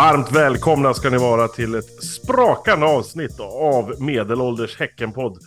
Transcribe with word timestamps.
Varmt 0.00 0.32
välkomna 0.32 0.94
ska 0.94 1.10
ni 1.10 1.18
vara 1.18 1.48
till 1.48 1.74
ett 1.74 2.04
sprakande 2.04 2.86
avsnitt 2.86 3.40
av 3.40 4.02
Medelålders 4.02 4.78
Häckenpodd. 4.78 5.38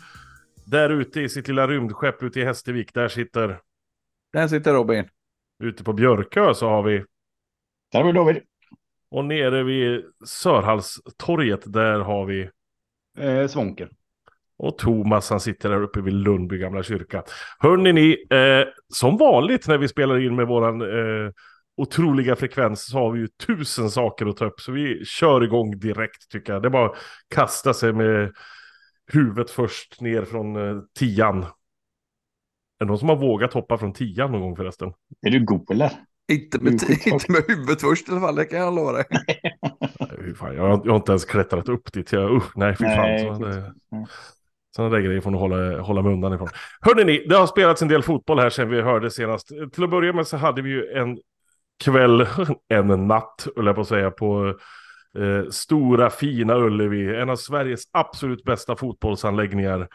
Där 0.66 0.90
ute 0.90 1.22
i 1.22 1.30
sitt 1.30 1.48
lilla 1.48 1.68
rymdskepp 1.68 2.24
ute 2.24 2.40
i 2.40 2.46
Hästervik, 2.46 2.94
där 2.94 3.08
sitter... 3.08 3.60
Där 4.34 4.48
sitter 4.48 4.74
Robin. 4.74 5.10
Ute 5.64 5.84
på 5.84 5.94
Björkö 5.94 6.54
så 6.54 6.70
har 6.70 6.84
vi... 6.84 7.04
Där 7.92 8.00
har 8.00 8.06
vi 8.06 8.12
David. 8.12 8.42
Och 9.12 9.26
nere 9.26 9.64
vid 9.64 10.06
Sörhallstorget, 10.26 11.62
där 11.66 12.00
har 12.00 12.26
vi... 12.26 12.50
Eh, 13.18 13.48
Svånker. 13.48 13.90
Och 14.58 14.78
Thomas 14.78 15.30
han 15.30 15.40
sitter 15.40 15.70
där 15.70 15.84
uppe 15.84 16.02
vid 16.02 16.14
Lundby 16.14 16.58
gamla 16.58 16.84
kyrka. 16.84 17.24
Hörrni 17.60 17.94
ni, 17.94 18.38
eh, 18.38 18.68
som 18.94 19.18
vanligt 19.18 19.68
när 19.68 19.78
vi 19.78 19.88
spelar 19.88 20.20
in 20.20 20.36
med 20.36 20.48
våran 20.48 20.82
eh, 20.82 21.32
otroliga 21.78 22.36
frekvens 22.36 22.86
så 22.86 22.98
har 22.98 23.12
vi 23.12 23.20
ju 23.20 23.28
tusen 23.28 23.90
saker 23.90 24.26
att 24.26 24.38
ta 24.38 24.46
upp. 24.46 24.60
Så 24.60 24.72
vi 24.72 25.06
kör 25.06 25.44
igång 25.44 25.80
direkt 25.80 26.30
tycker 26.32 26.54
jag. 26.54 26.62
Det 26.62 26.68
är 26.68 26.70
bara 26.70 26.86
att 26.86 26.98
kasta 27.36 27.74
sig 27.74 27.94
med 27.94 28.34
huvudet 29.12 29.52
först 29.52 30.02
ner 30.02 30.26
från 30.26 30.56
eh, 30.56 30.82
tian. 31.00 31.44
Är 31.44 31.48
det 32.80 32.86
någon 32.86 33.00
som 33.00 33.10
har 33.10 33.16
vågat 33.16 33.54
hoppa 33.54 33.78
från 33.78 33.94
tian 33.94 34.32
någon 34.32 34.42
gång 34.42 34.56
förresten? 34.56 34.94
Är 35.26 35.32
du 35.32 35.46
god 35.46 35.72
eller? 35.72 35.92
Inte 36.32 36.60
med, 36.60 36.74
inte 37.06 37.32
med 37.32 37.44
huvudet 37.48 37.82
först 37.82 38.10
i 38.10 38.12
alla 38.12 38.22
fall, 38.22 38.36
det 38.36 38.46
kan 38.46 38.60
jag 38.60 38.76
lova 38.76 38.92
dig. 38.92 39.06
Nej, 40.00 40.36
fan, 40.36 40.56
jag, 40.56 40.64
har, 40.64 40.82
jag 40.86 40.92
har 40.92 40.96
inte 40.96 41.12
ens 41.12 41.26
klättrat 41.26 41.70
upp 41.70 41.94
dit. 41.94 42.12
Jag, 42.12 42.32
usch, 42.38 42.58
nej, 42.58 42.76
fy 42.76 42.84
fan. 42.84 42.96
Nej, 42.98 43.36
Så 43.36 43.44
det, 43.44 43.74
nej. 43.92 44.06
sådana 44.76 44.96
där 44.96 45.02
grejer 45.02 45.22
får 45.22 45.32
ni 45.32 45.38
hålla, 45.38 45.82
hålla 45.82 46.02
mig 46.02 46.14
undan 46.14 46.34
ifrån. 46.34 46.50
Hörrni 46.82 47.04
ni, 47.04 47.26
det 47.28 47.36
har 47.36 47.48
spelats 47.48 47.82
en 47.82 47.88
del 47.88 48.04
fotboll 48.04 48.40
här 48.40 48.50
sedan 48.50 48.70
vi 48.70 48.82
hörde 48.82 49.12
senast. 49.12 49.48
Till 49.74 49.84
att 49.84 49.90
börja 49.90 50.14
med 50.14 50.28
så 50.28 50.38
hade 50.38 50.62
vi 50.62 50.70
ju 50.70 50.92
en 50.92 51.18
kväll, 51.84 52.28
en 52.70 53.08
natt, 53.08 53.48
höll 53.56 53.66
jag 53.66 53.76
på 53.76 53.82
att 53.82 53.88
säga, 53.88 54.12
på 54.12 54.48
eh, 55.18 55.50
stora 55.50 56.10
fina 56.10 56.56
Ullevi. 56.56 57.16
En 57.16 57.30
av 57.30 57.36
Sveriges 57.36 57.84
absolut 57.92 58.44
bästa 58.44 58.76
fotbollsanläggningar. 58.76 59.88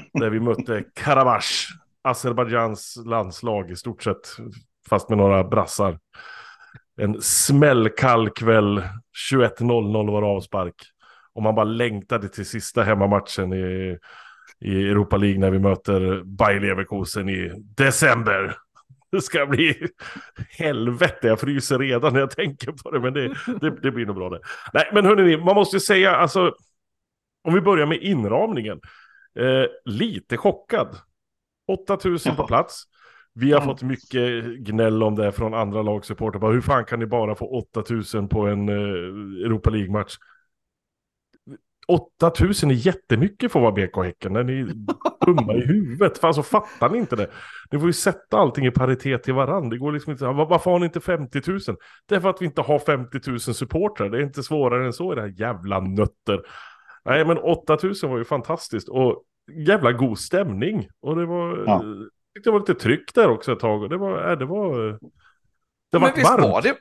där 0.12 0.30
vi 0.30 0.40
mötte 0.40 0.84
Karabach, 0.94 1.68
Azerbajdzjans 2.04 2.98
landslag 3.06 3.70
i 3.70 3.76
stort 3.76 4.02
sett, 4.02 4.36
fast 4.88 5.08
med 5.08 5.18
några 5.18 5.44
brassar. 5.44 5.98
En 7.00 7.22
smällkall 7.22 8.30
kväll, 8.30 8.82
21.00 9.32 10.10
var 10.12 10.22
avspark. 10.22 10.74
Och 11.34 11.42
man 11.42 11.54
bara 11.54 11.64
längtade 11.64 12.28
till 12.28 12.46
sista 12.46 12.82
hemmamatchen 12.82 13.52
i, 13.52 13.98
i 14.60 14.88
Europa 14.88 15.16
League 15.16 15.38
när 15.38 15.50
vi 15.50 15.58
möter 15.58 16.22
Bayer 16.24 16.60
Leverkusen 16.60 17.28
i 17.28 17.50
december. 17.76 18.56
Det 19.12 19.20
ska 19.22 19.46
bli 19.46 19.74
helvete, 20.58 21.26
jag 21.26 21.40
fryser 21.40 21.78
redan 21.78 22.12
när 22.12 22.20
jag 22.20 22.30
tänker 22.30 22.72
på 22.72 22.90
det, 22.90 23.00
men 23.00 23.12
det, 23.12 23.28
det, 23.60 23.70
det 23.82 23.90
blir 23.90 24.06
nog 24.06 24.16
bra 24.16 24.30
det. 24.30 24.40
Nej, 24.74 24.90
men 24.92 25.04
hörni, 25.06 25.36
man 25.36 25.54
måste 25.54 25.76
ju 25.76 25.80
säga, 25.80 26.16
alltså, 26.16 26.54
om 27.44 27.54
vi 27.54 27.60
börjar 27.60 27.86
med 27.86 27.98
inramningen. 28.02 28.80
Eh, 29.38 29.64
lite 29.84 30.36
chockad. 30.36 30.96
8000 31.68 32.36
på 32.36 32.46
plats. 32.46 32.82
Vi 33.34 33.52
har 33.52 33.60
Mm. 33.60 33.68
fått 33.74 33.82
mycket 33.82 34.44
gnäll 34.58 35.02
om 35.02 35.14
det 35.14 35.32
från 35.32 35.54
andra 35.54 35.82
lagsupportrar. 35.82 36.40
Bara, 36.40 36.52
Hur 36.52 36.60
fan 36.60 36.84
kan 36.84 36.98
ni 36.98 37.06
bara 37.06 37.34
få 37.34 37.46
8000 37.58 38.28
på 38.28 38.46
en 38.46 38.68
eh, 38.68 38.74
Europa 39.46 39.70
League-match? 39.70 40.16
8000 41.94 42.70
är 42.70 42.74
jättemycket 42.74 43.52
för 43.52 43.58
att 43.58 43.62
vara 43.74 43.86
BK 43.86 43.96
Häcken. 44.04 44.32
När 44.32 44.44
ni 44.44 44.52
är 44.60 44.66
dumma 45.26 45.54
i 45.54 45.60
huvudet. 45.66 46.18
Fan 46.18 46.34
så 46.34 46.42
fattar 46.42 46.90
ni 46.90 46.98
inte 46.98 47.16
det. 47.16 47.30
Ni 47.70 47.78
får 47.78 47.88
ju 47.88 47.92
sätta 47.92 48.36
allting 48.38 48.66
i 48.66 48.70
paritet 48.70 49.22
till 49.22 49.34
varandra. 49.34 49.70
Det 49.70 49.78
går 49.78 49.92
liksom 49.92 50.12
inte. 50.12 50.24
"Ja, 50.24 50.32
Varför 50.32 50.70
har 50.70 50.78
ni 50.78 50.84
inte 50.86 51.00
50 51.00 51.40
000? 51.46 51.58
Det 52.08 52.14
är 52.14 52.20
för 52.20 52.30
att 52.30 52.42
vi 52.42 52.46
inte 52.46 52.60
har 52.62 52.78
50 52.78 53.30
000 53.30 53.40
supportrar. 53.40 54.08
Det 54.10 54.18
är 54.18 54.22
inte 54.22 54.42
svårare 54.42 54.86
än 54.86 54.92
så 54.92 55.12
i 55.12 55.16
det 55.16 55.22
här 55.22 55.34
jävla 55.36 55.80
nötter. 55.80 56.40
Nej 57.04 57.24
men 57.24 57.38
8000 57.38 58.10
var 58.10 58.18
ju 58.18 58.24
fantastiskt. 58.24 58.88
Och 58.88 59.22
jävla 59.66 59.92
god 59.92 60.18
stämning. 60.18 60.88
Och 61.02 61.16
det 61.16 61.26
var... 61.26 61.64
Ja. 61.66 61.84
Det 62.44 62.50
var 62.50 62.58
lite 62.58 62.74
tryck 62.74 63.14
där 63.14 63.28
också 63.30 63.52
ett 63.52 63.60
tag. 63.60 63.82
Och 63.82 63.88
det 63.88 63.96
var... 63.96 64.30
äh, 64.30 64.38
Det 64.38 64.44
var... 64.44 64.98
Det 65.92 65.98
var 65.98 66.00
men 66.00 66.12
visst 66.16 66.30
varmt. 66.30 66.42
var 66.44 66.62
det... 66.62 66.74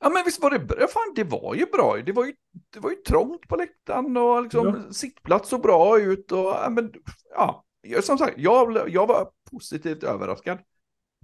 Ja 0.00 0.08
men 0.08 0.22
visst 0.24 0.42
var 0.42 0.50
det 0.50 0.58
bra, 0.58 0.76
fan 0.78 1.12
det 1.14 1.24
var 1.24 1.54
ju 1.54 1.66
bra. 1.66 1.96
Det 2.06 2.12
var 2.12 2.24
ju, 2.24 2.32
det 2.72 2.80
var 2.80 2.90
ju 2.90 2.96
trångt 2.96 3.48
på 3.48 3.56
läktaren 3.56 4.16
och 4.16 4.42
liksom 4.42 4.92
sittplats 4.92 5.48
såg 5.48 5.62
bra 5.62 6.00
ut 6.00 6.32
och 6.32 6.38
ja, 6.38 6.68
men 6.70 6.92
ja. 7.36 7.64
Som 8.02 8.18
sagt, 8.18 8.34
jag, 8.36 8.88
jag 8.88 9.06
var 9.06 9.28
positivt 9.50 10.02
överraskad. 10.02 10.58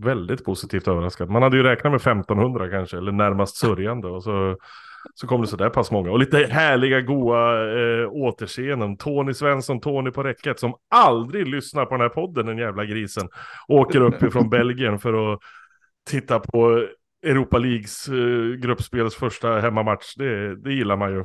Väldigt 0.02 0.44
positivt 0.44 0.88
överraskad. 0.88 1.30
Man 1.30 1.42
hade 1.42 1.56
ju 1.56 1.62
räknat 1.62 1.92
med 1.92 2.00
1500 2.00 2.70
kanske, 2.70 2.96
eller 2.96 3.12
närmast 3.12 3.56
sörjande. 3.60 4.08
Och 4.08 4.22
så, 4.22 4.56
så 5.14 5.26
kom 5.26 5.40
det 5.40 5.46
sådär 5.46 5.70
pass 5.70 5.90
många. 5.90 6.10
Och 6.10 6.18
lite 6.18 6.38
härliga, 6.50 7.00
goa 7.00 7.70
eh, 7.78 8.08
återseenden. 8.12 8.96
Tony 8.96 9.34
Svensson, 9.34 9.80
Tony 9.80 10.10
på 10.10 10.22
räcket, 10.22 10.60
som 10.60 10.74
aldrig 10.90 11.48
lyssnar 11.48 11.84
på 11.84 11.90
den 11.90 12.00
här 12.00 12.08
podden, 12.08 12.46
den 12.46 12.58
jävla 12.58 12.84
grisen. 12.84 13.28
Åker 13.68 14.00
upp 14.00 14.22
ifrån 14.22 14.50
Belgien 14.50 14.98
för 14.98 15.32
att 15.32 15.40
titta 16.10 16.40
på 16.40 16.86
Europa 17.30 17.58
Leagues 17.58 18.08
eh, 18.08 18.60
gruppspels 18.60 19.14
första 19.14 19.60
hemmamatch. 19.60 20.14
Det, 20.16 20.56
det 20.56 20.72
gillar 20.72 20.96
man 20.96 21.12
ju. 21.12 21.24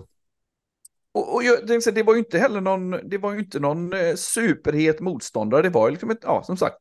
Och, 1.13 1.35
och 1.35 1.44
jag, 1.44 1.67
det 1.94 2.03
var 2.03 2.13
ju 2.13 2.19
inte 2.19 2.39
heller 2.39 2.62
någon, 2.62 2.91
det 2.91 3.17
var 3.17 3.34
ju 3.34 3.39
inte 3.39 3.59
någon 3.59 3.94
eh, 3.94 4.16
superhet 4.16 5.00
motståndare. 5.00 5.62
Det 5.62 5.69
var 5.69 5.88
ju 5.88 5.91
liksom 5.91 6.09
ett, 6.09 6.19
ja 6.22 6.44
som 6.44 6.57
sagt, 6.57 6.79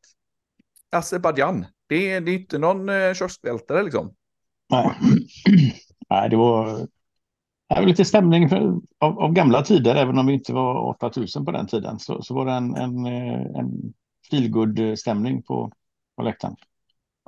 Azerbajdzjan. 0.90 1.66
Det, 1.86 2.20
det 2.20 2.30
är 2.30 2.38
inte 2.38 2.58
någon 2.58 2.88
eh, 2.88 3.14
kioskvältare 3.14 3.82
liksom. 3.82 4.14
Nej. 4.70 4.90
Nej, 6.10 6.30
det 6.30 6.36
var, 6.36 6.78
det 7.68 7.80
var 7.80 7.82
lite 7.82 8.04
stämning 8.04 8.48
för, 8.48 8.80
av, 8.98 9.18
av 9.18 9.32
gamla 9.32 9.62
tider, 9.62 9.94
även 9.94 10.18
om 10.18 10.26
vi 10.26 10.32
inte 10.32 10.52
var 10.52 10.88
8000 10.88 11.44
på 11.44 11.50
den 11.50 11.66
tiden. 11.66 11.98
Så, 11.98 12.22
så 12.22 12.34
var 12.34 12.46
det 12.46 12.52
en, 12.52 12.76
en, 12.76 13.06
eh, 13.06 13.58
en 13.58 13.92
feelgood 14.30 14.98
stämning 14.98 15.42
på, 15.42 15.72
på 16.16 16.22
läktaren. 16.22 16.56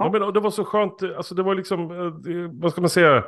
Ja. 0.04 0.10
men 0.12 0.22
och 0.22 0.32
det 0.32 0.40
var 0.40 0.50
så 0.50 0.64
skönt, 0.64 1.02
alltså 1.16 1.34
det 1.34 1.42
var 1.42 1.54
liksom, 1.54 1.90
eh, 1.90 2.50
vad 2.60 2.72
ska 2.72 2.80
man 2.80 2.90
säga, 2.90 3.24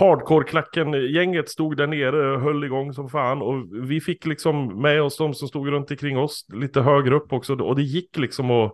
hardcore-klacken, 0.00 0.92
gänget 0.92 1.48
stod 1.48 1.76
där 1.76 1.86
nere 1.86 2.34
och 2.34 2.40
höll 2.40 2.64
igång 2.64 2.92
som 2.92 3.08
fan 3.08 3.42
och 3.42 3.54
vi 3.72 4.00
fick 4.00 4.26
liksom 4.26 4.82
med 4.82 5.02
oss 5.02 5.16
de 5.18 5.34
som 5.34 5.48
stod 5.48 5.68
runt 5.68 5.90
omkring 5.90 6.18
oss 6.18 6.46
lite 6.52 6.80
högre 6.80 7.14
upp 7.14 7.32
också 7.32 7.54
och 7.54 7.76
det 7.76 7.82
gick 7.82 8.16
liksom 8.18 8.50
att, 8.50 8.72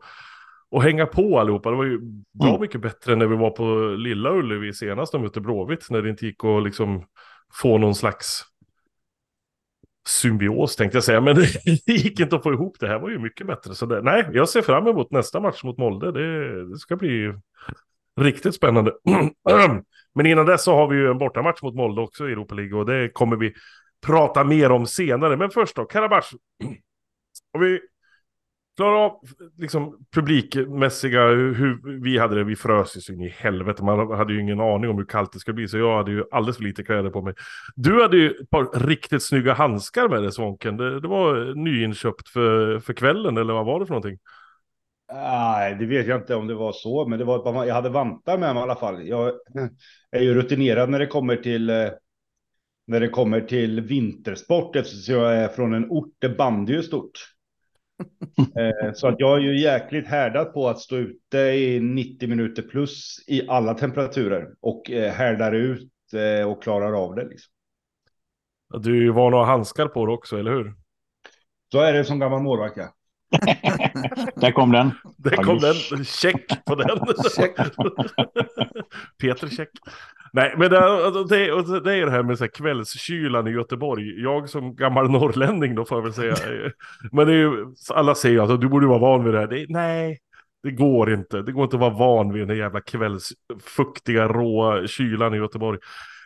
att 0.77 0.83
hänga 0.83 1.07
på 1.07 1.41
allihopa. 1.41 1.71
Det 1.71 1.77
var 1.77 1.85
ju 1.85 1.99
bra 2.41 2.49
Mm. 2.49 2.61
mycket 2.61 2.81
bättre 2.81 3.17
när 3.17 3.27
vi 3.27 3.37
var 3.37 3.51
på 3.51 3.95
Lilla 3.97 4.31
Ullevi 4.33 4.73
senast 4.73 5.13
de 5.13 5.23
mötte 5.23 5.41
Blåvitt, 5.41 5.87
när 5.91 6.03
det 6.03 6.11
inte 6.11 6.27
gick 6.27 6.45
att 6.45 6.63
liksom 6.65 7.05
få 7.61 7.79
någon 7.79 7.95
slags 7.95 8.43
symbios 10.09 10.77
tänkte 10.77 10.97
jag 10.97 11.05
säga, 11.05 11.21
men 11.21 11.37
det 11.87 11.93
gick 11.93 12.21
inte 12.21 12.37
att 12.37 12.43
få 12.43 12.53
ihop 12.53 12.77
det 12.81 12.89
här 12.89 12.99
var 12.99 13.11
ju 13.11 13.19
mycket 13.19 13.47
bättre. 13.47 13.75
Så 13.75 13.87
det, 13.87 14.03
nej, 14.03 14.29
jag 14.33 14.49
ser 14.49 14.63
fram 14.63 14.87
emot 14.87 15.11
nästa 15.11 15.41
match 15.41 15.65
mot 15.65 15.79
Molde. 15.79 16.13
Det, 16.13 16.65
det 16.71 16.79
ska 16.79 16.97
bli 16.97 17.35
riktigt 18.21 18.55
spännande. 18.55 18.93
men 20.15 20.27
innan 20.27 20.47
dess 20.47 20.65
så 20.65 20.75
har 20.75 20.89
vi 20.89 20.97
ju 20.97 21.11
en 21.11 21.19
bortamatch 21.19 21.63
mot 21.63 21.75
Molde 21.75 22.01
också 22.01 22.29
i 22.29 22.33
Europa 22.33 22.55
League 22.55 22.79
och 22.79 22.87
det 22.87 23.09
kommer 23.09 23.37
vi 23.37 23.55
prata 24.07 24.45
mer 24.45 24.71
om 24.71 24.87
senare. 24.87 25.37
Men 25.37 25.51
först 25.51 25.77
då, 25.77 25.84
Karabach. 25.84 26.33
Om 27.55 27.60
vi 27.60 27.81
Klara 28.77 28.98
av 28.98 29.21
liksom 29.59 29.98
publikmässiga, 30.15 31.27
hur, 31.27 31.54
hur 31.54 32.01
vi 32.03 32.19
hade 32.19 32.34
det, 32.34 32.45
vi 32.45 32.57
frös 32.57 32.97
ju 32.97 33.01
så 33.01 33.13
in 33.13 33.21
i 33.21 33.28
helvete. 33.28 33.84
Man 33.84 34.10
hade 34.10 34.33
ju 34.33 34.41
ingen 34.41 34.60
aning 34.60 34.91
om 34.91 34.98
hur 34.98 35.04
kallt 35.04 35.33
det 35.33 35.39
skulle 35.39 35.54
bli, 35.54 35.69
så 35.69 35.78
jag 35.78 35.97
hade 35.97 36.10
ju 36.10 36.24
alldeles 36.33 36.57
för 36.57 36.65
lite 36.65 36.83
kläder 36.83 37.10
på 37.10 37.22
mig. 37.22 37.34
Du 37.77 38.03
hade 38.03 38.16
ju 38.16 38.30
ett 38.30 38.51
par 38.51 38.86
riktigt 38.86 39.22
snygga 39.22 39.54
handskar 39.54 40.09
med 40.09 40.22
dig 40.22 40.33
Svånken. 40.33 40.77
Det, 40.77 41.01
det 41.01 41.09
var 41.09 41.54
nyinköpt 41.54 42.28
för, 42.28 42.78
för 42.78 42.92
kvällen, 42.92 43.36
eller 43.36 43.54
vad 43.54 43.66
var 43.66 43.80
det 43.80 43.86
för 43.86 43.95
någonting? 43.95 44.19
Nej, 45.13 45.77
det 45.78 45.86
vet 45.86 46.07
jag 46.07 46.21
inte 46.21 46.34
om 46.34 46.47
det 46.47 46.54
var 46.54 46.72
så, 46.72 47.09
men 47.09 47.19
det 47.19 47.24
var 47.24 47.39
par, 47.39 47.66
jag 47.66 47.74
hade 47.74 47.89
vantar 47.89 48.39
med 48.39 48.54
mig 48.54 48.60
i 48.60 48.63
alla 48.63 48.77
fall. 48.77 49.09
Jag 49.09 49.33
är 50.10 50.21
ju 50.21 50.34
rutinerad 50.34 50.91
när 50.91 50.98
det 50.98 51.07
kommer 51.07 51.36
till 51.36 51.71
eh, 51.71 51.89
när 52.86 53.01
det 53.01 53.09
kommer 53.09 53.41
till 53.41 53.80
vintersport 53.80 54.77
eftersom 54.77 55.15
jag 55.15 55.36
är 55.36 55.48
från 55.48 55.74
en 55.74 55.91
ort 55.91 56.15
där 56.19 56.36
bandy 56.36 56.74
är 56.74 56.83
stort. 56.83 57.32
Eh, 58.57 58.93
Så 58.95 59.09
att 59.09 59.15
jag 59.19 59.37
är 59.39 59.41
ju 59.43 59.60
jäkligt 59.60 60.07
härdad 60.09 60.53
på 60.54 60.69
att 60.69 60.78
stå 60.81 60.97
ute 60.97 61.39
i 61.39 61.81
90 61.81 62.28
minuter 62.28 62.63
plus 62.63 63.25
i 63.27 63.49
alla 63.49 63.75
temperaturer 63.75 64.49
och 64.60 64.91
eh, 64.91 65.13
härdar 65.13 65.53
ut 65.53 65.91
eh, 66.15 66.51
och 66.51 66.63
klarar 66.63 66.93
av 67.04 67.15
det. 67.15 67.28
Liksom. 67.28 67.53
Du 68.83 68.97
är 68.97 69.01
ju 69.03 69.10
van 69.13 69.34
att 69.34 69.41
ha 69.41 69.45
handskar 69.45 69.89
på 69.89 70.07
dig 70.07 70.15
också, 70.15 70.39
eller 70.39 70.51
hur? 70.51 70.75
Så 71.72 71.81
är 71.81 71.93
det 71.93 72.04
som 72.04 72.19
gammal 72.19 72.43
målvakt. 72.43 72.77
ja. 72.77 72.95
Där 74.37 74.53
kom 74.53 74.72
den. 74.72 74.91
Det 75.16 75.34
Ja, 75.37 75.43
kom 75.43 75.59
den, 75.59 76.05
check 76.05 76.65
på 76.65 76.75
den. 76.75 76.98
Check. 77.37 77.57
Peter 79.19 79.48
check. 79.48 79.69
Nej, 80.34 80.55
men 80.57 80.71
det, 80.71 80.84
alltså, 80.84 81.25
det, 81.25 81.81
det 81.81 81.95
är 81.95 82.07
det 82.07 82.11
här 82.11 82.23
med 82.23 82.39
så 82.39 82.45
här 82.45 82.51
kvällskylan 82.51 83.49
i 83.49 83.51
Göteborg. 83.51 84.23
Jag 84.23 84.49
som 84.49 84.77
gammal 84.77 85.11
norrlänning 85.11 85.75
då 85.75 85.84
får 85.84 85.99
jag 85.99 86.03
väl 86.03 86.15
säga. 86.15 86.37
Men 87.13 87.27
det 87.27 87.33
är 87.33 87.37
ju, 87.37 87.67
alla 87.91 88.15
säger 88.15 88.55
att 88.55 88.61
du 88.61 88.69
borde 88.69 88.87
vara 88.87 88.99
van 88.99 89.25
vid 89.25 89.34
det 89.34 89.41
här. 89.41 89.47
Det, 89.47 89.67
nej, 89.69 90.19
det 90.63 90.71
går 90.71 91.13
inte. 91.13 91.43
Det 91.43 91.53
går 91.53 91.65
inte 91.65 91.77
att 91.77 91.81
vara 91.81 91.95
van 91.95 92.33
vid 92.33 92.43
den 92.43 92.49
där 92.49 92.55
jävla 92.55 92.81
kvällsfuktiga, 92.81 94.29
råa 94.29 94.87
kylan 94.87 95.34
i 95.34 95.37
Göteborg. 95.37 95.79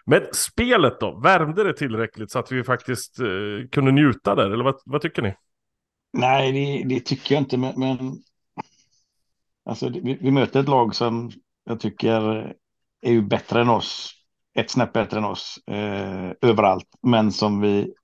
Men 0.06 0.23
spelet 0.32 1.00
då, 1.00 1.20
värmde 1.20 1.64
det 1.64 1.73
tillräckligt 1.73 2.31
så 2.31 2.38
att 2.38 2.53
vi 2.53 2.64
faktiskt 2.64 3.20
eh, 3.20 3.69
kunde 3.73 3.93
njuta 3.93 4.35
där? 4.35 4.50
Eller 4.50 4.64
vad, 4.64 4.75
vad 4.85 5.00
tycker 5.00 5.23
ni? 5.23 5.35
Nej, 6.12 6.53
det, 6.53 6.94
det, 6.94 7.00
tycker 7.00 7.35
jag 7.35 7.43
inte, 7.43 7.56
men, 7.56 7.81
men 7.81 7.99
alltså, 9.64 9.88
vi, 9.88 10.19
vi, 10.20 10.31
möter 10.31 10.61
ett 10.61 10.69
lag 10.69 10.94
som 10.94 11.31
jag 11.64 11.81
tycker 11.81 12.53
är 13.06 13.12
ju 13.12 13.23
bättre 13.23 13.61
än 13.61 13.69
oss, 13.69 14.12
ett 14.55 14.70
snäpp 14.70 14.93
bättre 14.93 15.19
än 15.19 15.25
oss 15.25 15.58
eh, 15.67 16.31
överallt, 16.43 16.88
men 17.03 17.32
som 17.32 17.61
vi 17.61 17.94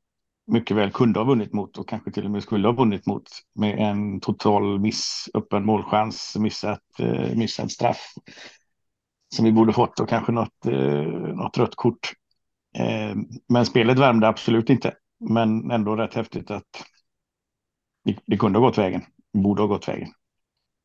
mycket 0.47 0.77
väl 0.77 0.91
kunde 0.91 1.21
ha 1.21 1.25
vunnit 1.25 1.53
mot 1.53 1.79
och 1.79 1.89
kanske 1.89 2.11
till 2.13 2.25
och 2.25 2.31
med 2.31 2.43
skulle 2.43 2.69
ha 2.69 2.73
vunnit 2.73 3.07
mot 3.07 3.25
med 3.55 3.79
en 3.79 4.21
total 4.21 4.81
miss, 4.81 5.29
öppen 5.35 5.65
målchans, 5.65 6.37
missat, 6.39 6.81
eh, 6.99 7.35
missat 7.37 7.71
straff 7.73 8.13
som 9.35 9.45
vi 9.45 9.53
borde 9.53 9.73
fått 9.73 10.01
och 10.01 10.09
kanske 10.09 10.33
något, 10.33 10.67
eh, 10.67 11.03
något 11.35 11.59
rött 11.59 11.75
kort. 11.77 12.13
Eh, 12.79 13.17
men 13.49 13.67
spelet 13.67 13.99
värmde 13.99 14.29
absolut 14.29 14.71
inte, 14.71 14.95
men 15.31 15.71
ändå 15.71 15.97
rätt 15.97 16.15
häftigt 16.15 16.51
att 16.51 16.85
det, 18.05 18.17
det 18.27 18.37
kunde 18.37 18.59
ha 18.59 18.67
gått 18.67 18.79
vägen, 18.79 19.03
borde 19.33 19.63
ha 19.63 19.67
gått 19.67 19.89
vägen. 19.89 20.09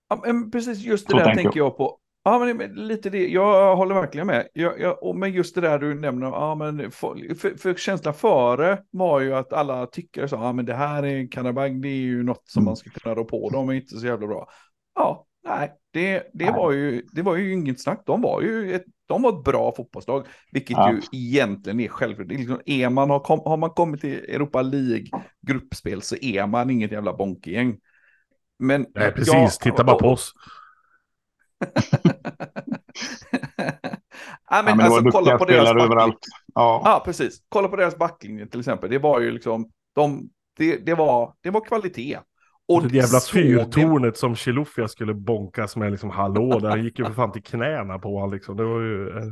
Ja, 0.10 0.24
precis 0.52 0.80
just 0.80 1.08
det 1.08 1.14
Så 1.14 1.18
där 1.18 1.34
tänker 1.36 1.44
jag. 1.44 1.58
jag 1.60 1.78
på. 1.78 2.00
Ja, 2.28 2.54
men 2.54 2.58
lite 2.88 3.10
det. 3.10 3.28
Jag 3.28 3.76
håller 3.76 3.96
verkligen 3.96 4.28
med. 4.28 4.48
Jag, 4.54 4.80
jag, 4.80 5.16
men 5.16 5.32
just 5.32 5.56
det 5.56 5.62
där 5.62 5.80
du 5.80 5.94
nämner, 5.94 6.28
ja, 6.28 6.56
men 6.56 6.92
för, 6.92 7.36
för, 7.36 7.58
för 7.58 7.74
känslan 7.74 8.14
före 8.14 8.80
var 8.92 9.20
ju 9.20 9.36
att 9.36 9.54
alla 9.54 9.86
tycker 9.86 10.28
så, 10.28 10.36
ja, 10.36 10.54
men 10.54 10.66
det 10.66 10.74
här 10.74 11.06
är 11.06 11.32
Karabag, 11.32 11.82
det 11.82 11.88
är 11.88 11.96
ju 11.96 12.24
något 12.24 12.44
som 12.46 12.62
mm. 12.62 12.66
man 12.66 12.76
ska 12.76 12.90
kunna 12.90 13.16
rå 13.16 13.26
på, 13.26 13.50
de 13.50 13.70
är 13.70 13.74
inte 13.74 13.96
så 13.98 14.06
jävla 14.06 14.28
bra. 14.28 14.50
Ja, 14.96 15.26
nej, 15.48 15.74
det, 15.94 16.18
det, 16.18 16.46
nej. 16.46 16.54
Var, 16.54 16.72
ju, 16.72 17.02
det 17.12 17.22
var 17.22 17.36
ju 17.36 17.54
inget 17.54 17.82
snack. 17.82 18.04
De 18.06 18.22
var 18.22 18.42
ju 18.42 18.76
ett, 18.76 18.86
de 19.06 19.22
var 19.22 19.38
ett 19.38 19.44
bra 19.44 19.74
fotbollslag, 19.78 20.28
vilket 20.52 20.78
ja. 20.78 20.92
ju 20.92 21.02
egentligen 21.12 21.80
är 21.80 21.88
självklart. 21.88 22.28
Liksom, 22.28 22.62
är 22.66 22.90
man, 22.90 23.10
har, 23.10 23.20
kom, 23.20 23.40
har 23.46 23.58
man 23.58 23.70
kommit 23.70 24.02
till 24.02 24.16
Europa 24.16 24.62
League 24.62 25.06
gruppspel 25.48 26.02
så 26.02 26.16
är 26.16 26.48
man 26.48 26.70
inget 26.70 26.92
jävla 26.92 27.14
bonkegäng. 27.14 27.78
Men, 28.60 28.86
nej, 28.96 29.12
precis, 29.12 29.34
ja, 29.34 29.50
titta 29.62 29.84
bara 29.84 29.98
på 29.98 30.08
oss. 30.08 30.34
ja, 34.50 34.62
men, 34.64 34.68
ja, 34.68 34.76
men 34.76 34.80
alltså, 34.80 35.12
kolla 35.12 35.38
på 35.38 35.46
deras 35.46 35.70
överallt. 35.70 36.20
Ja. 36.54 36.82
ja, 36.86 37.02
precis. 37.06 37.42
Kolla 37.50 37.68
på 37.68 37.76
deras 37.76 37.98
backlinje 37.98 38.48
till 38.48 38.60
exempel. 38.60 38.90
Det 38.90 39.00
var 39.00 39.20
ju 39.20 39.32
liksom, 39.32 39.72
de, 39.96 40.30
det, 40.58 40.78
det, 40.78 40.94
var, 40.94 41.34
det 41.42 41.50
var 41.50 41.62
kvalitet. 41.62 42.20
Och 42.68 42.88
det 42.88 42.96
jävla 42.96 43.20
fyrtornet 43.20 44.14
det... 44.14 44.20
som 44.20 44.36
Chilufya 44.36 44.88
skulle 44.88 45.14
bonkas 45.14 45.76
med 45.76 45.92
liksom 45.92 46.10
hallå, 46.10 46.60
där 46.60 46.78
gick 46.78 47.00
ju 47.00 47.06
för 47.06 47.14
fan 47.14 47.32
till 47.32 47.44
knäna 47.44 48.00
på 48.00 48.16
honom 48.16 48.34
liksom. 48.34 48.58
Det 48.58 48.64
var 48.64 48.82
ju... 48.82 49.18
Eh. 49.18 49.24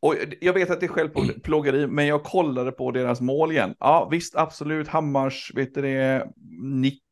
Och 0.00 0.14
jag 0.40 0.52
vet 0.52 0.70
att 0.70 0.80
det 0.80 0.86
är 0.86 0.88
självplågeri, 0.88 1.86
men 1.86 2.06
jag 2.06 2.22
kollade 2.22 2.72
på 2.72 2.90
deras 2.90 3.20
mål 3.20 3.52
igen. 3.52 3.74
Ja, 3.78 4.08
visst, 4.10 4.36
absolut, 4.36 4.88
Hammars, 4.88 5.52
vet 5.54 5.74
du 5.74 5.82
det, 5.82 6.26
Nick 6.62 7.02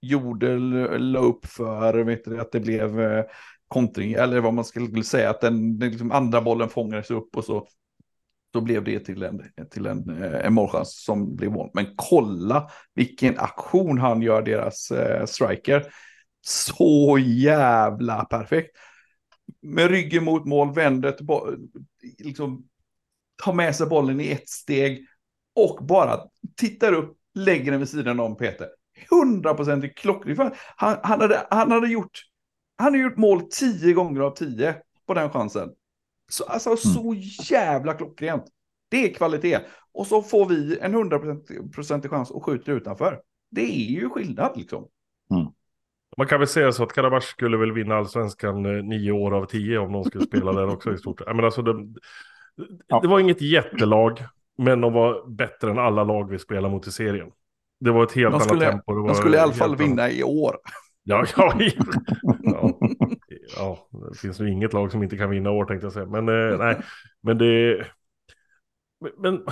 gjorde, 0.00 0.58
la 0.98 1.18
upp 1.20 1.46
för, 1.46 2.04
vet 2.04 2.24
du 2.24 2.30
det, 2.30 2.40
att 2.40 2.52
det 2.52 2.60
blev 2.60 3.00
eh, 3.00 3.24
kontring, 3.72 4.12
eller 4.12 4.40
vad 4.40 4.54
man 4.54 4.64
skulle 4.64 5.04
säga, 5.04 5.30
att 5.30 5.40
den, 5.40 5.78
den 5.78 5.90
liksom 5.90 6.12
andra 6.12 6.40
bollen 6.40 6.68
fångades 6.68 7.10
upp 7.10 7.36
och 7.36 7.44
så 7.44 7.66
då 8.52 8.60
blev 8.60 8.84
det 8.84 9.00
till 9.00 9.22
en, 9.22 9.42
till 9.70 9.86
en, 9.86 10.22
eh, 10.22 10.46
en 10.46 10.54
målchans 10.54 11.04
som 11.04 11.36
blev 11.36 11.50
mål. 11.50 11.70
Men 11.74 11.86
kolla 11.96 12.70
vilken 12.94 13.38
aktion 13.38 13.98
han 13.98 14.22
gör 14.22 14.42
deras 14.42 14.90
eh, 14.90 15.26
striker. 15.26 15.86
Så 16.46 17.18
jävla 17.20 18.24
perfekt. 18.24 18.76
Med 19.62 19.90
ryggen 19.90 20.24
mot 20.24 20.44
mål, 20.44 20.74
vänder 20.74 21.16
liksom 22.18 22.68
tar 23.44 23.52
med 23.52 23.76
sig 23.76 23.86
bollen 23.86 24.20
i 24.20 24.30
ett 24.30 24.48
steg 24.48 25.06
och 25.54 25.84
bara 25.84 26.20
tittar 26.56 26.92
upp, 26.92 27.16
lägger 27.34 27.70
den 27.70 27.80
vid 27.80 27.88
sidan 27.88 28.20
om 28.20 28.36
Peter. 28.36 28.68
100% 29.10 29.88
klockring. 29.94 30.36
Han, 30.36 30.52
han, 31.02 31.20
hade, 31.20 31.46
han 31.50 31.70
hade 31.70 31.88
gjort 31.88 32.20
han 32.82 32.94
har 32.94 33.00
gjort 33.00 33.16
mål 33.16 33.42
tio 33.50 33.92
gånger 33.92 34.20
av 34.20 34.30
tio 34.30 34.74
på 35.06 35.14
den 35.14 35.30
chansen. 35.30 35.70
Så, 36.28 36.44
alltså 36.44 36.68
mm. 36.68 36.76
så 36.76 37.14
jävla 37.52 37.94
klockrent. 37.94 38.44
Det 38.90 39.04
är 39.04 39.14
kvalitet. 39.14 39.60
Och 39.92 40.06
så 40.06 40.22
får 40.22 40.48
vi 40.48 40.78
en 40.78 40.94
hundraprocentig 40.94 42.10
chans 42.10 42.30
och 42.30 42.44
skjuter 42.44 42.72
utanför. 42.72 43.20
Det 43.50 43.62
är 43.62 43.90
ju 43.90 44.10
skillnad 44.10 44.52
liksom. 44.56 44.88
Mm. 45.30 45.46
Man 46.16 46.26
kan 46.26 46.38
väl 46.38 46.48
säga 46.48 46.72
så 46.72 46.82
att 46.82 46.92
Karabach 46.92 47.24
skulle 47.24 47.56
väl 47.56 47.72
vinna 47.72 47.94
allsvenskan 47.94 48.66
eh, 48.66 48.84
nio 48.84 49.12
år 49.12 49.34
av 49.34 49.46
tio 49.46 49.78
om 49.78 49.92
de 49.92 50.04
skulle 50.04 50.24
spela 50.24 50.52
där 50.52 50.68
också 50.68 50.94
i 50.94 50.98
stort. 50.98 51.22
Men 51.26 51.44
alltså 51.44 51.62
det, 51.62 51.72
det 53.02 53.08
var 53.08 53.20
inget 53.20 53.42
jättelag, 53.42 54.18
men 54.58 54.80
de 54.80 54.92
var 54.92 55.30
bättre 55.30 55.70
än 55.70 55.78
alla 55.78 56.04
lag 56.04 56.30
vi 56.30 56.38
spelar 56.38 56.68
mot 56.68 56.86
i 56.86 56.92
serien. 56.92 57.30
Det 57.80 57.90
var 57.90 58.04
ett 58.04 58.12
helt 58.12 58.32
de 58.32 58.40
skulle, 58.40 58.66
annat 58.66 58.86
tempo. 58.86 59.06
de 59.06 59.14
skulle 59.14 59.36
i 59.36 59.40
alla 59.40 59.52
fall 59.52 59.76
vinna 59.76 60.10
i 60.10 60.22
år. 60.22 60.56
Ja, 61.04 61.26
ja, 61.36 61.54
ja, 62.42 62.78
ja, 63.56 63.88
det 64.10 64.18
finns 64.18 64.40
nog 64.40 64.48
inget 64.48 64.72
lag 64.72 64.92
som 64.92 65.02
inte 65.02 65.16
kan 65.16 65.30
vinna 65.30 65.50
år 65.50 65.64
tänkte 65.64 65.86
jag 65.86 65.92
säga. 65.92 66.06
Men 66.06 66.28
eh, 66.28 66.58
nej, 66.58 66.76
men 67.22 67.38
det... 67.38 67.86
Men 69.18 69.42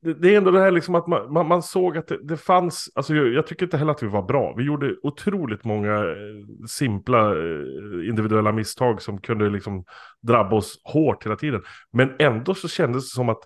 det 0.00 0.34
är 0.34 0.36
ändå 0.36 0.50
det 0.50 0.60
här 0.60 0.70
liksom 0.70 0.94
att 0.94 1.06
man, 1.06 1.32
man, 1.32 1.46
man 1.46 1.62
såg 1.62 1.98
att 1.98 2.08
det, 2.08 2.18
det, 2.22 2.36
fanns, 2.36 2.90
alltså 2.94 3.14
jag, 3.14 3.28
jag, 3.28 3.46
tycker 3.46 3.66
inte 3.66 3.76
heller 3.76 3.92
att 3.92 4.02
vi 4.02 4.06
var 4.06 4.22
bra. 4.22 4.54
Vi 4.56 4.64
gjorde 4.64 4.96
otroligt 5.02 5.64
många 5.64 5.94
eh, 5.94 6.66
simpla 6.68 7.30
eh, 7.30 8.08
individuella 8.08 8.52
misstag 8.52 9.02
som 9.02 9.20
kunde 9.20 9.50
liksom 9.50 9.84
drabba 10.22 10.56
oss 10.56 10.80
hårt 10.84 11.24
hela 11.26 11.36
tiden. 11.36 11.62
Men 11.92 12.12
ändå 12.18 12.54
så 12.54 12.68
kändes 12.68 13.10
det 13.10 13.14
som 13.14 13.28
att 13.28 13.42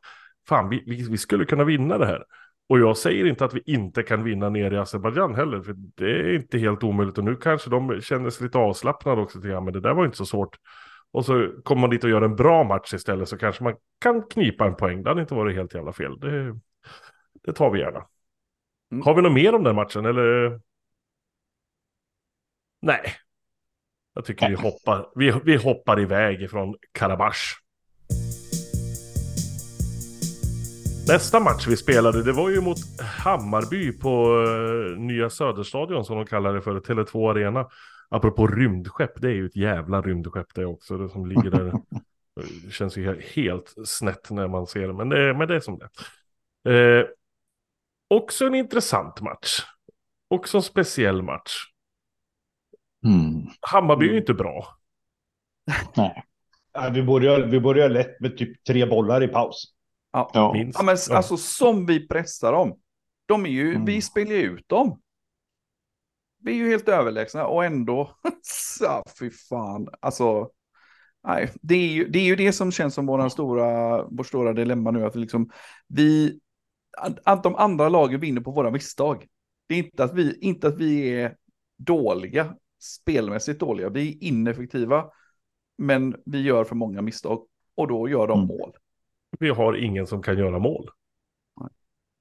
fan, 0.49 0.69
vi, 0.69 0.85
vi, 0.87 1.09
vi 1.11 1.19
skulle 1.19 1.45
kunna 1.45 1.65
vinna 1.65 1.99
det 1.99 2.07
här. 2.07 2.25
Och 2.69 2.79
jag 2.79 2.97
säger 2.97 3.26
inte 3.26 3.44
att 3.44 3.55
vi 3.55 3.62
inte 3.67 4.03
kan 4.03 4.25
vinna 4.25 4.49
ner 4.49 4.73
i 4.73 4.79
Azerbajdzjan 4.79 5.35
heller, 5.35 5.62
för 5.62 5.75
det 5.76 6.11
är 6.11 6.35
inte 6.35 6.59
helt 6.59 6.85
omöjligt. 6.85 7.19
Och 7.19 7.25
nu 7.25 7.37
kanske 7.37 7.71
de 7.71 8.00
känner 8.00 8.31
sig 8.31 8.45
lite 8.45 8.59
avslappnade 8.59 9.21
också, 9.21 9.40
till, 9.40 9.50
ja, 9.50 9.61
men 9.61 9.73
det 9.73 9.81
där 9.81 9.95
var 9.95 10.04
inte 10.04 10.16
så 10.16 10.26
svårt. 10.26 10.57
Och 11.11 11.25
så 11.25 11.52
kommer 11.64 11.81
man 11.81 11.90
dit 11.90 12.04
och 12.04 12.11
gör 12.11 12.23
en 12.23 12.37
bra 12.37 12.64
match 12.64 12.95
istället, 12.95 13.28
så 13.28 13.38
kanske 13.38 13.64
man 13.64 13.75
kan 14.00 14.23
knipa 14.23 14.66
en 14.66 14.76
poäng. 14.76 15.02
Det 15.02 15.11
hade 15.11 15.21
inte 15.21 15.35
varit 15.35 15.57
helt 15.57 15.75
jävla 15.75 15.93
fel. 15.93 16.21
Det, 16.21 16.59
det 17.43 17.52
tar 17.52 17.71
vi 17.71 17.81
gärna. 17.81 18.07
Mm. 18.93 19.04
Har 19.04 19.14
vi 19.14 19.23
något 19.23 19.33
mer 19.33 19.54
om 19.54 19.64
den 19.64 19.76
matchen, 19.76 20.07
eller? 20.07 20.61
Nej. 22.83 23.14
Jag 24.14 24.25
tycker 24.25 24.49
vi 24.49 24.54
hoppar, 24.54 25.09
vi, 25.14 25.33
vi 25.45 25.57
hoppar 25.57 26.00
iväg 26.00 26.43
ifrån 26.43 26.75
Karabach. 26.93 27.54
Nästa 31.09 31.41
match 31.41 31.67
vi 31.69 31.77
spelade, 31.77 32.23
det 32.23 32.33
var 32.33 32.50
ju 32.50 32.61
mot 32.61 32.79
Hammarby 33.00 33.93
på 33.93 34.37
uh, 34.37 34.99
Nya 34.99 35.31
Söderstadion 35.31 36.05
som 36.05 36.17
de 36.17 36.27
kallar 36.27 36.55
det 36.55 36.62
för, 36.62 36.81
Tele2 36.81 37.31
Arena. 37.31 37.69
Apropå 38.09 38.47
rymdskepp, 38.47 39.21
det 39.21 39.29
är 39.29 39.35
ju 39.35 39.47
ett 39.47 39.57
jävla 39.57 40.03
rymdskepp 40.03 40.55
det 40.55 40.67
också, 40.67 40.99
det 40.99 41.09
som 41.09 41.27
ligger 41.27 41.50
där. 41.50 41.73
det 42.65 42.71
känns 42.73 42.97
ju 42.97 43.21
helt 43.35 43.75
snett 43.85 44.31
när 44.31 44.49
man 44.49 44.67
ser 44.67 44.88
det, 44.88 44.95
men 44.95 45.09
det, 45.09 45.35
men 45.35 45.49
det 45.49 45.57
är 45.57 45.61
som 45.61 45.79
det 45.79 46.99
eh, 47.00 47.07
Också 48.09 48.47
en 48.47 48.55
intressant 48.55 49.21
match. 49.21 49.62
Också 50.29 50.57
en 50.57 50.62
speciell 50.62 51.23
match. 51.23 51.53
Mm. 53.05 53.47
Hammarby 53.61 54.09
är 54.09 54.12
ju 54.12 54.19
inte 54.19 54.35
bra. 54.35 54.79
Nej. 55.97 56.25
vi 56.93 57.03
börjar, 57.03 57.41
vi 57.41 57.61
börjar 57.61 57.88
lätt 57.88 58.21
med 58.21 58.37
typ 58.37 58.65
tre 58.65 58.87
bollar 58.87 59.23
i 59.23 59.29
paus. 59.29 59.77
Ja, 60.12 60.31
ja. 60.35 60.53
ja 60.75 60.83
men 60.83 60.97
ja. 61.09 61.17
alltså 61.17 61.37
som 61.37 61.87
vi 61.87 62.09
pressar 62.09 62.53
dem. 62.53 62.79
De 63.27 63.47
är 63.47 63.50
ju, 63.50 63.71
mm. 63.71 63.85
vi 63.85 64.03
spelar 64.03 64.33
ju 64.33 64.43
ut 64.43 64.69
dem. 64.69 65.00
Vi 66.41 66.53
är 66.53 66.57
ju 66.57 66.69
helt 66.69 66.88
överlägsna 66.88 67.47
och 67.47 67.65
ändå, 67.65 68.11
så 68.43 69.03
fy 69.19 69.31
fan, 69.31 69.88
alltså. 70.00 70.50
Nej, 71.27 71.53
det 71.62 71.75
är, 71.75 71.88
ju, 71.88 72.09
det 72.09 72.19
är 72.19 72.25
ju 72.25 72.37
det 72.37 72.53
som 72.53 72.73
känns 72.73 72.95
som 72.95 73.07
våran 73.07 73.31
stora, 73.31 74.03
vår 74.11 74.25
stora 74.25 74.53
dilemma 74.53 74.91
nu, 74.91 75.05
att 75.05 75.15
liksom 75.15 75.50
vi, 75.88 76.41
att 77.25 77.43
de 77.43 77.55
andra 77.55 77.88
lagen 77.88 78.21
vinner 78.21 78.41
på 78.41 78.50
våra 78.50 78.71
misstag. 78.71 79.27
Det 79.67 79.75
är 79.75 79.79
inte 79.79 80.05
att 80.05 80.15
vi, 80.15 80.38
inte 80.38 80.69
att 80.69 80.79
vi 80.79 81.21
är 81.21 81.37
dåliga, 81.77 82.55
spelmässigt 82.81 83.61
dåliga, 83.61 83.88
vi 83.88 84.09
är 84.09 84.25
ineffektiva, 84.25 85.11
men 85.79 86.17
vi 86.25 86.43
gör 86.43 86.65
för 86.65 86.75
många 86.75 87.03
misstag 87.03 87.47
och 87.75 87.88
då 87.88 88.09
gör 88.09 88.27
de 88.27 88.38
mm. 88.38 88.57
mål 88.57 88.73
vi 89.38 89.49
har 89.49 89.76
ingen 89.76 90.06
som 90.06 90.23
kan 90.23 90.38
göra 90.38 90.58
mål. 90.58 90.90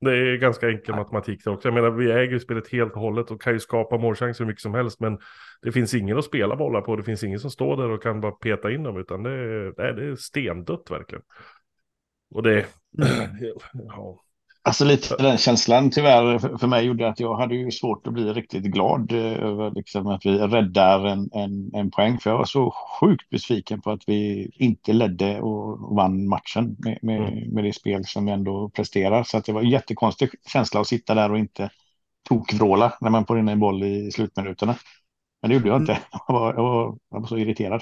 Det 0.01 0.11
är 0.11 0.37
ganska 0.37 0.69
enkel 0.69 0.95
matematik 0.95 1.43
det 1.43 1.49
också. 1.49 1.67
Jag 1.67 1.75
menar, 1.75 1.89
vi 1.89 2.11
äger 2.11 2.31
ju 2.31 2.39
spelet 2.39 2.67
helt 2.67 2.93
och 2.93 3.01
hållet 3.01 3.31
och 3.31 3.41
kan 3.41 3.53
ju 3.53 3.59
skapa 3.59 3.97
målchanser 3.97 4.43
hur 4.43 4.47
mycket 4.47 4.61
som 4.61 4.73
helst. 4.73 4.99
Men 4.99 5.19
det 5.61 5.71
finns 5.71 5.93
ingen 5.93 6.17
att 6.17 6.25
spela 6.25 6.55
bollar 6.55 6.81
på. 6.81 6.95
Det 6.95 7.03
finns 7.03 7.23
ingen 7.23 7.39
som 7.39 7.51
står 7.51 7.77
där 7.77 7.89
och 7.89 8.03
kan 8.03 8.21
bara 8.21 8.31
peta 8.31 8.71
in 8.71 8.83
dem. 8.83 8.97
Utan 8.97 9.23
det 9.23 9.31
är, 9.31 9.93
det 9.93 10.05
är 10.05 10.15
stendött 10.15 10.91
verkligen. 10.91 11.23
Och 12.35 12.43
det... 12.43 12.65
Mm. 12.97 13.57
ja. 13.73 14.23
Alltså 14.67 14.85
lite 14.85 15.15
den 15.17 15.37
känslan 15.37 15.91
tyvärr 15.91 16.39
för, 16.57 16.67
mig 16.67 16.85
gjorde 16.85 17.09
att 17.09 17.19
jag 17.19 17.35
hade 17.35 17.55
ju 17.55 17.71
svårt 17.71 18.07
att 18.07 18.13
bli 18.13 18.33
riktigt 18.33 18.63
glad 18.63 19.11
eh, 19.11 19.43
över 19.43 19.71
liksom 19.71 20.07
att 20.07 20.25
vi 20.25 20.37
räddar 20.37 21.05
en, 21.05 21.29
en, 21.33 21.71
en 21.73 21.91
poäng. 21.91 22.19
För 22.19 22.29
jag 22.29 22.37
var 22.37 22.45
så 22.45 22.73
sjukt 23.01 23.29
besviken 23.29 23.81
på 23.81 23.91
att 23.91 24.01
vi 24.07 24.49
inte 24.55 24.93
ledde 24.93 25.41
och 25.41 25.95
vann 25.95 26.27
matchen 26.27 26.75
med, 26.79 26.99
med, 27.01 27.17
Mm. 27.17 27.53
med 27.53 27.63
det 27.63 27.73
spel 27.73 28.05
som 28.05 28.25
vi 28.25 28.31
ändå 28.31 28.69
presterar. 28.69 29.23
Så 29.23 29.37
att 29.37 29.45
det 29.45 29.53
var 29.53 29.61
en 29.61 29.69
jättekonstig 29.69 30.29
känsla 30.47 30.81
att 30.81 30.87
sitta 30.87 31.15
där 31.15 31.31
och 31.31 31.37
inte 31.39 31.69
tokvråla 32.29 32.93
när 33.01 33.09
man 33.09 33.25
får 33.25 33.39
in 33.39 33.47
en 33.49 33.59
boll 33.59 33.83
i 33.83 34.11
slutminuterna. 34.11 34.75
Men 35.41 35.49
det 35.49 35.55
gjorde 35.55 35.69
jag 35.69 35.81
inte. 35.81 35.99
Jag 36.27 36.33
var, 36.33 36.53
jag 36.53 36.63
var, 36.63 36.97
jag 37.11 37.19
var 37.19 37.27
så 37.27 37.37
irriterad. 37.37 37.81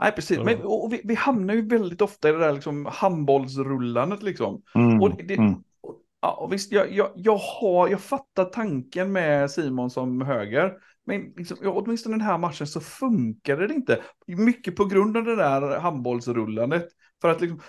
Nej, 0.00 0.12
precis. 0.12 0.38
Men 0.38 0.62
och 0.62 0.92
vi, 0.92 1.00
vi 1.04 1.14
hamnar 1.14 1.54
ju 1.54 1.68
väldigt 1.68 2.00
ofta 2.00 2.28
i 2.28 2.32
det 2.32 2.38
där 2.38 2.52
liksom 2.52 2.86
handbollsrullandet 2.92 4.22
liksom. 4.22 4.62
Mm, 4.74 5.00
Och 5.02 5.16
det, 5.24 5.34
mm. 5.34 5.54
och- 5.80 5.96
ja, 6.20 6.32
och 6.32 6.52
visst, 6.52 6.72
jag, 6.72 6.92
jag, 6.92 7.10
jag, 7.14 7.36
har, 7.36 7.88
jag 7.88 8.00
fattar 8.00 8.44
tanken 8.44 9.12
med 9.12 9.50
Simon 9.50 9.90
som 9.90 10.20
höger. 10.20 10.72
Men 11.06 11.32
liksom, 11.36 11.56
ja, 11.62 11.70
åtminstone 11.70 12.14
den 12.14 12.26
här 12.26 12.38
matchen 12.38 12.66
så 12.66 12.80
funkade 12.80 13.66
det 13.66 13.74
inte. 13.74 14.00
Mycket 14.26 14.76
på 14.76 14.84
grund 14.84 15.16
av 15.16 15.24
det 15.24 15.36
där 15.36 15.78
handbollsrullandet. 15.80 16.88
För 17.20 17.28
att 17.28 17.40
liksom, 17.40 17.60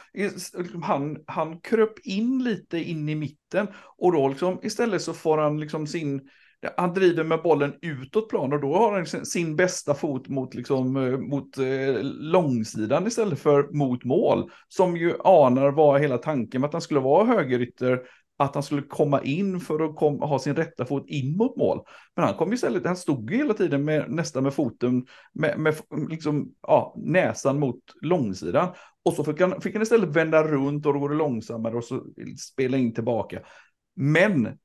liksom, 0.57 0.83
han, 0.83 1.17
han 1.27 1.59
kröp 1.59 1.99
in 2.03 2.43
lite 2.43 2.77
in 2.79 3.09
i 3.09 3.15
mitten. 3.15 3.67
Och 3.97 4.11
då 4.11 4.27
liksom, 4.27 4.59
istället 4.63 5.01
så 5.01 5.13
får 5.13 5.37
han 5.37 5.59
liksom 5.59 5.87
sin... 5.87 6.29
Han 6.77 6.93
driver 6.93 7.23
med 7.23 7.41
bollen 7.41 7.73
utåt 7.81 8.29
plan 8.29 8.53
och 8.53 8.61
då 8.61 8.75
har 8.75 8.93
han 8.93 9.25
sin, 9.25 9.55
bästa 9.55 9.93
fot 9.93 10.27
mot, 10.27 10.53
liksom, 10.53 10.95
eh, 10.97 11.17
mot 11.17 11.57
eh, 11.57 12.03
långsidan 12.03 13.07
istället 13.07 13.39
för 13.39 13.67
mot 13.71 14.03
mål. 14.03 14.51
Som 14.67 14.97
ju 14.97 15.13
anar 15.23 15.71
var 15.71 15.99
hela 15.99 16.17
tanken 16.17 16.61
med 16.61 16.67
att 16.67 16.73
han 16.73 16.81
skulle 16.81 16.99
vara 16.99 17.25
högerytter 17.25 17.99
att 18.37 18.53
han 18.53 18.63
skulle 18.63 18.81
komma 18.81 19.21
in 19.21 19.59
för 19.59 19.79
att 19.79 19.95
kom, 19.95 20.19
ha 20.21 20.39
sin 20.39 20.55
rätta 20.55 20.85
fot 20.85 21.05
in 21.07 21.37
mot 21.37 21.57
mål. 21.57 21.79
Men 22.15 22.25
han 22.25 22.35
kom 22.35 22.53
istället, 22.53 22.85
han 22.85 22.97
stod 22.97 23.31
ju 23.31 23.37
hela 23.37 23.53
tiden 23.53 23.85
med, 23.85 24.11
nästan 24.11 24.43
med 24.43 24.53
foten, 24.53 25.05
med, 25.33 25.59
med 25.59 25.75
liksom, 26.09 26.51
ja, 26.61 26.95
näsan 26.97 27.59
mot 27.59 27.79
långsidan. 28.01 28.73
Och 29.05 29.13
så 29.13 29.23
fick 29.23 29.41
han, 29.41 29.61
fick 29.61 29.73
han 29.73 29.81
istället 29.81 30.09
vända 30.09 30.43
runt 30.43 30.85
och 30.85 30.93
då 30.93 30.99
går 30.99 31.09
det 31.09 31.15
långsammare 31.15 31.75
och 31.75 31.83
så 31.83 32.03
spela 32.39 32.77
in 32.77 32.93
tillbaka. 32.93 33.39
Men, 33.95 34.57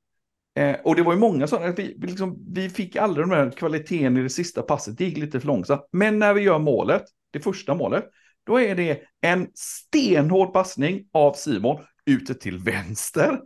eh, 0.55 0.75
och 0.83 0.95
det 0.95 1.03
var 1.03 1.13
ju 1.13 1.19
många 1.19 1.47
sådana, 1.47 1.71
vi, 1.71 1.95
vi, 1.97 2.07
liksom, 2.07 2.45
vi 2.53 2.69
fick 2.69 2.95
aldrig 2.95 3.27
den 3.27 3.37
här 3.37 3.51
kvaliteten 3.51 4.17
i 4.17 4.21
det 4.21 4.29
sista 4.29 4.61
passet, 4.61 4.97
det 4.97 5.05
gick 5.05 5.17
lite 5.17 5.39
för 5.39 5.47
långsamt. 5.47 5.81
Men 5.91 6.19
när 6.19 6.33
vi 6.33 6.41
gör 6.41 6.59
målet, 6.59 7.03
det 7.31 7.39
första 7.39 7.75
målet, 7.75 8.05
då 8.45 8.59
är 8.59 8.75
det 8.75 9.01
en 9.21 9.47
stenhård 9.53 10.53
passning 10.53 11.05
av 11.11 11.33
Simon 11.33 11.83
ute 12.05 12.33
till 12.33 12.57
vänster 12.57 13.39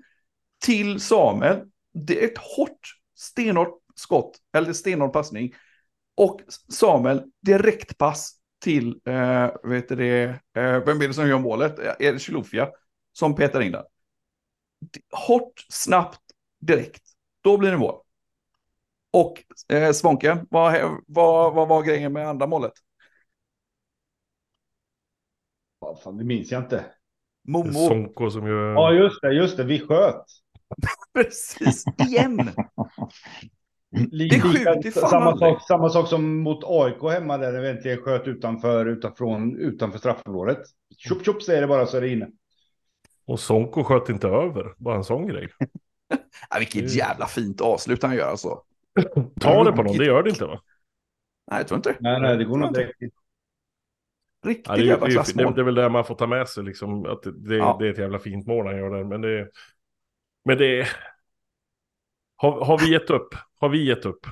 till 0.64 1.00
Samuel. 1.00 1.60
Det 1.94 2.24
är 2.24 2.28
ett 2.28 2.38
hårt, 2.38 2.80
stenhårt 3.16 3.80
skott, 3.96 4.38
eller 4.54 4.74
stenhård 4.74 5.14
passning. 5.14 5.54
Och 6.16 6.42
Samuel, 6.70 7.24
direkt 7.42 7.98
pass 7.98 8.34
till, 8.64 9.02
eh, 9.06 9.52
vet 9.64 9.90
du 9.90 9.96
det, 9.96 10.24
eh, 10.58 10.86
vem 10.86 11.02
är 11.02 11.08
det 11.08 11.14
som 11.14 11.30
gör 11.30 11.40
målet? 11.40 11.80
Är 11.80 12.14
det 12.14 12.20
Chilufya 12.20 12.70
som 13.14 13.36
petar 13.36 13.62
in 13.62 13.72
den? 13.72 13.84
Hårt, 15.12 15.66
snabbt, 15.70 16.22
direkt. 16.66 17.04
Då 17.42 17.58
blir 17.58 17.72
det 17.72 17.78
mål. 17.78 17.96
Och 19.12 19.44
eh, 19.74 19.92
Svånke, 19.92 20.46
vad, 20.50 21.02
vad, 21.08 21.54
vad 21.54 21.68
var 21.68 21.84
grejen 21.84 22.14
med 22.14 22.28
andra 22.28 22.48
målet? 22.48 22.74
Vad 25.80 26.02
fan, 26.02 26.18
det 26.18 26.24
minns 26.24 26.52
jag 26.52 26.62
inte. 26.62 26.86
Momo, 27.48 27.88
Sonko 27.88 28.30
som 28.30 28.48
ju... 28.48 28.54
Ja, 28.54 28.94
just 28.94 29.22
det, 29.22 29.34
just 29.34 29.58
det. 29.58 29.64
Vi 29.64 29.80
sköt. 29.80 30.26
precis, 31.14 31.86
igen. 32.10 32.38
Det 34.12 34.26
är 34.26 34.42
sjukt, 34.42 34.84
det 34.84 34.88
är 34.88 34.92
fan 34.92 35.10
samma, 35.10 35.32
aldrig. 35.32 35.54
sak, 35.54 35.68
samma 35.68 35.90
sak 35.90 36.08
som 36.08 36.38
mot 36.38 36.64
AIK 36.64 37.14
hemma 37.14 37.38
där 37.38 37.62
vi 37.62 37.70
äntligen 37.70 38.02
sköt 38.02 38.28
utanför, 38.28 38.86
utanför, 38.86 39.58
utanför 39.58 40.00
straffområdet. 40.00 40.60
Tjopp 40.98 41.26
tjopp 41.26 41.44
säger 41.44 41.62
det 41.62 41.68
bara 41.68 41.86
så 41.86 41.98
är 41.98 42.02
det 42.02 42.10
inne. 42.10 42.30
Och 43.26 43.40
Sonko 43.40 43.84
sköt 43.84 44.10
inte 44.10 44.28
över, 44.28 44.74
bara 44.78 44.96
en 44.96 45.04
sån 45.04 45.28
grej. 45.28 45.50
Ja, 46.50 46.60
vilket 46.60 46.96
jävla 46.96 47.28
fint 47.28 47.62
avslut 47.62 48.04
han 48.04 48.16
gör 48.16 48.28
alltså. 48.30 48.64
Ta 49.42 49.64
det 49.64 49.72
på 49.72 49.84
någon, 49.84 49.98
det 49.98 50.06
gör 50.06 50.24
det 50.24 50.30
inte 50.30 50.46
va? 50.46 50.62
Nej, 51.52 51.60
jag 51.60 51.68
tror 51.68 51.78
inte 51.78 51.90
det. 51.92 51.98
Nej, 52.00 52.22
nej, 52.22 52.38
det 52.38 52.44
går 52.46 52.58
nog 52.58 52.74
direkt 52.74 53.02
in. 53.02 53.12
Riktigt 54.46 54.68
Ja, 54.68 54.76
det, 54.76 54.82
är, 54.82 54.86
jävla 54.86 55.06
det, 55.06 55.06
är, 55.06 55.08
det, 55.10 55.14
klassmål. 55.14 55.56
det 55.56 55.62
är 55.62 55.66
väl 55.66 55.76
det 55.76 55.90
man 55.90 56.06
får 56.06 56.16
ta 56.16 56.28
med 56.28 56.48
sig, 56.50 56.64
liksom, 56.64 57.06
att 57.06 57.22
det, 57.24 57.32
det, 57.32 57.56
Ja. 57.56 57.76
det 57.80 57.88
är 57.88 57.92
ett 57.92 57.98
jävla 57.98 58.20
fint 58.20 58.48
mål 58.48 58.68
han 58.68 58.78
gör 58.78 58.90
där. 58.90 59.04
Men 59.04 59.22
det, 59.22 59.50
men 60.46 60.58
det. 60.58 60.88
Har, 62.36 62.66
har 62.66 62.78
vi 62.78 62.92
gett 62.92 63.10
upp? 63.10 63.36
Har 63.60 63.70
vi 63.70 63.88
gett 63.88 64.06
upp? 64.06 64.26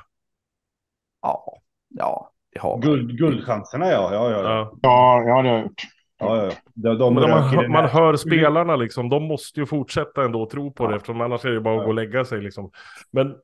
Ja, 1.21 1.57
ja, 1.89 2.31
det 2.53 2.59
har 2.59 2.71
man. 2.77 2.81
Guld, 2.81 3.17
guldchanserna 3.17 3.85
ja. 3.87 4.13
Ja, 4.13 4.31
ja, 4.31 4.43
ja. 4.43 4.43
Ja. 4.43 4.79
Ja, 4.81 5.23
ja, 5.27 5.41
det 5.41 5.49
har 5.49 5.55
jag 5.55 5.63
gjort. 5.63 5.81
Ja, 6.21 6.45
ja. 6.45 6.51
De, 6.73 6.97
de 6.97 7.13
man, 7.13 7.71
man 7.71 7.85
hör 7.89 8.15
spelarna 8.15 8.75
liksom, 8.75 9.09
de 9.09 9.23
måste 9.23 9.59
ju 9.59 9.65
fortsätta 9.65 10.23
ändå 10.23 10.45
tro 10.49 10.71
på 10.73 10.83
det, 10.87 10.91
Ja. 10.91 10.95
eftersom 10.95 11.21
annars 11.21 11.45
är 11.45 11.51
det 11.51 11.61
bara 11.61 11.73
att 11.73 11.79
Ja. 11.79 11.83
gå 11.83 11.89
och 11.89 11.95
lägga 11.95 12.25
sig 12.25 12.41
liksom. 12.41 12.71
Men 13.11 13.35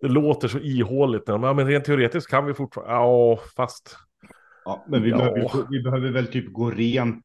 det 0.00 0.08
låter 0.08 0.48
så 0.48 0.58
ihåligt. 0.58 1.26
när 1.26 1.34
de, 1.34 1.42
Ja, 1.42 1.52
men 1.52 1.66
rent 1.66 1.84
teoretiskt 1.84 2.30
kan 2.30 2.46
vi 2.46 2.54
fortfarande, 2.54 2.94
ja, 2.94 3.38
fast... 3.56 3.96
Ja, 4.64 4.84
men 4.88 5.02
vi, 5.02 5.10
Ja. 5.10 5.16
behöver, 5.16 5.50
vi 5.70 5.82
behöver 5.82 6.10
väl 6.10 6.26
typ 6.26 6.52
gå 6.52 6.70
rent. 6.70 7.24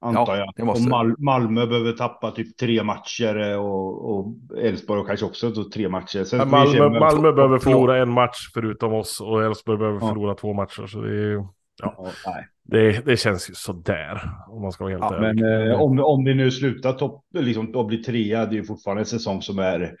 Antar 0.00 0.36
Ja, 0.36 0.52
jag. 0.56 0.68
och. 0.68 0.80
Mal 0.80 1.14
Malmö 1.18 1.66
behöver 1.66 1.92
tappa 1.92 2.30
typ 2.30 2.56
tre 2.56 2.82
matcher 2.82 3.50
eh, 3.50 3.56
och, 3.56 4.10
och 4.18 4.34
Elfsborg 4.58 5.04
kanske 5.06 5.26
också 5.26 5.50
då 5.50 5.64
tre 5.64 5.88
matcher. 5.88 6.24
Sen 6.24 6.38
Ja, 6.38 6.44
Malmö, 6.44 6.88
Malmö 7.00 7.32
behöver 7.32 7.58
förlora 7.58 7.96
en 7.98 8.10
match 8.10 8.50
förutom 8.54 8.92
oss 8.94 9.20
och 9.20 9.44
Elfsborg 9.44 9.78
behöver 9.78 9.98
Ja. 10.00 10.08
förlora 10.08 10.34
två 10.34 10.52
matcher. 10.52 10.86
Så 10.86 11.00
det, 11.00 11.14
är, 11.16 11.46
ju- 11.82 11.88
Ja, 11.96 12.10
nej. 12.26 12.46
det, 12.62 13.06
det 13.06 13.16
känns 13.16 13.50
ju 13.50 13.54
sådär, 13.54 14.20
om 14.48 14.62
man 14.62 14.72
ska 14.72 14.84
vara 14.84 14.92
helt 14.94 15.04
Ja, 15.10 15.16
ärlig. 15.26 15.42
men 15.42 15.70
eh, 15.70 15.80
om, 15.80 15.98
om 16.00 16.24
vi 16.24 16.34
nu 16.34 16.50
slutar 16.50 16.92
topp, 16.92 17.24
liksom, 17.34 17.74
och 17.74 17.86
blir 17.86 18.02
trea, 18.02 18.46
det 18.46 18.54
är 18.54 18.56
ju 18.58 18.64
fortfarande 18.64 19.00
en 19.02 19.06
säsong 19.06 19.42
som 19.42 19.58
är... 19.58 19.96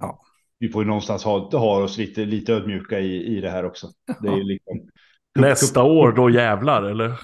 Ja. 0.00 0.20
Vi 0.58 0.68
får 0.68 0.82
ju 0.82 0.86
någonstans 0.86 1.24
ha, 1.24 1.38
ha 1.58 1.82
oss 1.82 1.98
lite, 1.98 2.24
lite 2.24 2.52
ödmjuka 2.52 3.00
i, 3.00 3.36
i 3.36 3.40
det 3.40 3.50
här 3.50 3.64
också. 3.64 3.86
Det 4.22 4.28
är 4.28 4.44
liksom... 4.44 4.80
Nästa 5.38 5.82
år, 5.82 6.12
då 6.12 6.30
jävlar, 6.30 6.82
eller? 6.82 7.20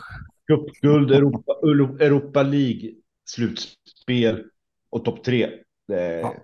Cupguld, 0.47 1.11
Europa, 1.11 1.53
Europa 2.01 2.43
League, 2.43 2.91
slutspel 3.25 4.45
och 4.91 5.05
topp 5.05 5.25
tre. 5.25 5.51
Det, 5.89 6.21
Ja. 6.21 6.35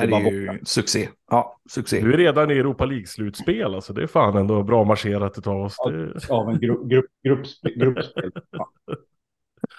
Det 0.00 0.06
Det 0.06 0.16
är 0.16 0.20
bara 0.20 0.20
är 0.28 0.32
ju 0.32 0.58
succé. 0.64 1.08
Ja, 1.30 1.56
succé. 1.70 2.00
Du 2.00 2.12
är 2.12 2.16
redan 2.16 2.50
i 2.50 2.54
Europa 2.58 2.84
League-slutspel, 2.86 3.74
alltså 3.74 3.92
det 3.92 4.02
är 4.02 4.06
fan 4.06 4.36
ändå 4.36 4.62
bra 4.62 4.84
marscherat 4.84 5.38
utav 5.38 5.60
oss. 5.62 5.76
Det... 5.86 6.30
av 6.30 6.48
en 6.48 6.60
grupp, 6.60 6.88
grupp, 6.90 7.06
gruppspel. 7.24 7.72
gruppspel. 7.78 8.32
Ja. 8.50 8.70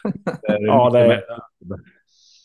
Det 0.41 0.47
är 0.53 0.65
Ja, 0.65 0.89
lite- 0.89 1.07
nej. 1.07 1.21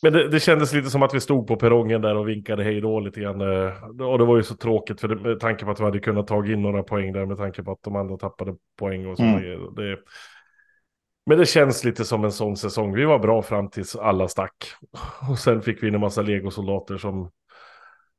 Men 0.03 0.13
det, 0.13 0.29
det 0.29 0.41
kändes 0.41 0.73
lite 0.73 0.91
som 0.91 1.03
att 1.03 1.15
vi 1.15 1.21
stod 1.21 1.47
på 1.47 1.57
perrongen 1.57 2.01
där 2.01 2.17
och 2.17 2.29
vinkade 2.29 2.65
hej 2.65 2.81
då 2.81 3.01
lite 3.01 3.21
grann. 3.21 3.41
eh, 3.41 4.07
Och 4.09 4.19
det 4.19 4.25
var 4.25 4.37
ju 4.37 4.43
så 4.43 4.55
tråkigt 4.57 5.01
för 5.01 5.09
det, 5.09 5.17
med 5.17 5.41
tanke 5.41 5.65
på 5.65 5.71
att 5.71 5.81
vi 5.81 5.85
hade 5.85 5.99
kunnat 5.99 6.27
ta 6.27 6.47
in 6.47 6.63
några 6.63 6.83
poäng 6.83 7.13
där 7.13 7.27
med 7.27 7.37
tanke 7.37 7.63
på 7.63 7.73
att 7.73 7.83
de 7.83 7.97
andra 7.97 8.17
tappade 8.17 8.55
poäng 8.79 9.07
och 9.07 9.17
sådana 9.17 9.39
Mm. 9.39 9.75
Det, 9.75 9.99
men 11.27 11.39
det 11.39 11.47
känns 11.47 11.85
lite 11.85 12.05
som 12.05 12.25
en 12.25 12.33
sån 12.33 12.57
säsong. 12.57 12.95
Vi 12.95 13.05
var 13.05 13.19
bra 13.19 13.43
fram 13.43 13.71
tills 13.71 13.97
alla 13.97 14.29
stack. 14.29 14.53
Och 15.31 15.39
sen 15.39 15.63
fick 15.63 15.83
vi 15.83 15.89
in 15.89 15.95
en 15.95 16.01
massa 16.01 16.23
legosoldater 16.23 16.97
som 16.97 17.31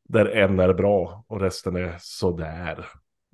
där 0.09 0.25
en 0.25 0.59
är 0.59 0.73
bra 0.73 1.25
och 1.27 1.41
resten 1.41 1.75
är 1.75 1.95
sådär. 1.99 2.85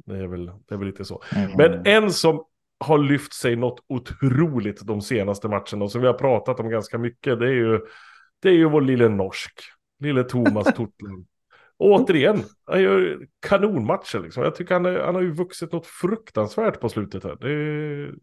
Det 0.06 0.18
är 0.18 0.28
väl, 0.28 0.46
det 0.46 0.76
är 0.76 0.78
väl 0.78 0.88
lite 0.88 1.06
så. 1.06 1.24
Mm. 1.36 1.52
Men 1.58 1.86
en 1.86 2.12
som 2.12 2.44
har 2.80 2.98
lyft 2.98 3.34
sig 3.34 3.56
något 3.56 3.84
otroligt 3.88 4.82
de 4.82 5.02
senaste 5.02 5.48
matcherna 5.48 5.84
och 5.84 5.92
som 5.92 6.02
vi 6.02 6.08
har 6.08 6.14
pratat 6.14 6.60
om 6.60 6.70
ganska 6.70 6.98
mycket, 6.98 7.40
det 7.40 7.48
är 7.48 7.54
ju, 7.54 7.80
det 8.42 8.50
är 8.50 8.54
ju 8.54 8.70
vår 8.70 8.82
lille 8.82 9.10
norsk, 9.10 9.62
lille 10.00 10.24
Thomas 10.24 10.66
Totland. 10.76 11.26
Och 11.78 11.92
återigen, 11.92 12.44
han 12.66 12.82
gör 12.82 13.20
kanonmatcher 13.48 14.20
liksom. 14.20 14.44
Jag 14.44 14.56
tycker 14.56 14.74
han, 14.74 14.86
är, 14.86 15.00
han 15.00 15.16
har 15.16 15.22
ju 15.22 15.32
vuxit 15.32 15.72
något 15.72 15.86
fruktansvärt 15.86 16.80
på 16.80 16.90
slutet 16.90 17.24
här. 17.24 17.46
Är... 17.46 18.14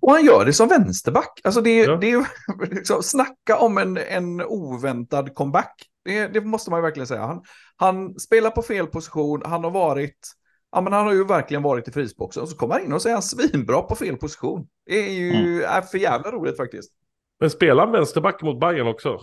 Och 0.00 0.12
han 0.12 0.24
gör 0.24 0.44
det 0.44 0.52
som 0.52 0.68
vänsterback. 0.68 1.40
Alltså 1.44 1.60
det, 1.60 1.78
Ja. 1.78 1.96
det 1.96 2.06
är 2.06 2.10
ju 2.10 2.24
liksom, 2.70 3.02
snacka 3.02 3.58
om 3.58 3.78
en, 3.78 3.96
en 3.96 4.42
oväntad 4.42 5.34
comeback. 5.34 5.74
Det, 6.08 6.28
det 6.28 6.40
måste 6.40 6.70
man 6.70 6.78
ju 6.78 6.82
verkligen 6.82 7.06
säga. 7.06 7.20
Han, 7.20 7.42
han 7.76 8.18
spelar 8.18 8.50
på 8.50 8.62
fel 8.62 8.86
position, 8.86 9.42
han 9.44 9.64
har 9.64 9.70
varit, 9.70 10.32
ja 10.72 10.80
men 10.80 10.92
han 10.92 11.06
har 11.06 11.12
ju 11.12 11.24
verkligen 11.24 11.62
varit 11.62 11.88
i 11.88 11.92
frysboxen. 11.92 12.42
Och 12.42 12.48
så 12.48 12.56
kommer 12.56 12.74
han 12.74 12.84
in 12.84 12.92
och 12.92 13.02
så 13.02 13.08
är 13.08 13.12
han 13.12 13.22
svinbra 13.22 13.82
på 13.82 13.94
fel 13.94 14.16
position. 14.16 14.68
Det 14.86 14.98
är 14.98 15.12
ju 15.12 15.62
är 15.62 15.82
för 15.82 15.98
jävla 15.98 16.30
roligt 16.30 16.56
faktiskt. 16.56 16.92
Men 17.40 17.50
spelar 17.50 17.84
han 17.84 17.92
vänsterback 17.92 18.42
mot 18.42 18.60
Bayern 18.60 18.86
också? 18.86 19.20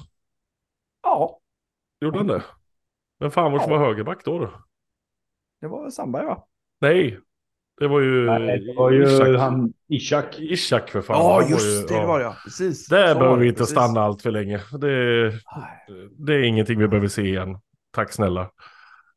Ja, 1.03 1.39
Gjorde 2.01 2.17
han 2.17 2.27
det? 2.27 2.43
Men 3.19 3.31
fan 3.31 3.51
var 3.51 3.59
som 3.59 3.69
var 3.69 3.79
högerback 3.79 4.25
då? 4.25 4.39
då? 4.39 4.51
det 5.61 5.67
var 5.67 5.89
Sandberg 5.89 6.25
va? 6.25 6.47
Nej, 6.81 7.19
Det 7.77 7.87
var 7.87 7.99
ju... 7.99 8.25
Nej, 8.25 8.59
det 8.59 8.73
var 8.77 8.91
ju 8.91 9.03
Ishak. 9.03 9.39
han 9.39 9.73
Ishak. 9.89 10.39
Ishak 10.39 10.89
för 10.89 11.01
fan. 11.01 11.15
Ja, 11.17 11.23
var 11.23 11.41
just 11.49 11.65
ju- 11.83 11.87
det, 11.87 11.99
det 12.01 12.05
var 12.07 12.19
det 12.19 12.25
ja. 12.25 12.35
Precis. 12.43 12.87
Där 12.87 13.13
Så 13.13 13.19
behöver 13.19 13.37
vi 13.37 13.43
det, 13.45 13.49
inte 13.49 13.57
precis. 13.59 13.71
stanna 13.75 14.01
allt 14.01 14.21
för 14.21 14.31
länge. 14.31 14.61
Det, 14.79 15.29
det 16.17 16.33
är 16.33 16.43
ingenting 16.43 16.79
vi 16.79 16.87
behöver 16.87 17.07
se 17.07 17.21
igen. 17.21 17.57
Tack 17.91 18.11
snälla. 18.13 18.49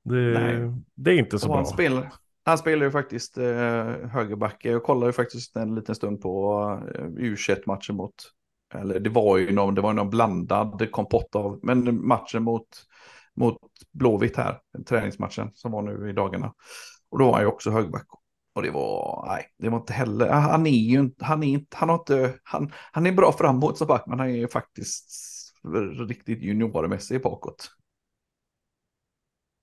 Det, 0.04 0.14
Nej. 0.16 0.72
det 0.94 1.10
är 1.10 1.14
inte 1.18 1.38
så 1.38 1.46
Och 1.46 1.48
bra. 1.50 1.56
han, 1.56 1.66
spelar, 1.66 2.12
han 2.44 2.58
spelar 2.58 2.84
ju 2.84 2.90
faktiskt 2.90 3.38
eh, 3.38 3.44
högerback. 4.12 4.64
Jag 4.64 4.82
kollade 4.82 5.06
ju 5.06 5.12
faktiskt 5.12 5.56
en 5.56 5.74
liten 5.74 5.94
stund 5.94 6.20
på 6.20 6.62
eh, 6.94 7.04
U21-matchen 7.04 7.96
mot, 7.96 8.14
eller 8.74 9.00
det 9.00 9.10
var 9.10 9.36
ju 9.38 9.52
någon, 9.52 9.74
det 9.74 9.80
var 9.80 9.92
någon 9.92 10.10
blandad 10.10 10.88
kompott 10.90 11.34
av, 11.36 11.60
men 11.62 12.06
matchen 12.06 12.42
mot, 12.42 12.66
mot 13.36 13.56
Blåvitt 13.92 14.36
här, 14.36 14.58
träningsmatchen 14.88 15.50
som 15.54 15.72
var 15.72 15.82
nu 15.82 16.10
i 16.10 16.12
dagarna. 16.12 16.52
Och 17.10 17.18
då 17.18 17.24
var 17.24 17.32
han 17.32 17.42
ju 17.42 17.46
också 17.48 17.70
högerback. 17.70 18.06
Och 18.58 18.64
det 18.64 18.70
var, 18.70 19.24
nej, 19.26 19.44
det 19.58 19.68
var 19.68 19.78
inte 19.78 19.92
heller, 19.92 20.28
han 20.30 20.66
är 20.66 20.70
ju 20.70 20.98
inte, 21.00 21.24
han 21.24 21.42
är 21.42 21.46
inte, 21.48 21.76
han 21.76 21.88
har 21.88 21.96
inte, 21.96 22.34
han, 22.42 22.72
han 22.92 23.06
är 23.06 23.12
bra 23.12 23.32
framåt 23.32 23.78
som 23.78 23.86
back, 23.86 24.04
men 24.06 24.18
han 24.18 24.28
är 24.28 24.36
ju 24.36 24.48
faktiskt 24.48 25.10
riktigt 26.08 26.42
juniormässig 26.42 27.22
bakåt. 27.22 27.70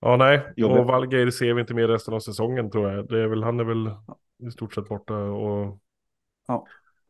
Ja, 0.01 0.17
nej. 0.17 0.53
Jobbigt. 0.55 0.79
Och 0.79 0.85
Valgeir 0.85 1.29
ser 1.29 1.53
vi 1.53 1.61
inte 1.61 1.73
mer 1.73 1.87
resten 1.87 2.13
av 2.13 2.19
säsongen 2.19 2.71
tror 2.71 2.91
jag. 2.91 3.07
Det 3.07 3.19
är 3.19 3.27
väl, 3.27 3.43
han 3.43 3.59
är 3.59 3.63
väl 3.63 3.91
i 4.47 4.51
stort 4.51 4.73
sett 4.73 4.89
borta 4.89 5.13
och... 5.15 5.79
Ja. 6.47 6.65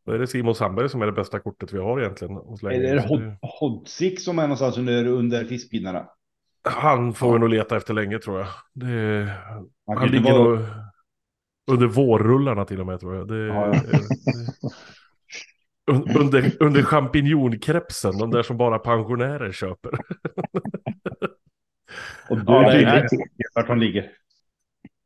Då 0.06 0.12
är 0.12 0.20
det 0.20 0.28
Simon 0.28 0.56
Sandberg 0.56 0.90
som 0.90 1.02
är 1.02 1.06
det 1.06 1.12
bästa 1.12 1.40
kortet 1.40 1.74
vi 1.74 1.78
har 1.80 2.00
egentligen. 2.00 2.36
Hod- 2.36 3.38
Hodzik 3.42 4.22
som 4.22 4.40
är 4.40 4.44
någonstans 4.44 4.78
under, 4.78 5.08
under 5.08 5.46
fiskpinnarna? 5.46 6.10
Han 6.64 7.14
får 7.14 7.34
vi 7.34 7.40
nog 7.40 7.50
leta 7.50 7.78
efter 7.78 7.94
länge 7.94 8.20
tror 8.20 8.40
jag. 8.40 8.48
Det, 8.74 9.30
Han, 9.88 9.98
han 9.98 10.08
ligger 10.08 10.34
vara- 10.34 10.44
nog 10.50 10.60
under 11.72 11.88
vårrullarna 11.88 12.66
till 12.66 12.80
och 12.80 12.86
med 12.86 13.00
tror 13.00 13.16
jag. 13.16 13.28
Det, 13.28 13.38
Ja, 13.38 13.66
ja. 13.66 13.82
det- 13.92 14.08
Un- 15.92 16.18
under, 16.20 16.52
under 16.60 16.84
champinjonkrepsen, 16.84 18.18
de 18.18 18.32
där 18.32 18.44
som 18.44 18.58
bara 18.58 18.80
pensionärer 18.80 19.52
köper. 19.52 19.92
Och 22.30 22.38
Ja, 22.48 22.62
nej, 22.62 22.86
nej. 22.86 23.02
vet 23.02 23.12
vart 23.56 23.68
han 23.68 23.80
ligger. 23.80 24.12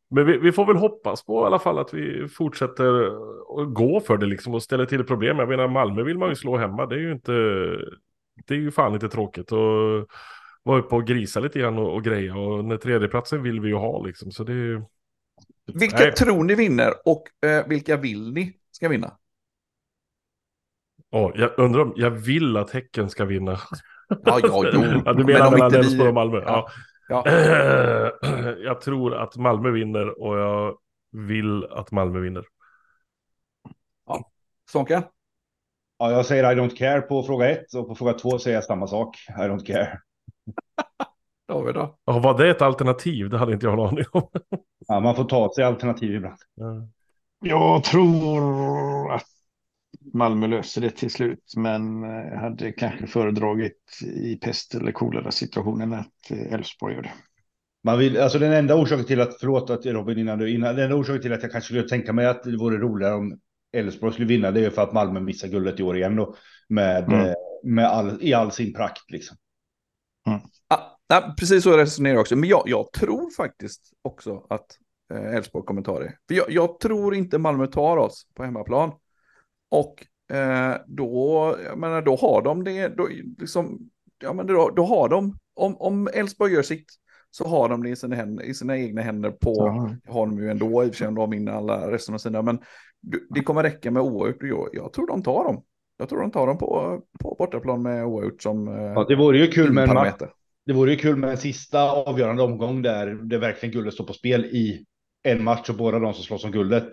Men 0.10 0.26
vi, 0.26 0.38
vi 0.38 0.52
får 0.52 0.66
väl 0.66 0.76
hoppas 0.76 1.26
på 1.26 1.42
i 1.44 1.46
alla 1.46 1.60
fall 1.60 1.80
att 1.80 1.94
vi 1.94 2.28
fortsätter 2.28 3.06
att 3.62 3.74
gå 3.74 4.00
för 4.00 4.18
det 4.18 4.26
liksom 4.26 4.54
och 4.56 4.64
ställa 4.64 4.86
till 4.86 5.04
problem. 5.04 5.40
Jag 5.40 5.50
menar 5.50 5.68
Malmö 5.68 6.04
vill 6.04 6.18
man 6.18 6.30
ju 6.30 6.36
slå 6.36 6.58
hemma. 6.58 6.86
Det 6.86 6.96
är 6.96 7.00
ju 7.00 7.12
inte, 7.12 7.32
det 8.48 8.54
är 8.54 8.58
ju 8.58 8.72
fan 8.72 8.94
inte 8.94 9.10
tråkigt. 9.10 9.52
Och 9.52 9.60
vara 10.64 10.80
uppe 10.80 10.96
och 10.96 11.08
grisa 11.08 11.40
lite 11.40 11.60
grann 11.60 11.78
och, 11.80 11.94
och 11.94 12.04
greja. 12.04 12.36
Och 12.38 12.64
den 12.66 12.80
tredjeplatsen 12.80 13.44
vill 13.44 13.62
vi 13.62 13.68
ju 13.68 13.76
ha 13.76 14.06
liksom. 14.06 14.32
Så 14.32 14.44
det 14.44 14.54
är. 14.54 14.84
Vilka 15.76 15.98
Nej. 15.98 16.12
tror 16.12 16.44
ni 16.44 16.56
vinner 16.56 16.94
och 17.06 17.46
eh, 17.50 17.68
vilka 17.68 17.98
vill 17.98 18.34
ni 18.34 18.54
ska 18.72 18.90
vinna? 18.90 19.18
Ja, 21.10 21.32
jag 21.36 21.52
undrar 21.60 21.82
om, 21.82 21.94
jag 21.96 22.12
vill 22.12 22.58
att 22.58 22.72
Häcken 22.72 23.10
ska 23.10 23.26
vinna. 23.26 23.60
Ja, 24.10 24.40
ja, 24.44 24.64
jo. 24.74 24.84
ja, 25.06 25.14
du 25.14 25.24
Men 25.24 25.26
menar 25.26 25.48
om 25.48 25.54
mellan 25.54 25.66
inte 25.68 25.80
vi- 25.80 25.86
Elfsborg 25.86 26.08
och 26.08 26.14
Malmö? 26.14 26.42
Ja. 26.46 26.70
Ja. 27.10 27.24
Jag 28.64 28.82
tror 28.82 29.16
att 29.16 29.38
Malmö 29.38 29.72
vinner 29.72 30.22
och 30.22 30.38
jag 30.38 30.78
vill 31.12 31.66
att 31.66 31.92
Malmö 31.92 32.20
vinner. 32.20 32.46
Sonken? 34.72 35.04
Ja, 35.98 36.12
jag 36.12 36.26
säger 36.26 36.52
I 36.52 36.56
don't 36.56 36.76
care 36.76 37.02
på 37.02 37.24
fråga 37.24 37.50
ett 37.50 37.74
och 37.74 37.88
på 37.88 37.96
fråga 37.96 38.14
två 38.14 38.40
säger 38.40 38.58
jag 38.58 38.64
samma 38.64 38.88
sak. 38.88 39.16
I 39.30 39.42
don't 39.42 39.66
care. 39.66 40.00
David 41.50 41.74
då? 41.76 41.98
Ja, 42.06 42.20
var 42.20 42.38
det 42.38 42.50
ett 42.50 42.62
alternativ? 42.62 43.30
Det 43.30 43.38
hade 43.38 43.54
inte 43.54 43.66
jag 43.66 43.74
en 43.74 43.80
aning 43.80 44.06
om. 44.12 44.30
Ja, 44.88 45.00
man 45.00 45.16
får 45.16 45.24
ta 45.24 45.52
sig 45.56 45.64
alternativ 45.64 46.16
ibland. 46.16 46.38
Ja. 46.56 46.88
Jag 47.42 47.84
tror 47.84 49.12
att 49.14 49.26
Malmö 50.14 50.48
löser 50.48 50.82
det 50.82 50.90
till 50.90 51.12
slut, 51.12 51.54
men 51.58 52.04
eh, 52.04 52.40
hade 52.40 52.72
kanske 52.72 53.08
föredragit 53.08 53.78
i 54.04 54.36
pest 54.36 54.76
eller 54.76 54.92
kolera 54.92 55.32
situationen 55.32 55.94
att 55.94 56.32
eh, 56.32 56.54
Elfsborg 56.54 56.96
gör 56.96 57.02
det. 57.02 57.12
Man 57.84 58.00
vill, 58.00 58.18
alltså 58.20 58.40
den 58.40 58.54
enda 58.54 58.76
orsaken 58.76 59.06
till 59.06 59.22
att, 59.22 59.40
förlåt 59.40 59.70
att 59.70 59.86
Robin 59.86 60.18
innan 60.18 60.40
du, 60.40 60.54
innan, 60.54 60.76
den 60.76 60.84
enda 60.86 60.96
orsaken 60.96 61.22
till 61.22 61.34
att 61.34 61.44
jag 61.44 61.52
kanske 61.52 61.66
skulle 61.68 61.90
tänka 61.90 62.14
mig 62.14 62.26
att 62.26 62.44
det 62.44 62.58
vore 62.58 62.78
roligare 62.78 63.16
om 63.16 63.40
Elfsborg 63.78 64.14
skulle 64.14 64.28
vinna, 64.28 64.52
det 64.52 64.60
är 64.60 64.64
ju 64.64 64.72
för 64.72 64.82
att 64.82 64.94
Malmö 64.94 65.20
missar 65.20 65.48
guldet 65.48 65.80
i 65.80 65.84
år 65.84 65.98
igen 65.98 66.16
då. 66.16 66.36
Med, 66.70 67.04
Mm. 67.04 67.26
eh, 67.26 67.34
med 67.64 67.86
all, 67.86 68.18
i 68.22 68.34
all 68.34 68.52
sin 68.52 68.74
prakt 68.74 69.12
liksom. 69.12 69.38
Ja, 70.26 70.42
ja, 71.10 71.36
precis 71.40 71.64
så 71.64 71.78
resonerar 71.78 72.14
jag 72.14 72.22
också. 72.22 72.36
Men 72.36 72.50
jag, 72.50 72.64
jag 72.66 72.92
tror 72.92 73.32
faktiskt 73.32 73.94
också 74.02 74.46
att 74.50 74.66
eh, 75.14 75.36
Elfsborg 75.36 75.66
kommer 75.66 75.82
ta 75.82 76.00
det. 76.00 76.18
För 76.28 76.36
jag, 76.36 76.52
jag 76.52 76.80
tror 76.80 77.16
inte 77.16 77.38
Malmö 77.38 77.68
tar 77.68 77.98
oss 77.98 78.28
på 78.36 78.44
hemmaplan. 78.44 78.92
Och 79.72 80.06
eh, 80.36 80.76
då, 80.88 81.56
jag 81.66 81.78
menar, 81.78 82.02
då 82.02 82.16
har 82.16 82.42
de 82.42 82.64
det, 82.64 82.88
då, 82.88 83.08
liksom, 83.40 83.80
ja, 84.24 84.34
men 84.34 84.48
då, 84.48 84.70
då 84.76 84.84
har 84.84 85.10
de, 85.10 85.38
om, 85.54 85.78
om 85.78 86.08
Elfsborg 86.14 86.54
gör 86.54 86.62
sitt, 86.62 86.88
så 87.32 87.48
har 87.48 87.70
de 87.70 87.84
det 87.84 87.90
i 87.90 87.96
sina, 87.96 88.16
händer, 88.16 88.44
i 88.44 88.54
sina 88.54 88.78
egna 88.78 89.02
händer 89.02 89.32
på, 89.32 89.52
har 90.08 90.26
de 90.26 90.40
ju 90.40 90.50
ändå 90.50 90.84
i 90.84 90.88
och 90.88 90.92
för 90.92 90.98
sig 90.98 91.08
om 91.08 91.16
de 91.16 91.30
vinner 91.30 91.52
alla 91.52 91.92
resten 91.92 92.16
av 92.16 92.20
sina, 92.20 92.42
men 92.42 92.60
det 93.30 93.42
kommer 93.42 93.64
räcka 93.64 93.92
med 93.92 94.02
oavgjort. 94.04 94.44
Jag, 94.44 94.70
jag 94.74 94.94
tror 94.94 95.08
de 95.08 95.24
tar 95.24 95.44
dem. 95.44 95.64
Jag 95.98 96.10
tror 96.10 96.22
de 96.22 96.32
tar 96.32 96.48
dem 96.48 96.58
på, 96.58 97.02
på 97.20 97.36
bortaplan 97.40 97.82
med 97.82 98.06
oavgjort 98.06 98.42
som 98.42 98.68
eh, 98.68 98.74
Ja, 98.74 99.06
det 99.08 99.16
vore 99.16 99.38
ju 99.38 99.48
kul 99.48 99.74
med 99.74 99.90
en 99.90 99.94
match. 99.94 100.22
Det 100.70 100.74
vore 100.74 100.92
ju 100.92 100.98
kul 100.98 101.16
med 101.16 101.30
en 101.30 101.38
sista 101.38 101.92
avgörande 101.92 102.44
omgång 102.44 102.82
där 102.82 103.08
det 103.08 103.38
verkligen 103.38 103.74
guldet 103.74 103.94
står 103.94 104.04
på 104.04 104.14
spel 104.14 104.46
i 104.46 104.86
en 105.24 105.44
match 105.44 105.70
och 105.70 105.76
båda 105.76 106.00
de 106.00 106.14
som 106.14 106.24
slåss 106.24 106.44
om 106.44 106.52
guldet 106.52 106.90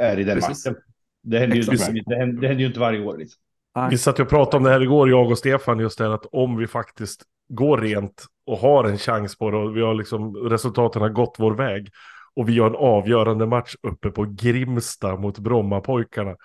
är 0.00 0.18
i 0.18 0.24
den 0.24 0.40
Precis. 0.40 0.66
matchen. 0.66 0.80
Det 1.22 1.38
händer, 1.38 1.56
ju, 1.56 1.62
det, 1.62 1.84
händer, 1.84 2.40
det 2.40 2.46
händer 2.46 2.60
ju 2.60 2.66
inte 2.66 2.80
varje 2.80 3.00
år. 3.00 3.18
Liksom. 3.18 3.42
Vi 3.90 3.98
satt 3.98 4.20
och 4.20 4.28
pratade 4.28 4.56
om 4.56 4.62
det 4.62 4.70
här 4.70 4.82
igår, 4.82 5.10
jag 5.10 5.30
och 5.30 5.38
Stefan, 5.38 5.78
just 5.78 5.98
det 5.98 6.04
här 6.04 6.10
att 6.10 6.26
om 6.32 6.56
vi 6.56 6.66
faktiskt 6.66 7.22
går 7.48 7.78
rent 7.78 8.24
och 8.46 8.58
har 8.58 8.84
en 8.84 8.98
chans 8.98 9.38
på 9.38 9.50
det 9.50 9.56
och 9.56 9.76
vi 9.76 9.80
har 9.80 9.94
liksom, 9.94 10.36
resultaten 10.36 11.02
har 11.02 11.08
gått 11.08 11.34
vår 11.38 11.54
väg 11.54 11.88
och 12.36 12.48
vi 12.48 12.58
har 12.58 12.66
en 12.66 12.76
avgörande 12.76 13.46
match 13.46 13.74
uppe 13.82 14.10
på 14.10 14.24
Grimsta 14.24 15.16
mot 15.16 15.38
Brommapojkarna. 15.38 16.36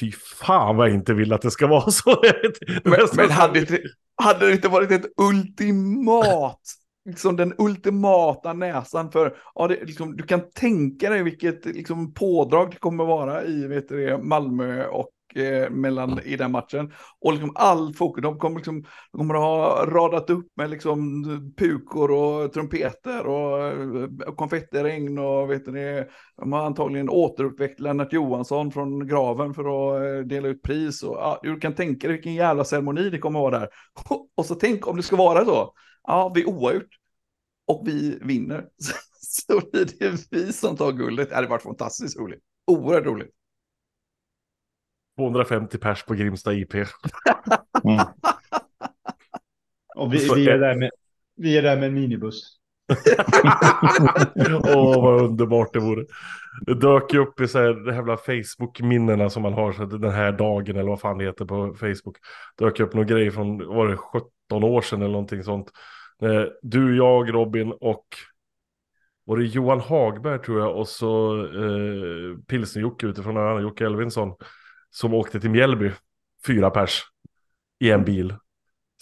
Fy 0.00 0.12
fan 0.12 0.76
vad 0.76 0.88
jag 0.88 0.94
inte 0.94 1.14
vill 1.14 1.32
att 1.32 1.42
det 1.42 1.50
ska 1.50 1.66
vara 1.66 1.90
så. 1.90 2.22
Men, 2.84 3.00
men 3.16 3.30
hade, 3.30 3.60
det, 3.60 3.80
hade 4.22 4.46
det 4.46 4.52
inte 4.52 4.68
varit 4.68 4.90
ett 4.90 5.06
ultimat, 5.16 6.60
liksom 7.04 7.36
den 7.36 7.54
ultimata 7.58 8.52
näsan 8.52 9.10
för, 9.10 9.36
ja, 9.54 9.68
det, 9.68 9.84
liksom, 9.84 10.16
du 10.16 10.22
kan 10.22 10.50
tänka 10.50 11.10
dig 11.10 11.22
vilket 11.22 11.66
liksom, 11.66 12.14
pådrag 12.14 12.70
det 12.70 12.78
kommer 12.78 13.04
vara 13.04 13.44
i 13.44 13.66
vet 13.66 13.88
du, 13.88 14.06
det, 14.06 14.18
Malmö 14.18 14.86
och 14.86 15.08
eh, 15.34 15.70
mellan 15.70 16.20
i 16.24 16.36
den 16.36 16.52
matchen. 16.52 16.92
Och 17.20 17.32
liksom 17.32 17.52
all 17.54 17.94
fokus, 17.94 18.22
de 18.22 18.38
kommer, 18.38 18.56
liksom, 18.56 18.84
de 19.12 19.18
kommer 19.18 19.34
ha 19.34 19.86
radat 19.86 20.30
upp 20.30 20.46
med 20.56 20.70
liksom, 20.70 21.24
pukor 21.56 22.10
och 22.10 22.52
trumpeter 22.52 23.26
och, 23.26 23.66
eh, 23.66 24.34
konfettiregn 24.36 25.18
och 25.18 25.50
vet 25.50 25.64
det, 25.64 26.08
de 26.36 26.52
har 26.52 26.66
antagligen 26.66 27.08
återuppväckt 27.08 27.80
Lennart 27.80 28.12
Johansson 28.12 28.72
från 28.72 29.06
graven 29.06 29.54
för 29.54 29.62
att 29.64 30.02
eh, 30.02 30.26
dela 30.26 30.48
ut 30.48 30.62
pris. 30.62 31.02
Och, 31.02 31.16
ja, 31.16 31.40
du 31.42 31.60
kan 31.60 31.74
tänka 31.74 32.06
dig 32.08 32.16
vilken 32.16 32.34
jävla 32.34 32.64
ceremoni 32.64 33.10
det 33.10 33.18
kommer 33.18 33.38
att 33.38 33.52
vara 33.52 33.58
där. 33.58 33.68
Och 34.36 34.46
så 34.46 34.54
tänk 34.54 34.88
om 34.88 34.96
det 34.96 35.02
ska 35.02 35.16
vara 35.16 35.44
så. 35.44 35.72
Ja, 36.02 36.32
vi 36.34 36.44
oavgjort. 36.44 36.88
Och 37.66 37.82
vi 37.86 38.18
vinner. 38.22 38.64
Så 39.20 39.60
blir 39.72 39.84
det 39.98 40.26
vi 40.30 40.52
som 40.52 40.76
tar 40.76 40.92
guldet. 40.92 41.28
Det 41.28 41.34
hade 41.34 41.46
varit 41.46 41.62
fantastiskt 41.62 42.18
roligt. 42.18 42.40
Oerhört 42.66 43.06
roligt. 43.06 43.30
250 45.18 45.78
pers 45.78 46.04
på 46.04 46.14
Grimsta 46.14 46.52
IP. 46.54 46.74
Mm. 46.74 46.86
Och 49.96 50.14
vi, 50.14 50.28
vi, 50.34 50.48
är 50.48 50.54
är- 50.54 50.58
där 50.58 50.74
med, 50.76 50.90
vi 51.36 51.58
är 51.58 51.62
där 51.62 51.76
med 51.76 51.84
en 51.88 51.94
minibuss. 51.94 52.58
Åh, 54.74 55.02
vad 55.02 55.22
underbart 55.22 55.72
det 55.72 55.80
vore. 55.80 56.04
Det 56.66 56.74
dök 56.74 57.12
ju 57.12 57.18
upp 57.18 57.40
i 57.40 57.48
så 57.48 57.58
här, 57.58 57.74
de 57.86 57.94
jävla 57.94 58.16
Facebook-minnena 58.16 59.30
som 59.30 59.42
man 59.42 59.52
har 59.52 59.72
så 59.72 59.84
den 59.84 60.10
här 60.12 60.32
dagen 60.32 60.76
eller 60.76 60.88
vad 60.88 61.00
fan 61.00 61.18
det 61.18 61.24
heter 61.24 61.44
på 61.44 61.74
Facebook. 61.74 62.16
Dök 62.58 62.80
upp 62.80 62.94
någon 62.94 63.06
grej 63.06 63.30
från, 63.30 63.66
var 63.66 63.88
det 63.88 63.96
17 63.96 64.64
år 64.64 64.80
sedan 64.80 65.02
eller 65.02 65.12
någonting 65.12 65.42
sånt. 65.44 65.70
Eh, 66.22 66.42
Du, 66.62 66.96
jag, 66.96 67.34
Robin 67.34 67.72
och 67.80 68.04
var 69.24 69.36
det 69.36 69.44
Johan 69.44 69.80
Hagberg 69.80 70.38
tror 70.38 70.60
jag 70.60 70.76
och 70.76 70.88
så 70.88 71.40
eh, 71.44 72.36
Pilsner-Jocke 72.48 73.06
utifrån 73.06 73.36
öarna, 73.36 73.60
Jocke 73.60 73.86
Elvinsson. 73.86 74.34
Som 74.94 75.14
åkte 75.14 75.40
till 75.40 75.50
Mjällby, 75.50 75.92
fyra 76.46 76.70
pers, 76.70 77.02
i 77.80 77.90
en 77.90 78.04
bil. 78.04 78.34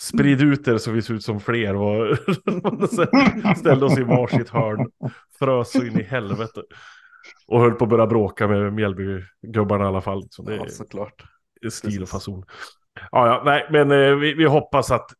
Sprid 0.01 0.41
ut 0.43 0.69
er 0.69 0.79
så 0.79 0.91
vi 0.91 1.03
ser 1.03 1.15
ut 1.15 1.25
som 1.25 1.41
fler 1.41 1.75
och 1.77 2.19
ställde 3.59 3.87
oss 3.87 3.99
i 3.99 4.03
varsitt 4.03 4.49
hörn. 4.49 4.91
Frös 5.39 5.73
så 5.73 5.85
in 5.85 6.01
i 6.01 6.03
helvete. 6.03 6.63
Och 7.47 7.61
höll 7.61 7.73
på 7.73 7.85
att 7.85 7.91
börja 7.91 8.07
bråka 8.07 8.49
med 8.49 8.73
Mjällby-gubbarna 8.73 9.85
i 9.85 9.87
alla 9.89 10.01
fall. 10.01 10.27
Så 10.31 10.43
det 10.43 10.57
Ja, 10.57 10.65
är 10.65 10.69
såklart. 10.69 11.25
stil 11.71 12.03
och 12.03 12.09
fason. 12.09 12.45
Ja, 13.11 13.27
ja, 13.27 13.43
nej, 13.45 13.67
men 13.71 13.91
eh, 13.91 14.15
vi, 14.17 14.35
vi 14.35 14.45
hoppas 14.45 14.91
att 14.91 15.11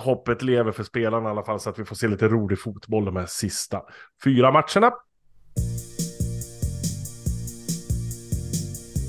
hoppet 0.00 0.42
lever 0.42 0.72
för 0.72 0.82
spelarna 0.82 1.28
i 1.28 1.32
alla 1.32 1.44
fall 1.44 1.60
så 1.60 1.70
att 1.70 1.78
vi 1.78 1.84
får 1.84 1.96
se 1.96 2.08
lite 2.08 2.28
rolig 2.28 2.60
fotboll 2.60 3.04
de 3.04 3.16
här 3.16 3.26
sista 3.26 3.82
fyra 4.24 4.50
matcherna. 4.52 4.92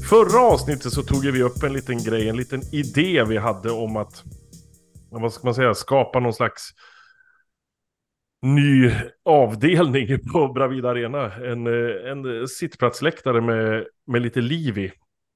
Förra 0.10 0.42
avsnittet 0.42 0.94
så 0.94 1.04
tog 1.04 1.26
vi 1.26 1.44
upp 1.44 1.64
en 1.64 1.74
liten 1.74 2.04
grej, 2.04 2.30
en 2.30 2.38
liten 2.38 2.62
idé 2.72 3.24
vi 3.24 3.38
hade 3.38 3.72
om 3.72 3.98
att, 3.98 4.24
vad 5.10 5.34
ska 5.34 5.48
man 5.48 5.56
säga, 5.56 5.74
skapa 5.74 6.20
någon 6.20 6.34
slags 6.34 6.70
ny 8.42 8.92
avdelning 9.26 10.20
på 10.34 10.48
Bravida 10.48 10.90
Arena. 10.90 11.34
En, 11.34 11.68
eh, 11.68 12.12
en 12.12 12.48
sittplatsläktare 12.48 13.42
med, 13.42 13.86
med 14.08 14.22
lite 14.22 14.42
liv 14.42 14.78
i. 14.78 14.92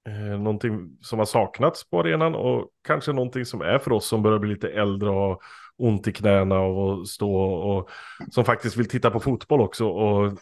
Eh, 0.10 0.40
någonting 0.40 0.98
som 1.02 1.20
har 1.20 1.26
saknats 1.26 1.90
på 1.90 2.00
arenan 2.00 2.36
och 2.36 2.70
kanske 2.88 3.14
någonting 3.14 3.46
som 3.46 3.62
är 3.62 3.80
för 3.80 3.92
oss 3.92 4.08
som 4.08 4.24
börjar 4.24 4.40
bli 4.40 4.50
lite 4.50 4.70
äldre 4.70 5.10
och 5.10 5.16
har 5.16 5.38
ont 5.78 6.08
i 6.08 6.14
knäna 6.14 6.56
av 6.56 6.80
att 6.80 7.08
stå 7.08 7.36
och 7.44 7.90
som 8.32 8.46
faktiskt 8.46 8.78
vill 8.78 8.90
titta 8.90 9.12
på 9.12 9.20
fotboll 9.20 9.62
också 9.62 9.88
och 9.88 10.40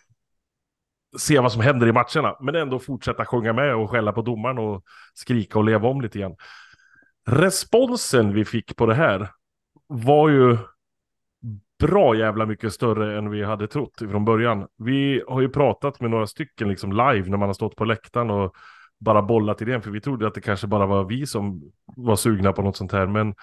se 1.17 1.39
vad 1.39 1.51
som 1.51 1.61
händer 1.61 1.87
i 1.87 1.91
matcherna. 1.91 2.35
Men 2.41 2.55
ändå 2.55 2.79
fortsätta 2.79 3.25
sjunga 3.25 3.53
med 3.53 3.75
och 3.75 3.89
skälla 3.89 4.11
på 4.11 4.21
domaren 4.21 4.57
och 4.57 4.83
skrika 5.13 5.59
och 5.59 5.65
leva 5.65 5.89
om 5.89 6.01
lite 6.01 6.19
grann. 6.19 6.35
Responsen 7.27 8.33
vi 8.33 8.45
fick 8.45 8.75
på 8.75 8.85
det 8.85 8.95
här 8.95 9.29
var 9.87 10.29
ju 10.29 10.57
bra 11.79 12.15
jävla 12.15 12.45
mycket 12.45 12.73
större 12.73 13.17
än 13.17 13.29
vi 13.29 13.43
hade 13.43 13.67
trott 13.67 13.99
från 13.99 14.25
början. 14.25 14.67
Vi 14.77 15.23
har 15.27 15.41
ju 15.41 15.49
pratat 15.49 16.01
med 16.01 16.11
några 16.11 16.27
stycken 16.27 16.69
liksom 16.69 16.91
live 16.91 17.29
när 17.29 17.37
man 17.37 17.49
har 17.49 17.53
stått 17.53 17.75
på 17.75 17.85
läktaren 17.85 18.29
och 18.29 18.55
bara 18.99 19.21
bollat 19.21 19.61
idén, 19.61 19.81
för 19.81 19.91
vi 19.91 20.01
trodde 20.01 20.27
att 20.27 20.33
det 20.33 20.41
kanske 20.41 20.67
bara 20.67 20.85
var 20.85 21.03
vi 21.03 21.25
som 21.27 21.61
var 21.85 22.15
sugna 22.15 22.53
på 22.53 22.61
något 22.61 22.77
sånt 22.77 22.91
här, 22.91 23.07
men 23.07 23.33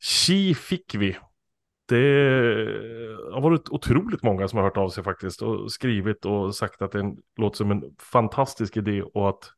Chi 0.00 0.54
fick 0.54 0.94
vi. 0.94 1.16
Det 1.88 2.26
eh, 2.26 3.34
har 3.34 3.40
varit 3.40 3.68
otroligt 3.68 4.22
många 4.22 4.48
som 4.48 4.56
har 4.56 4.64
hört 4.64 4.76
av 4.76 4.88
sig 4.88 5.04
faktiskt 5.04 5.42
och 5.42 5.72
skrivit 5.72 6.24
och 6.24 6.54
sagt 6.54 6.82
att 6.82 6.92
det 6.92 7.14
låter 7.36 7.56
som 7.56 7.70
en 7.70 7.82
fantastisk 7.98 8.76
idé 8.76 9.02
och 9.02 9.28
att 9.28 9.52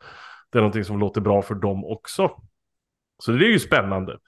det 0.52 0.58
är 0.58 0.62
någonting 0.62 0.84
som 0.84 0.98
låter 0.98 1.20
bra 1.20 1.42
för 1.42 1.54
dem 1.54 1.84
också. 1.84 2.30
Så 3.22 3.32
det 3.32 3.46
är 3.46 3.50
ju 3.50 3.58
spännande. 3.58 4.18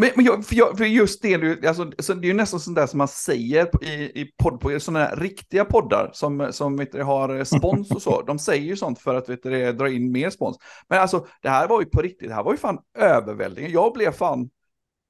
Men, 0.00 0.10
men 0.16 0.24
jag, 0.24 0.44
för, 0.44 0.56
jag, 0.56 0.78
för, 0.78 0.84
just 0.84 1.22
det, 1.22 1.64
alltså, 1.66 1.92
så 1.98 2.14
det 2.14 2.26
är 2.26 2.28
ju 2.28 2.34
nästan 2.34 2.60
sånt 2.60 2.76
där 2.76 2.86
som 2.86 2.98
man 2.98 3.08
säger 3.08 3.84
i, 3.84 4.20
i 4.20 4.32
podd, 4.42 4.82
sådana 4.82 5.04
här 5.04 5.16
riktiga 5.16 5.64
poddar 5.64 6.10
som, 6.12 6.48
som 6.52 6.76
vet 6.76 6.92
du, 6.92 7.02
har 7.02 7.44
spons 7.44 7.90
och 7.90 8.02
så. 8.02 8.22
De 8.22 8.38
säger 8.38 8.64
ju 8.64 8.76
sånt 8.76 8.98
för 8.98 9.14
att 9.14 9.28
vet 9.28 9.42
du, 9.42 9.72
dra 9.72 9.88
in 9.88 10.12
mer 10.12 10.30
spons. 10.30 10.58
Men 10.88 11.00
alltså, 11.00 11.26
det 11.42 11.48
här 11.48 11.68
var 11.68 11.80
ju 11.80 11.86
på 11.86 12.02
riktigt, 12.02 12.28
det 12.28 12.34
här 12.34 12.42
var 12.42 12.52
ju 12.52 12.58
fan 12.58 12.78
överväldigande. 12.98 13.74
Jag 13.74 13.92
blev 13.92 14.12
fan, 14.12 14.50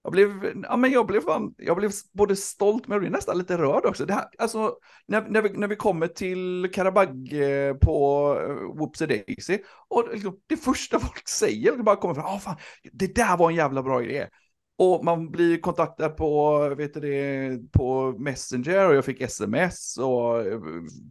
jag 0.03 0.13
blev, 0.13 0.31
ja 0.63 0.77
men 0.77 0.93
jag 0.93 1.07
blev 1.07 1.21
fan, 1.21 1.55
jag 1.59 1.77
blev 1.77 1.93
både 2.13 2.37
stolt 2.37 2.89
men 2.89 2.95
jag 2.95 3.01
blev 3.01 3.13
nästan 3.13 3.39
lite 3.39 3.59
rörd 3.59 3.85
också. 3.85 4.07
Det 4.07 4.15
här, 4.15 4.25
alltså, 4.39 4.77
när, 5.07 5.29
när, 5.29 5.43
vi, 5.43 5.49
när 5.49 5.69
vi 5.69 5.77
kommer 5.77 6.07
till 6.07 6.71
Karabag 6.73 7.33
eh, 7.33 7.75
på 7.75 8.37
eh, 8.41 8.51
uh, 8.51 8.77
Whoopsie 8.77 9.07
Daisy, 9.07 9.59
och 9.89 10.09
liksom, 10.13 10.41
det 10.47 10.57
första 10.57 11.01
folk 11.01 11.29
säger, 11.29 11.77
det 11.77 11.83
bara 11.83 11.97
kommer 11.97 12.15
fram, 12.15 12.25
ah, 12.25 12.39
fan, 12.39 12.57
det 12.93 13.15
där 13.15 13.37
var 13.37 13.51
en 13.51 13.57
jävla 13.57 13.83
bra 13.83 14.03
idé. 14.03 14.29
Och 14.79 15.05
man 15.05 15.31
blir 15.31 15.61
kontaktad 15.61 16.09
på, 16.09 16.59
vet 16.75 16.95
du 16.95 17.01
det, 17.01 17.73
på 17.73 18.15
Messenger 18.19 18.89
och 18.89 18.95
jag 18.95 19.05
fick 19.05 19.21
sms 19.21 19.99
och 19.99 20.41
eh, 20.47 20.61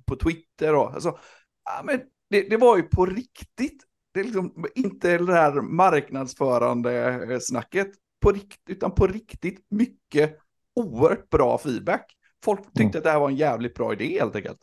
på 0.06 0.16
Twitter 0.16 0.76
och 0.76 0.94
alltså, 0.94 1.18
ja, 1.66 1.82
men 1.84 2.02
det, 2.30 2.50
det 2.50 2.58
var 2.58 2.78
ju 2.78 2.84
på 2.84 3.06
riktigt. 3.06 3.84
Det 4.14 4.20
är 4.20 4.24
liksom 4.24 4.66
inte 4.76 5.18
det 5.18 5.34
här 5.34 5.62
marknadsförande 5.62 7.40
snacket 7.42 7.92
på 8.22 8.32
riktigt, 8.32 8.70
utan 8.70 8.92
på 8.92 9.08
riktigt 9.08 9.66
mycket 9.70 10.38
oerhört 10.76 11.30
bra 11.30 11.58
feedback. 11.58 12.16
Folk 12.46 12.60
tyckte 12.64 12.82
mm. 12.82 12.98
att 12.98 13.04
det 13.04 13.12
här 13.12 13.20
var 13.20 13.30
en 13.30 13.36
jävligt 13.36 13.74
bra 13.74 13.94
idé 13.94 14.20
helt 14.20 14.36
enkelt. 14.36 14.60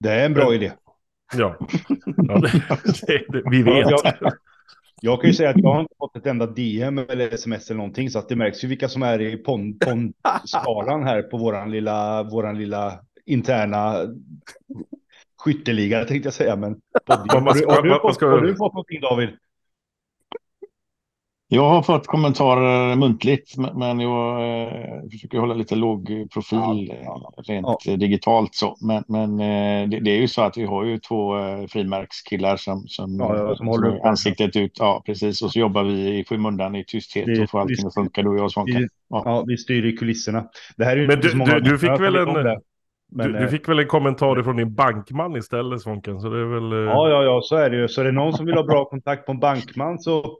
Det 0.00 0.10
är 0.10 0.26
en 0.26 0.34
bra 0.34 0.54
idé. 0.54 0.72
Ja, 1.34 1.56
ja 2.16 2.40
det, 3.06 3.24
det, 3.28 3.42
vi 3.50 3.62
vet. 3.62 3.86
Jag 5.04 5.20
kan 5.20 5.30
ju 5.30 5.34
säga 5.34 5.50
att 5.50 5.58
jag 5.58 5.74
har 5.74 5.80
inte 5.80 5.94
fått 5.98 6.16
ett 6.16 6.26
enda 6.26 6.46
DM 6.46 6.98
eller 6.98 7.34
sms 7.34 7.70
eller 7.70 7.78
någonting 7.78 8.10
så 8.10 8.18
att 8.18 8.28
det 8.28 8.36
märks 8.36 8.64
ju 8.64 8.68
vilka 8.68 8.88
som 8.88 9.02
är 9.02 9.20
i 9.20 9.36
pond-skalan 9.36 11.02
här 11.02 11.22
på 11.22 11.38
våran 11.38 11.70
lilla, 11.70 12.22
våran 12.22 12.58
lilla 12.58 13.00
interna 13.26 13.96
skytteliga 15.38 16.04
tänkte 16.04 16.26
jag 16.26 16.34
säga. 16.34 16.56
Men 16.56 16.80
har, 17.06 17.54
du, 17.54 17.66
har, 17.66 17.82
du 17.82 18.26
har 18.26 18.40
du 18.40 18.56
fått 18.56 18.72
någonting 18.72 19.00
David? 19.00 19.28
Jag 21.54 21.68
har 21.68 21.82
fått 21.82 22.06
kommentarer 22.06 22.96
muntligt, 22.96 23.54
men 23.74 24.00
jag 24.00 24.62
eh, 24.62 25.10
försöker 25.10 25.38
hålla 25.38 25.54
lite 25.54 25.74
låg 25.74 26.28
profil 26.32 26.92
ja, 27.04 27.32
ja, 27.36 27.42
rent 27.46 27.66
ja. 27.84 27.96
digitalt. 27.96 28.54
Så. 28.54 28.76
Men, 28.80 29.04
men 29.08 29.40
eh, 29.40 29.88
det, 29.88 30.00
det, 30.00 30.10
är 30.10 30.20
ju 30.20 30.28
så 30.28 30.42
att 30.42 30.56
vi 30.56 30.64
har 30.64 30.84
ju 30.84 30.98
två 30.98 31.38
eh, 31.38 31.66
frimärkskillar 31.66 32.56
som, 32.56 32.84
som, 32.88 33.18
som, 33.18 33.54
som 33.56 33.66
håller 33.66 33.96
upp 33.96 34.04
ansiktet 34.04 34.56
ut. 34.56 34.76
Ja, 34.78 35.02
precis. 35.06 35.42
Och 35.42 35.52
så 35.52 35.58
jobbar 35.58 35.84
vi 35.84 36.18
i 36.18 36.24
skymundan 36.24 36.74
i 36.74 36.84
tysthet 36.84 37.26
det, 37.26 37.42
och 37.42 37.50
får 37.50 37.60
allting 37.60 37.86
att 37.86 37.94
funka, 37.94 38.22
du 38.22 38.28
och 38.28 38.38
jag 38.38 38.50
Svante. 38.50 38.88
Ja. 39.08 39.22
ja, 39.24 39.44
vi 39.46 39.56
styr 39.56 39.86
i 39.86 39.96
kulisserna. 39.96 40.44
Det 40.76 40.84
här 40.84 40.96
är 40.96 41.06
men 41.06 41.20
du, 41.20 41.28
du, 41.28 41.60
du, 41.60 41.78
fick 41.78 42.00
väl 42.00 42.16
en... 42.16 42.28
Men, 43.12 43.32
du, 43.32 43.38
du, 43.38 43.48
fick 43.48 43.68
väl 43.68 43.78
en 43.78 43.86
kommentar 43.86 44.42
från 44.42 44.56
din 44.56 44.74
bankman 44.74 45.36
istället 45.36 45.80
Svonken, 45.80 46.20
så 46.20 46.28
det 46.28 46.40
är 46.40 46.44
väl... 46.44 46.86
Ja, 46.86 47.08
ja, 47.08 47.24
ja, 47.24 47.40
så 47.42 47.56
är 47.56 47.70
det 47.70 47.76
ju. 47.76 47.88
Så 47.88 48.00
är 48.00 48.04
det 48.04 48.12
någon 48.12 48.32
som 48.32 48.46
vill 48.46 48.54
ha 48.54 48.62
bra 48.62 48.84
kontakt 48.84 49.26
på 49.26 49.32
en 49.32 49.40
bankman 49.40 49.98
så 49.98 50.38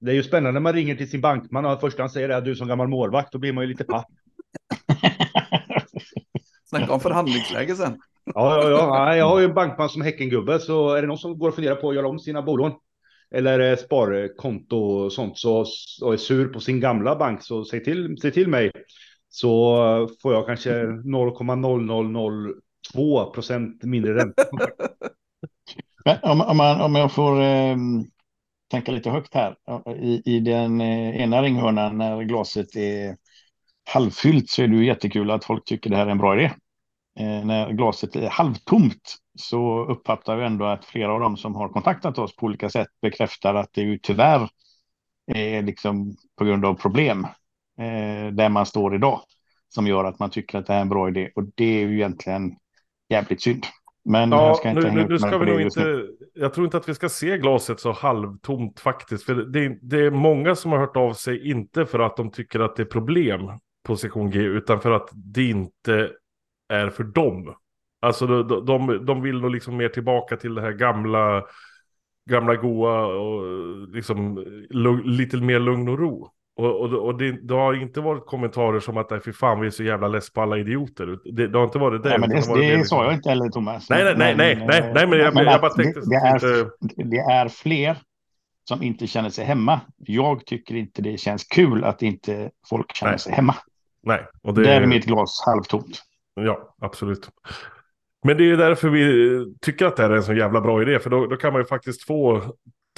det 0.00 0.10
är 0.10 0.14
ju 0.14 0.22
spännande 0.22 0.52
när 0.52 0.60
man 0.60 0.72
ringer 0.72 0.96
till 0.96 1.10
sin 1.10 1.20
bankman 1.20 1.64
och 1.64 1.80
först 1.80 1.98
han 1.98 2.10
säger 2.10 2.28
är 2.28 2.40
du 2.40 2.56
som 2.56 2.68
gammal 2.68 2.88
målvakt, 2.88 3.32
då 3.32 3.38
blir 3.38 3.52
man 3.52 3.64
ju 3.64 3.68
lite 3.68 3.84
papp. 3.84 4.06
Snacka 6.64 6.92
om 6.92 7.00
förhandlingsläge 7.00 7.74
sen. 7.74 8.00
Ja, 8.24 8.62
ja, 8.62 8.70
ja. 8.70 9.16
Jag 9.16 9.28
har 9.28 9.38
ju 9.38 9.44
en 9.44 9.54
bankman 9.54 9.88
som 9.88 10.02
Häckengubbe, 10.02 10.58
så 10.58 10.94
är 10.94 11.02
det 11.02 11.08
någon 11.08 11.18
som 11.18 11.38
går 11.38 11.48
och 11.48 11.54
funderar 11.54 11.76
på 11.76 11.88
att 11.88 11.94
göra 11.94 12.08
om 12.08 12.18
sina 12.18 12.42
bolån 12.42 12.72
eller 13.34 13.76
sparkonto 13.76 14.76
och 14.76 15.12
sånt 15.12 15.38
så, 15.38 15.66
och 16.02 16.12
är 16.12 16.16
sur 16.16 16.48
på 16.48 16.60
sin 16.60 16.80
gamla 16.80 17.16
bank 17.16 17.42
så 17.42 17.64
säg 17.64 17.84
till, 17.84 18.16
säg 18.20 18.32
till 18.32 18.48
mig 18.48 18.70
så 19.28 20.08
får 20.22 20.34
jag 20.34 20.46
kanske 20.46 20.84
0,0002 20.84 23.34
procent 23.34 23.84
mindre 23.84 24.14
ränta. 24.14 24.42
om, 26.22 26.40
om, 26.40 26.56
man, 26.56 26.80
om 26.80 26.94
jag 26.94 27.12
får 27.12 27.42
eh, 27.42 27.76
tänka 28.70 28.92
lite 28.92 29.10
högt 29.10 29.34
här. 29.34 29.56
I, 29.96 30.22
i 30.24 30.40
den 30.40 30.80
eh, 30.80 31.20
ena 31.20 31.42
ringhörnan 31.42 31.98
när 31.98 32.22
glaset 32.22 32.76
är 32.76 33.16
halvfyllt 33.90 34.50
så 34.50 34.62
är 34.62 34.68
det 34.68 34.76
ju 34.76 34.86
jättekul 34.86 35.30
att 35.30 35.44
folk 35.44 35.64
tycker 35.64 35.90
det 35.90 35.96
här 35.96 36.06
är 36.06 36.10
en 36.10 36.18
bra 36.18 36.34
idé. 36.34 36.44
Eh, 37.18 37.44
när 37.44 37.72
glaset 37.72 38.16
är 38.16 38.28
halvtomt 38.28 39.16
så 39.38 39.84
uppfattar 39.84 40.36
vi 40.36 40.44
ändå 40.44 40.64
att 40.64 40.84
flera 40.84 41.12
av 41.12 41.20
dem 41.20 41.36
som 41.36 41.54
har 41.54 41.68
kontaktat 41.68 42.18
oss 42.18 42.36
på 42.36 42.46
olika 42.46 42.70
sätt 42.70 42.88
bekräftar 43.02 43.54
att 43.54 43.72
det 43.72 43.82
ju 43.82 43.98
tyvärr 43.98 44.48
är 45.26 45.62
liksom 45.62 46.16
på 46.38 46.44
grund 46.44 46.64
av 46.64 46.74
problem 46.74 47.24
eh, 47.80 48.32
där 48.32 48.48
man 48.48 48.66
står 48.66 48.94
idag 48.94 49.20
som 49.68 49.86
gör 49.86 50.04
att 50.04 50.18
man 50.18 50.30
tycker 50.30 50.58
att 50.58 50.66
det 50.66 50.72
här 50.72 50.80
är 50.80 50.82
en 50.82 50.88
bra 50.88 51.08
idé 51.08 51.30
och 51.34 51.44
det 51.54 51.82
är 51.82 51.86
ju 51.86 51.94
egentligen 51.94 52.56
jävligt 53.08 53.42
synd. 53.42 53.66
Men 54.04 54.30
ja, 54.30 54.46
jag 54.46 54.56
ska 54.56 54.68
inte 54.68 54.90
nu, 54.90 55.08
nu 55.08 55.18
ska 55.18 55.38
vi 55.38 55.46
nog 55.46 55.60
inte, 55.60 56.06
jag 56.34 56.54
tror 56.54 56.64
inte 56.64 56.76
att 56.76 56.88
vi 56.88 56.94
ska 56.94 57.08
se 57.08 57.38
glaset 57.38 57.80
så 57.80 57.92
halvtomt 57.92 58.80
faktiskt. 58.80 59.24
För 59.24 59.34
det, 59.34 59.78
det, 59.82 60.06
är 60.06 60.10
många 60.10 60.54
som 60.54 60.72
har 60.72 60.78
hört 60.78 60.96
av 60.96 61.12
sig, 61.12 61.50
inte 61.50 61.86
för 61.86 61.98
att 61.98 62.16
de 62.16 62.30
tycker 62.30 62.60
att 62.60 62.76
det 62.76 62.82
är 62.82 62.86
problem 62.86 63.40
på 63.86 63.96
sektion 63.96 64.30
G, 64.30 64.40
utan 64.40 64.80
för 64.80 64.92
att 64.92 65.08
det 65.12 65.44
inte 65.44 66.10
är 66.68 66.90
för 66.90 67.04
dem. 67.04 67.54
Alltså 68.02 68.26
de, 68.26 68.66
de, 68.66 69.06
de 69.06 69.22
vill 69.22 69.40
nog 69.40 69.50
liksom 69.50 69.76
mer 69.76 69.88
tillbaka 69.88 70.36
till 70.36 70.54
det 70.54 70.60
här 70.60 70.72
gamla, 70.72 71.44
gamla 72.30 72.54
goa 72.54 73.06
och 73.06 73.42
liksom 73.88 74.44
lite 75.04 75.36
mer 75.36 75.60
lugn 75.60 75.88
och 75.88 75.98
ro. 75.98 76.30
Och, 76.60 76.80
och, 76.80 76.92
och 76.92 77.18
det, 77.18 77.32
det, 77.32 77.54
har 77.54 77.74
inte 77.74 78.00
varit 78.00 78.26
kommentarer 78.26 78.80
som 78.80 78.96
att 78.96 79.24
fy 79.24 79.32
fan 79.32 79.60
vi 79.60 79.66
är 79.66 79.70
så 79.70 79.82
jävla 79.82 80.08
less 80.08 80.32
på 80.32 80.40
alla 80.42 80.58
idioter. 80.58 81.18
Det, 81.24 81.46
det 81.48 81.58
har 81.58 81.64
inte 81.64 81.78
varit 81.78 82.02
det. 82.02 82.08
Nej, 82.08 82.18
men 82.18 82.28
det, 82.30 82.54
det, 82.54 82.76
det 82.76 82.84
sa 82.84 83.04
jag 83.04 83.14
inte 83.14 83.28
heller 83.28 83.48
Thomas. 83.48 83.90
Nej, 83.90 84.04
nej, 84.04 84.14
nej, 84.16 84.34
nej, 84.36 84.66
nej, 84.66 84.92
nej, 84.94 85.06
men 85.06 85.18
jag, 85.18 85.34
men 85.34 85.44
jag 85.44 85.60
bara 85.60 85.70
tänkte. 85.70 86.00
Det, 86.00 86.16
är, 86.16 86.70
det 87.10 87.18
är 87.18 87.48
fler 87.48 87.96
som 88.68 88.82
inte 88.82 89.06
känner 89.06 89.30
sig 89.30 89.44
hemma. 89.44 89.80
Jag 89.96 90.46
tycker 90.46 90.74
inte 90.74 91.02
det 91.02 91.20
känns 91.20 91.44
kul 91.44 91.84
att 91.84 92.02
inte 92.02 92.50
folk 92.68 92.96
känner 92.96 93.12
nej. 93.12 93.18
sig 93.18 93.32
hemma. 93.32 93.54
Nej. 94.02 94.26
Och 94.42 94.54
det... 94.54 94.62
Där 94.62 94.80
är 94.80 94.86
mitt 94.86 95.04
glas 95.04 95.42
halvtomt. 95.46 96.02
Ja, 96.34 96.74
absolut. 96.80 97.28
Men 98.24 98.36
det 98.36 98.50
är 98.50 98.56
därför 98.56 98.88
vi 98.88 99.54
tycker 99.60 99.86
att 99.86 99.96
det 99.96 100.02
här 100.02 100.10
är 100.10 100.16
en 100.16 100.22
så 100.22 100.34
jävla 100.34 100.60
bra 100.60 100.82
idé. 100.82 100.98
För 100.98 101.10
då, 101.10 101.26
då 101.26 101.36
kan 101.36 101.52
man 101.52 101.62
ju 101.62 101.66
faktiskt 101.66 102.06
få 102.06 102.42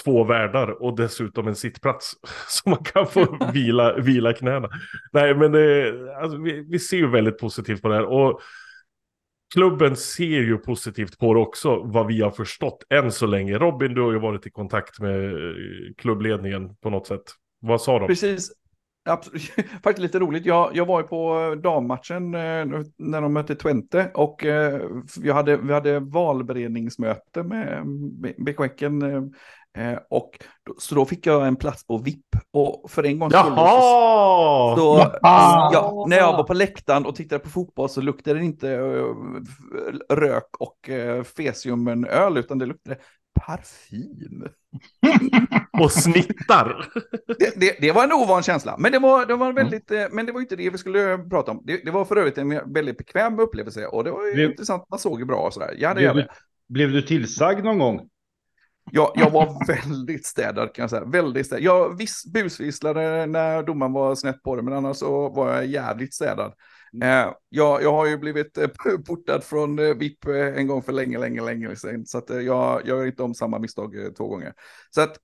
två 0.04 0.24
världar 0.24 0.82
och 0.82 0.96
dessutom 0.96 1.48
en 1.48 1.56
sittplats. 1.56 2.12
Så 2.48 2.70
man 2.70 2.84
kan 2.84 3.06
få 3.06 3.38
vila, 3.52 3.96
vila 3.96 4.32
knäna. 4.32 4.68
Nej, 5.12 5.34
men 5.34 5.52
det, 5.52 5.92
alltså, 6.22 6.38
vi, 6.38 6.66
vi 6.70 6.78
ser 6.78 6.96
ju 6.96 7.10
väldigt 7.10 7.38
positivt 7.38 7.82
på 7.82 7.88
det 7.88 7.94
här. 7.94 8.04
Och 8.04 8.40
klubben 9.54 9.96
ser 9.96 10.24
ju 10.24 10.58
positivt 10.58 11.18
på 11.18 11.34
det 11.34 11.40
också, 11.40 11.82
vad 11.84 12.06
vi 12.06 12.20
har 12.20 12.30
förstått 12.30 12.84
än 12.90 13.12
så 13.12 13.26
länge. 13.26 13.58
Robin, 13.58 13.94
du 13.94 14.02
har 14.02 14.12
ju 14.12 14.18
varit 14.18 14.46
i 14.46 14.50
kontakt 14.50 15.00
med 15.00 15.34
eh, 15.34 15.54
klubbledningen 15.96 16.76
på 16.76 16.90
något 16.90 17.06
sätt. 17.06 17.22
Vad 17.60 17.80
sa 17.80 17.98
de? 17.98 18.06
Precis. 18.06 18.52
Absolut. 19.04 19.42
Faktiskt 19.82 19.98
lite 19.98 20.18
roligt. 20.18 20.46
Jag, 20.46 20.70
jag 20.76 20.86
var 20.86 21.00
ju 21.00 21.06
på 21.06 21.54
dammatchen 21.62 22.34
eh, 22.34 22.82
när 22.98 23.20
de 23.20 23.32
mötte 23.32 23.54
Twente 23.54 24.10
och 24.14 24.44
eh, 24.44 24.80
jag 25.16 25.34
hade, 25.34 25.56
vi 25.56 25.72
hade 25.72 26.00
valberedningsmöte 26.00 27.42
med 27.42 27.86
BK 28.38 28.60
Häcken. 28.60 29.02
Eh, 29.78 29.98
och 30.10 30.38
då, 30.66 30.74
så 30.78 30.94
då 30.94 31.04
fick 31.04 31.26
jag 31.26 31.46
en 31.46 31.56
plats 31.56 31.86
på 31.86 31.98
VIP. 31.98 32.26
Och 32.50 32.90
för 32.90 33.04
en 33.06 33.18
gång 33.18 33.30
Jaha! 33.32 34.76
Så, 34.76 34.80
så 34.80 35.12
ja, 35.22 36.04
när 36.08 36.16
jag 36.16 36.32
var 36.32 36.44
på 36.44 36.54
läktaren 36.54 37.06
och 37.06 37.16
tittade 37.16 37.38
på 37.38 37.50
fotboll 37.50 37.88
så 37.88 38.00
luktade 38.00 38.38
det 38.38 38.44
inte 38.44 38.76
rök 40.08 40.56
och 40.58 40.90
fesiumen-öl 41.36 42.36
utan 42.36 42.58
det 42.58 42.66
luktade 42.66 42.98
parfym. 43.46 44.48
och 45.82 45.92
snittar. 45.92 46.88
Det, 47.38 47.60
det, 47.60 47.76
det, 47.80 47.92
var 47.92 48.04
en 48.04 48.12
ovan 48.12 48.42
känsla, 48.42 48.76
men 48.78 48.92
det 48.92 48.98
var, 48.98 49.26
det 49.26 49.36
var 49.36 49.52
väldigt, 49.52 49.90
mm. 49.90 50.10
men 50.12 50.26
det 50.26 50.32
var 50.32 50.40
inte 50.40 50.56
det 50.56 50.70
vi 50.70 50.78
skulle 50.78 51.18
prata 51.18 51.50
om. 51.50 51.62
Det, 51.64 51.84
det 51.84 51.90
var 51.90 52.04
för 52.04 52.16
övrigt 52.16 52.38
en 52.38 52.72
väldigt 52.72 52.98
bekväm 52.98 53.38
upplevelse 53.38 53.86
och 53.86 54.04
det 54.04 54.10
var 54.10 54.26
ju 54.26 54.34
blev, 54.34 54.50
intressant, 54.50 54.86
man 54.90 54.98
såg 54.98 55.20
ju 55.20 55.24
bra 55.24 55.36
och 55.36 55.54
sådär. 55.54 55.74
Ja, 55.78 55.88
det 55.88 55.94
blev, 55.94 56.14
du, 56.14 56.28
blev 56.68 56.92
du 56.92 57.02
tillsagd 57.02 57.64
någon 57.64 57.78
gång? 57.78 58.08
Ja, 58.90 59.12
jag 59.16 59.30
var 59.30 59.66
väldigt 59.66 60.26
städad 60.26 60.74
kan 60.74 60.82
jag 60.82 60.90
säga. 60.90 61.04
Väldigt 61.04 61.46
städad. 61.46 61.64
Jag 61.64 61.98
vis, 61.98 62.24
busvisslade 62.34 63.26
när 63.26 63.62
domaren 63.62 63.92
var 63.92 64.14
snett 64.14 64.42
på 64.42 64.56
det, 64.56 64.62
men 64.62 64.74
annars 64.74 64.96
så 64.96 65.28
var 65.28 65.54
jag 65.54 65.66
jävligt 65.66 66.14
städad. 66.14 66.52
Mm. 66.94 67.08
Eh, 67.08 67.34
jag, 67.48 67.82
jag 67.82 67.92
har 67.92 68.06
ju 68.06 68.18
blivit 68.18 68.58
eh, 68.58 68.68
portad 69.06 69.44
från 69.44 69.78
eh, 69.78 69.94
VIP 69.94 70.26
eh, 70.26 70.34
en 70.34 70.66
gång 70.66 70.82
för 70.82 70.92
länge, 70.92 71.18
länge, 71.18 71.42
länge 71.42 71.76
sedan. 71.76 72.06
Så 72.06 72.18
att, 72.18 72.30
eh, 72.30 72.40
jag 72.40 72.86
gör 72.86 73.06
inte 73.06 73.22
om 73.22 73.34
samma 73.34 73.58
misstag 73.58 73.94
två 74.16 74.28
gånger. 74.28 74.52
Så 74.90 75.00
att 75.00 75.16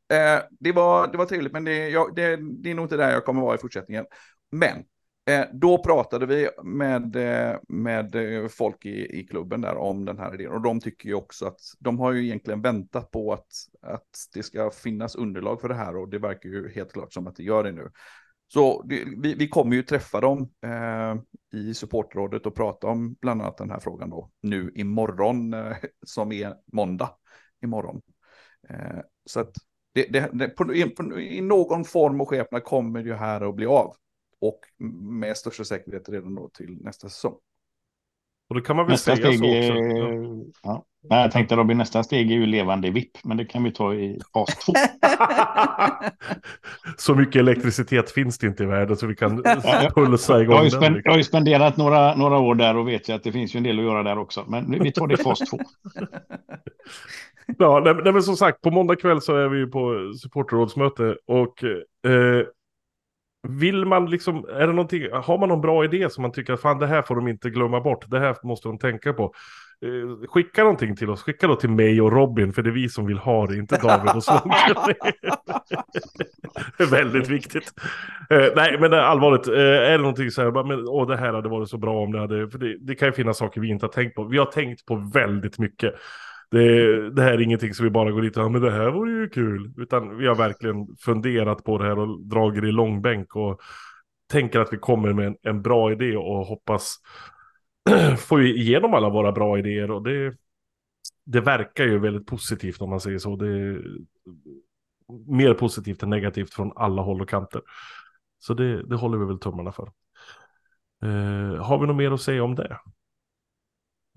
det, 0.60 0.72
var, 0.72 1.12
det 1.12 1.18
var 1.18 1.26
trevligt, 1.26 1.52
men 1.52 1.64
det, 1.64 1.88
jag, 1.88 2.14
det, 2.14 2.36
det 2.36 2.70
är 2.70 2.74
nog 2.74 2.84
inte 2.84 2.96
där 2.96 3.10
jag 3.10 3.24
kommer 3.24 3.42
vara 3.42 3.54
i 3.54 3.58
fortsättningen. 3.58 4.04
Men 4.52 4.84
Eh, 5.28 5.44
då 5.52 5.78
pratade 5.78 6.26
vi 6.26 6.48
med, 6.62 7.16
eh, 7.16 7.56
med 7.68 8.14
eh, 8.14 8.48
folk 8.48 8.86
i, 8.86 9.20
i 9.20 9.26
klubben 9.26 9.60
där 9.60 9.76
om 9.76 10.04
den 10.04 10.18
här 10.18 10.34
idén. 10.34 10.52
Och 10.52 10.60
de 10.60 10.80
tycker 10.80 11.08
ju 11.08 11.14
också 11.14 11.46
att 11.46 11.60
de 11.78 11.98
har 11.98 12.12
ju 12.12 12.24
egentligen 12.24 12.62
väntat 12.62 13.10
på 13.10 13.32
att, 13.32 13.46
att 13.82 14.08
det 14.34 14.42
ska 14.42 14.70
finnas 14.70 15.14
underlag 15.14 15.60
för 15.60 15.68
det 15.68 15.74
här. 15.74 15.96
Och 15.96 16.08
det 16.08 16.18
verkar 16.18 16.48
ju 16.48 16.72
helt 16.72 16.92
klart 16.92 17.12
som 17.12 17.26
att 17.26 17.36
det 17.36 17.42
gör 17.42 17.64
det 17.64 17.72
nu. 17.72 17.90
Så 18.52 18.82
det, 18.82 19.04
vi, 19.18 19.34
vi, 19.34 19.48
kommer 19.48 19.76
ju 19.76 19.82
träffa 19.82 20.20
dem 20.20 20.50
eh, 20.62 21.16
i 21.60 21.74
supportrådet 21.74 22.46
och 22.46 22.54
prata 22.54 22.86
om 22.86 23.14
bland 23.20 23.42
annat 23.42 23.58
den 23.58 23.70
här 23.70 23.80
frågan 23.80 24.10
då 24.10 24.30
nu 24.42 24.72
imorgon 24.74 25.54
eh, 25.54 25.76
som 26.06 26.32
är 26.32 26.54
måndag 26.72 27.10
imorgon. 27.62 28.00
Eh, 28.68 29.00
så 29.24 29.40
att 29.40 29.52
det, 29.92 30.12
det, 30.12 30.30
det 30.32 30.48
på, 30.48 30.74
i, 30.74 30.84
på, 30.84 31.20
i, 31.20 31.40
någon 31.40 31.84
form 31.84 32.20
och 32.20 32.28
skepnad 32.28 32.64
kommer 32.64 33.02
det 33.02 33.16
här 33.16 33.48
att 33.48 33.54
bli 33.54 33.66
av 33.66 33.96
och 34.40 34.60
med 35.18 35.36
största 35.36 35.64
säkerhet 35.64 36.08
redan 36.08 36.34
då 36.34 36.48
till 36.48 36.78
nästa 36.80 37.08
säsong. 37.08 37.34
Och 38.48 38.54
det 38.54 38.62
kan 38.62 38.76
man 38.76 38.86
väl 38.86 38.92
nästa 38.92 39.16
säga 39.16 39.32
steg, 39.32 39.66
så 39.66 39.72
också. 39.72 39.96
Ja. 39.96 40.44
ja. 40.62 40.84
Nej, 41.10 41.22
jag 41.22 41.32
tänkte 41.32 41.56
Robin, 41.56 41.78
nästa 41.78 42.02
steg 42.02 42.30
är 42.30 42.34
ju 42.34 42.46
levande 42.46 42.90
VIP, 42.90 43.24
men 43.24 43.36
det 43.36 43.44
kan 43.44 43.64
vi 43.64 43.72
ta 43.72 43.94
i 43.94 44.20
fas 44.34 44.66
två. 44.66 44.72
så 46.96 47.14
mycket 47.14 47.40
elektricitet 47.40 48.10
finns 48.10 48.38
det 48.38 48.46
inte 48.46 48.62
i 48.62 48.66
världen 48.66 48.96
så 48.96 49.06
vi 49.06 49.16
kan 49.16 49.42
pulsa 49.94 50.42
igång 50.42 50.54
jag 50.54 50.58
har 50.58 50.64
ju, 50.64 50.70
spend, 50.70 51.00
jag 51.04 51.12
har 51.12 51.18
ju 51.18 51.24
spenderat 51.24 51.76
några, 51.76 52.14
några 52.14 52.38
år 52.38 52.54
där 52.54 52.76
och 52.76 52.88
vet 52.88 53.08
ju 53.08 53.12
att 53.12 53.22
det 53.22 53.32
finns 53.32 53.54
ju 53.54 53.56
en 53.56 53.64
del 53.64 53.78
att 53.78 53.84
göra 53.84 54.02
där 54.02 54.18
också. 54.18 54.44
Men 54.48 54.82
vi 54.82 54.92
tar 54.92 55.06
det 55.06 55.14
i 55.14 55.16
fas 55.16 55.38
två. 55.38 55.58
ja, 57.58 58.00
nej, 58.04 58.12
men 58.12 58.22
som 58.22 58.36
sagt, 58.36 58.60
på 58.60 58.70
måndag 58.70 58.96
kväll 58.96 59.20
så 59.20 59.36
är 59.36 59.48
vi 59.48 59.66
på 59.66 60.12
supporterrådsmöte 60.22 61.16
och 61.26 61.64
eh, 61.64 62.46
vill 63.48 63.84
man 63.84 64.10
liksom, 64.10 64.44
är 64.48 64.66
det 64.66 64.72
någonting, 64.72 65.02
har 65.12 65.38
man 65.38 65.48
någon 65.48 65.60
bra 65.60 65.84
idé 65.84 66.10
som 66.10 66.22
man 66.22 66.32
tycker 66.32 66.52
att 66.52 66.60
fan 66.60 66.78
det 66.78 66.86
här 66.86 67.02
får 67.02 67.16
de 67.16 67.28
inte 67.28 67.50
glömma 67.50 67.80
bort, 67.80 68.10
det 68.10 68.18
här 68.18 68.36
måste 68.42 68.68
de 68.68 68.78
tänka 68.78 69.12
på. 69.12 69.34
Eh, 69.84 70.28
skicka 70.28 70.62
någonting 70.62 70.96
till 70.96 71.10
oss, 71.10 71.22
skicka 71.22 71.46
då 71.46 71.56
till 71.56 71.70
mig 71.70 72.00
och 72.00 72.12
Robin, 72.12 72.52
för 72.52 72.62
det 72.62 72.70
är 72.70 72.72
vi 72.72 72.88
som 72.88 73.06
vill 73.06 73.18
ha 73.18 73.46
det, 73.46 73.56
inte 73.56 73.76
David 73.76 74.16
och 74.16 74.24
Svante. 74.24 74.94
det 76.78 76.84
är 76.84 76.90
väldigt 76.90 77.28
viktigt. 77.28 77.72
Eh, 78.30 78.46
nej, 78.56 78.78
men 78.80 78.92
allvarligt, 78.92 79.48
eh, 79.48 79.54
är 79.54 79.90
det 79.90 79.98
någonting 79.98 80.30
så 80.30 80.42
här, 80.42 80.64
men, 80.64 80.88
åh, 80.88 81.08
det 81.08 81.16
här 81.16 81.32
hade 81.32 81.48
varit 81.48 81.68
så 81.68 81.78
bra 81.78 82.02
om 82.02 82.12
det 82.12 82.18
hade, 82.18 82.50
för 82.50 82.58
det, 82.58 82.76
det 82.80 82.94
kan 82.94 83.08
ju 83.08 83.12
finnas 83.12 83.38
saker 83.38 83.60
vi 83.60 83.68
inte 83.68 83.86
har 83.86 83.92
tänkt 83.92 84.14
på. 84.14 84.24
Vi 84.24 84.38
har 84.38 84.46
tänkt 84.46 84.86
på 84.86 84.94
väldigt 85.14 85.58
mycket. 85.58 85.94
Det, 86.50 87.10
det, 87.10 87.22
här 87.22 87.32
är 87.32 87.40
ingenting 87.40 87.74
som 87.74 87.84
vi 87.84 87.90
bara 87.90 88.10
går 88.10 88.22
dit 88.22 88.36
och 88.36 88.52
men 88.52 88.62
det 88.62 88.70
här 88.70 88.90
vore 88.90 89.10
ju 89.10 89.28
kul. 89.28 89.72
Utan 89.76 90.16
vi 90.16 90.26
har 90.26 90.34
verkligen 90.34 90.96
funderat 91.00 91.64
på 91.64 91.78
det 91.78 91.84
här 91.84 91.98
och 91.98 92.20
dragit 92.20 92.64
i 92.64 92.72
långbänk 92.72 93.36
och 93.36 93.60
tänker 94.30 94.60
att 94.60 94.72
vi 94.72 94.78
kommer 94.78 95.12
med 95.12 95.26
en, 95.26 95.36
en 95.42 95.62
bra 95.62 95.92
idé 95.92 96.16
och 96.16 96.46
hoppas 96.46 96.96
få 98.18 98.40
igenom 98.40 98.94
alla 98.94 99.08
våra 99.08 99.32
bra 99.32 99.58
idéer. 99.58 99.90
Och 99.90 100.02
det, 100.02 100.36
det 101.24 101.40
verkar 101.40 101.84
ju 101.84 101.98
väldigt 101.98 102.26
positivt 102.26 102.82
om 102.82 102.90
man 102.90 103.00
säger 103.00 103.18
så. 103.18 103.36
Det 103.36 103.48
är 103.48 103.82
mer 105.26 105.54
positivt 105.54 106.02
än 106.02 106.10
negativt 106.10 106.54
från 106.54 106.72
alla 106.76 107.02
håll 107.02 107.22
och 107.22 107.28
kanter. 107.28 107.62
Så 108.38 108.54
det, 108.54 108.82
det 108.82 108.96
håller 108.96 109.18
vi 109.18 109.24
väl 109.24 109.38
tummarna 109.38 109.72
för. 109.72 109.92
Eh, 111.02 111.64
har 111.64 111.78
vi 111.80 111.86
något 111.86 111.96
mer 111.96 112.10
att 112.10 112.20
säga 112.20 112.44
om 112.44 112.54
det? 112.54 112.78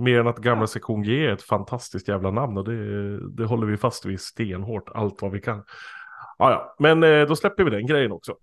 Mer 0.01 0.19
än 0.19 0.27
att 0.27 0.37
gamla 0.37 0.67
sektion 0.67 1.03
G 1.03 1.25
är 1.25 1.33
ett 1.33 1.41
fantastiskt 1.41 2.07
jävla 2.07 2.31
namn 2.31 2.57
och 2.57 2.63
det, 2.63 3.19
det 3.29 3.45
håller 3.45 3.67
vi 3.67 3.77
fast 3.77 4.05
vid 4.05 4.19
stenhårt 4.19 4.89
allt 4.95 5.21
vad 5.21 5.31
vi 5.31 5.41
kan. 5.41 5.63
Ja, 6.37 6.51
ja, 6.51 6.75
men 6.79 7.03
eh, 7.03 7.27
då 7.27 7.35
släpper 7.35 7.63
vi 7.63 7.69
den 7.69 7.85
grejen 7.85 8.11
också. 8.11 8.35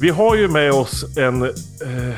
Vi 0.00 0.10
har 0.10 0.36
ju 0.36 0.48
med 0.48 0.72
oss 0.72 1.18
en, 1.18 1.42
eh, 1.42 2.14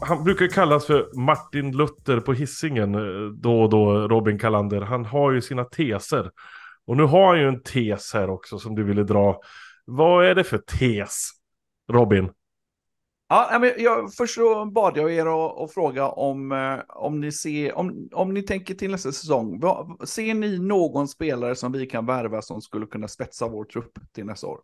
han 0.00 0.24
brukar 0.24 0.46
kallas 0.46 0.86
för 0.86 1.18
Martin 1.20 1.76
Luther 1.76 2.20
på 2.20 2.32
hissingen 2.32 2.94
eh, 2.94 3.32
då 3.32 3.62
och 3.62 3.70
då, 3.70 4.08
Robin 4.08 4.38
Kalander. 4.38 4.80
Han 4.80 5.04
har 5.04 5.32
ju 5.32 5.40
sina 5.40 5.64
teser. 5.64 6.30
Och 6.86 6.96
nu 6.96 7.02
har 7.02 7.26
han 7.26 7.38
ju 7.38 7.48
en 7.48 7.62
tes 7.62 8.14
här 8.14 8.30
också 8.30 8.58
som 8.58 8.74
du 8.74 8.84
ville 8.84 9.02
dra. 9.02 9.40
Vad 9.84 10.26
är 10.26 10.34
det 10.34 10.44
för 10.44 10.58
tes, 10.58 11.30
Robin? 11.92 12.30
Ja, 13.32 13.58
men 13.60 13.72
jag, 13.78 14.14
först 14.14 14.34
så 14.34 14.64
bad 14.64 14.96
jag 14.96 15.12
er 15.12 15.26
att, 15.64 15.72
fråga 15.72 16.08
om, 16.08 16.52
eh, 16.52 16.78
om, 16.88 17.20
ni 17.20 17.32
ser, 17.32 17.78
om, 17.78 18.08
om 18.12 18.34
ni 18.34 18.42
tänker 18.42 18.74
till 18.74 18.90
nästa 18.90 19.12
säsong. 19.12 19.60
Ser 20.04 20.34
ni 20.34 20.58
någon 20.58 21.08
spelare 21.08 21.54
som 21.54 21.72
vi 21.72 21.86
kan 21.86 22.06
värva 22.06 22.42
som 22.42 22.60
skulle 22.60 22.86
kunna 22.86 23.08
spetsa 23.08 23.48
vår 23.48 23.64
trupp 23.64 23.92
till 24.14 24.24
nästa 24.26 24.46
år? 24.46 24.60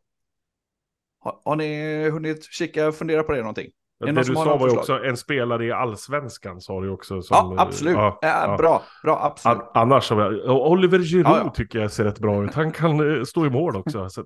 Har, 1.20 1.40
har 1.44 1.56
ni 1.56 2.10
hunnit 2.10 2.44
kika 2.44 2.92
fundera 2.92 3.22
på 3.22 3.32
det 3.32 3.38
någonting? 3.38 3.70
Det 4.00 4.12
du 4.12 4.24
sa 4.24 4.56
var 4.56 4.68
ju 4.68 4.78
också 4.78 5.04
en 5.04 5.16
spelare 5.16 5.66
i 5.66 5.72
allsvenskan 5.72 6.60
sa 6.60 6.80
du 6.80 6.90
också. 6.90 7.22
Som, 7.22 7.54
ja, 7.56 7.62
absolut. 7.62 7.94
Ja, 7.94 8.18
ja. 8.22 8.56
Bra, 8.58 8.82
bra, 9.02 9.20
absolut. 9.22 9.62
annars, 9.74 10.12
Oliver 10.46 10.98
Giroud 10.98 11.54
tycker 11.54 11.78
jag 11.78 11.92
ser 11.92 12.04
rätt 12.04 12.18
bra 12.18 12.44
ut. 12.44 12.54
Han 12.54 12.72
kan 12.72 13.18
eh, 13.18 13.24
stå 13.24 13.46
i 13.46 13.50
mål 13.50 13.76
också. 13.76 14.08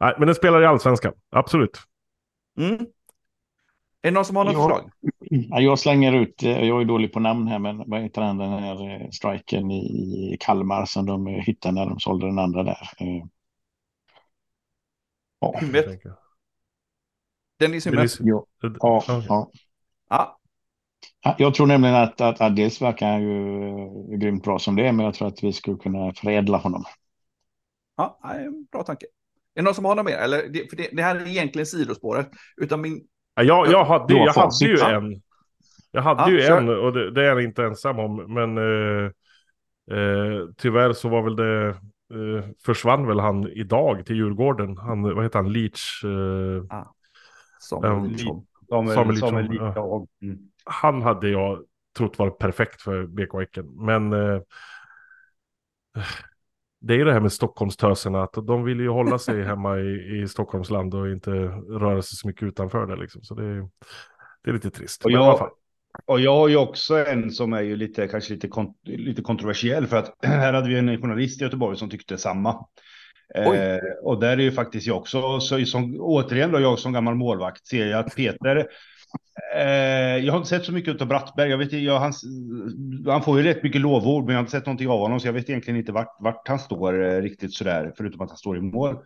Nej, 0.00 0.14
men 0.18 0.28
en 0.28 0.34
spelare 0.34 0.62
i 0.62 0.66
allsvenskan, 0.66 1.12
absolut. 1.30 1.80
Mm. 2.58 2.86
Är 4.02 4.10
det 4.10 4.10
någon 4.10 4.24
som 4.24 4.36
har 4.36 4.44
något 4.44 4.52
jag, 4.52 4.62
förslag? 4.62 5.62
Jag 5.62 5.78
slänger 5.78 6.12
ut, 6.12 6.42
eh, 6.42 6.64
jag 6.64 6.80
är 6.80 6.84
dålig 6.84 7.12
på 7.12 7.20
namn 7.20 7.48
här, 7.48 7.58
men 7.58 7.90
vad 7.90 8.02
heter 8.02 8.22
den, 8.22 8.38
den 8.38 8.50
här 8.50 9.02
eh, 9.02 9.10
striken 9.10 9.70
i 9.70 10.36
Kalmar 10.40 10.84
som 10.84 11.06
de 11.06 11.26
hittade 11.26 11.74
när 11.74 11.86
de 11.86 12.00
sålde 12.00 12.26
den 12.26 12.38
andra 12.38 12.62
där? 12.62 12.78
Ja. 15.40 15.60
Vet. 15.72 16.02
Dennis 17.58 17.86
Hymmet? 17.86 18.10
Ja. 18.20 18.46
Ja, 18.60 19.02
ja. 19.28 19.50
ja. 20.08 20.36
Jag 21.38 21.54
tror 21.54 21.66
nämligen 21.66 21.96
att, 21.96 22.20
att, 22.20 22.40
att 22.40 22.56
dels 22.56 22.82
verkar 22.82 23.10
han 23.10 23.22
ju 23.22 24.18
grymt 24.18 24.44
bra 24.44 24.58
som 24.58 24.76
det 24.76 24.88
är, 24.88 24.92
men 24.92 25.04
jag 25.06 25.14
tror 25.14 25.28
att 25.28 25.44
vi 25.44 25.52
skulle 25.52 25.76
kunna 25.76 26.12
förädla 26.14 26.58
honom. 26.58 26.84
Ja, 27.96 28.18
bra 28.72 28.82
tanke. 28.82 29.06
Är 29.60 29.62
det 29.62 29.68
någon 29.68 29.74
som 29.74 29.84
har 29.84 29.94
något 29.94 30.04
mer? 30.04 30.16
Eller, 30.16 30.48
det, 30.48 30.70
för 30.70 30.76
det, 30.76 30.88
det 30.92 31.02
här 31.02 31.16
är 31.16 31.26
egentligen 31.26 31.66
sidospåret. 31.66 32.30
Utan 32.56 32.80
min... 32.80 33.00
Ja, 33.34 33.42
jag, 33.42 33.66
jag 33.66 33.84
hade, 33.84 34.14
jag 34.14 34.32
hade 34.32 34.64
ju 34.64 34.78
en. 34.78 35.22
Jag 35.90 36.02
hade 36.02 36.22
ja, 36.22 36.28
ju 36.28 36.40
en 36.40 36.68
och 36.68 36.92
det, 36.92 37.10
det, 37.10 37.22
är 37.22 37.26
jag 37.26 37.42
inte 37.42 37.64
ensam 37.64 37.98
om. 37.98 38.34
Men 38.34 38.58
eh, 38.58 39.04
eh, 39.98 40.46
tyvärr 40.56 40.92
så 40.92 41.08
var 41.08 41.22
väl 41.22 41.36
det 41.36 41.68
eh, 41.68 42.44
försvann 42.64 43.06
väl 43.06 43.20
han 43.20 43.48
idag 43.48 44.06
till 44.06 44.16
Djurgården. 44.16 44.76
Han, 44.76 45.02
vad 45.02 45.24
heter 45.24 45.38
han, 45.38 45.52
Leach? 45.52 46.04
Eh, 46.04 46.76
ah, 46.78 46.94
Samuel, 47.60 48.18
Samuel, 48.68 49.16
Samuel, 49.16 49.54
ja. 49.54 50.06
mm. 50.22 50.38
Han 50.64 51.02
hade 51.02 51.28
jag 51.28 51.58
trott 51.98 52.18
var 52.18 52.30
perfekt 52.30 52.82
för 52.82 53.06
BK 53.06 53.34
Häcken. 53.34 53.66
Men 53.76 54.12
eh, 54.12 54.40
det 56.80 56.94
är 56.94 56.98
ju 56.98 57.04
det 57.04 57.12
här 57.12 57.20
med 57.20 57.32
Stockholmstöserna, 57.32 58.22
att 58.22 58.32
de 58.46 58.64
vill 58.64 58.80
ju 58.80 58.88
hålla 58.88 59.18
sig 59.18 59.42
hemma 59.44 59.78
i, 59.78 60.20
i 60.22 60.28
Stockholmsland 60.28 60.94
och 60.94 61.10
inte 61.10 61.30
röra 61.30 62.02
sig 62.02 62.16
så 62.16 62.26
mycket 62.26 62.42
utanför 62.42 62.86
det 62.86 62.96
liksom. 62.96 63.22
Så 63.22 63.34
det 63.34 63.44
är, 63.44 63.68
det 64.44 64.50
är 64.50 64.54
lite 64.54 64.70
trist. 64.70 65.04
Och 65.04 65.10
jag, 65.10 65.50
och 66.06 66.20
jag 66.20 66.36
har 66.36 66.48
ju 66.48 66.56
också 66.56 67.06
en 67.06 67.30
som 67.30 67.52
är 67.52 67.60
ju 67.60 67.76
lite, 67.76 68.08
kanske 68.08 68.34
lite, 68.34 68.48
kont 68.48 68.76
lite 68.82 69.22
kontroversiell 69.22 69.86
för 69.86 69.96
att 69.96 70.14
här 70.22 70.52
hade 70.52 70.68
vi 70.68 70.78
en 70.78 71.00
journalist 71.00 71.40
i 71.40 71.44
Göteborg 71.44 71.76
som 71.76 71.90
tyckte 71.90 72.18
samma. 72.18 72.66
Eh, 73.34 73.78
och 74.02 74.20
där 74.20 74.38
är 74.38 74.42
ju 74.42 74.52
faktiskt 74.52 74.86
jag 74.86 74.96
också, 74.96 75.40
så, 75.40 75.64
som, 75.64 75.96
återigen 76.00 76.52
då 76.52 76.60
jag 76.60 76.78
som 76.78 76.92
gammal 76.92 77.14
målvakt 77.14 77.66
ser 77.66 77.86
jag 77.86 78.00
att 78.00 78.16
Peter 78.16 78.66
jag 80.24 80.32
har 80.32 80.36
inte 80.36 80.48
sett 80.48 80.64
så 80.64 80.72
mycket 80.72 81.00
av 81.00 81.08
Brattberg. 81.08 81.50
Jag 81.50 81.58
vet, 81.58 81.72
jag, 81.72 81.98
han, 81.98 82.12
han 83.06 83.22
får 83.22 83.38
ju 83.38 83.44
rätt 83.44 83.62
mycket 83.62 83.80
lovord, 83.80 84.24
men 84.24 84.32
jag 84.32 84.38
har 84.38 84.42
inte 84.42 84.50
sett 84.50 84.66
någonting 84.66 84.88
av 84.88 84.98
honom, 84.98 85.20
så 85.20 85.28
jag 85.28 85.32
vet 85.32 85.50
egentligen 85.50 85.80
inte 85.80 85.92
vart, 85.92 86.16
vart 86.20 86.48
han 86.48 86.58
står 86.58 87.04
eh, 87.04 87.22
riktigt 87.22 87.54
sådär, 87.54 87.92
förutom 87.96 88.20
att 88.20 88.30
han 88.30 88.38
står 88.38 88.56
i 88.56 88.60
mål. 88.60 88.96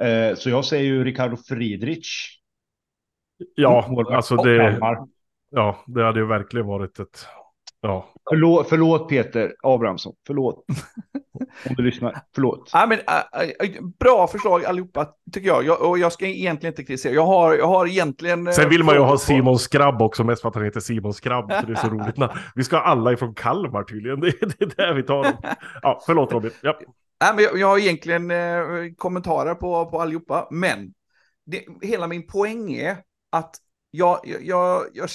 Eh, 0.00 0.34
så 0.34 0.50
jag 0.50 0.64
säger 0.64 0.84
ju 0.84 1.04
Ricardo 1.04 1.36
Friedrich. 1.36 2.38
Ja, 3.54 4.04
alltså 4.12 4.36
det, 4.36 4.78
ja, 5.50 5.84
det 5.86 6.04
hade 6.04 6.20
ju 6.20 6.26
verkligen 6.26 6.66
varit 6.66 6.98
ett... 6.98 7.26
Ja, 7.86 8.10
Förlåt, 8.28 8.68
förlåt 8.68 9.08
Peter 9.08 9.54
Abrahamsson, 9.62 10.14
förlåt. 10.26 10.64
Om 11.68 11.74
du 11.76 11.82
lyssnar, 11.82 12.20
förlåt. 12.34 12.70
Ja, 12.72 12.86
men, 12.86 12.98
äh, 12.98 13.40
äh, 13.42 13.82
bra 13.98 14.26
förslag 14.26 14.64
allihopa, 14.64 15.08
tycker 15.32 15.48
jag. 15.48 15.64
jag. 15.64 15.82
Och 15.82 15.98
jag 15.98 16.12
ska 16.12 16.26
egentligen 16.26 16.72
inte 16.72 16.84
kritisera. 16.84 17.12
Jag 17.12 17.26
har, 17.26 17.54
jag 17.54 17.66
har 17.66 17.86
egentligen... 17.86 18.46
eh, 18.46 18.52
Sen 18.52 18.68
vill 18.68 18.84
man 18.84 18.94
ju 18.94 19.00
ha 19.00 19.18
Simon 19.18 19.58
Skrabb 19.58 20.02
också, 20.02 20.24
mest 20.24 20.42
för 20.42 20.48
att 20.48 20.54
han 20.54 20.64
heter 20.64 20.80
Simon 20.80 21.14
Skrabb, 21.14 21.52
så 21.60 21.66
det 21.66 21.72
är 21.72 21.76
så 21.76 21.88
roligt. 21.90 22.32
Vi 22.54 22.64
ska 22.64 22.76
ha 22.76 22.82
alla 22.82 23.12
ifrån 23.12 23.34
Kalmar 23.34 23.82
tydligen, 23.82 24.20
det 24.20 24.28
är, 24.28 24.46
det 24.58 24.64
är 24.64 24.76
där 24.76 24.94
vi 24.94 25.02
tar 25.02 25.22
dem. 25.22 25.32
Ja, 25.82 26.02
förlåt 26.06 26.32
Robin. 26.32 26.50
Ja. 26.62 26.78
Nej, 27.20 27.34
men 27.34 27.44
jag, 27.44 27.58
jag 27.58 27.66
har 27.66 27.78
egentligen 27.78 28.30
eh, 28.30 28.64
kommentarer 28.96 29.54
på, 29.54 29.86
på 29.86 30.00
allihopa, 30.00 30.48
men 30.50 30.92
det, 31.46 31.64
hela 31.82 32.06
min 32.06 32.26
poäng 32.26 32.72
är 32.72 32.96
att 33.32 33.56
jag, 33.90 34.20
jag, 34.24 34.42
jag, 34.44 34.82
jag, 34.92 35.08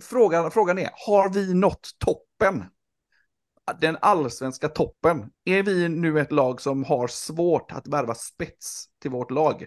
frågan, 0.00 0.50
frågan 0.50 0.78
är, 0.78 0.90
har 1.06 1.28
vi 1.28 1.54
nått 1.54 1.90
toppen? 1.98 2.64
Den 3.80 3.96
allsvenska 4.00 4.68
toppen. 4.68 5.30
Är 5.44 5.62
vi 5.62 5.88
nu 5.88 6.20
ett 6.20 6.32
lag 6.32 6.60
som 6.60 6.84
har 6.84 7.08
svårt 7.08 7.72
att 7.72 7.88
värva 7.88 8.14
spets 8.14 8.86
till 9.02 9.10
vårt 9.10 9.30
lag? 9.30 9.66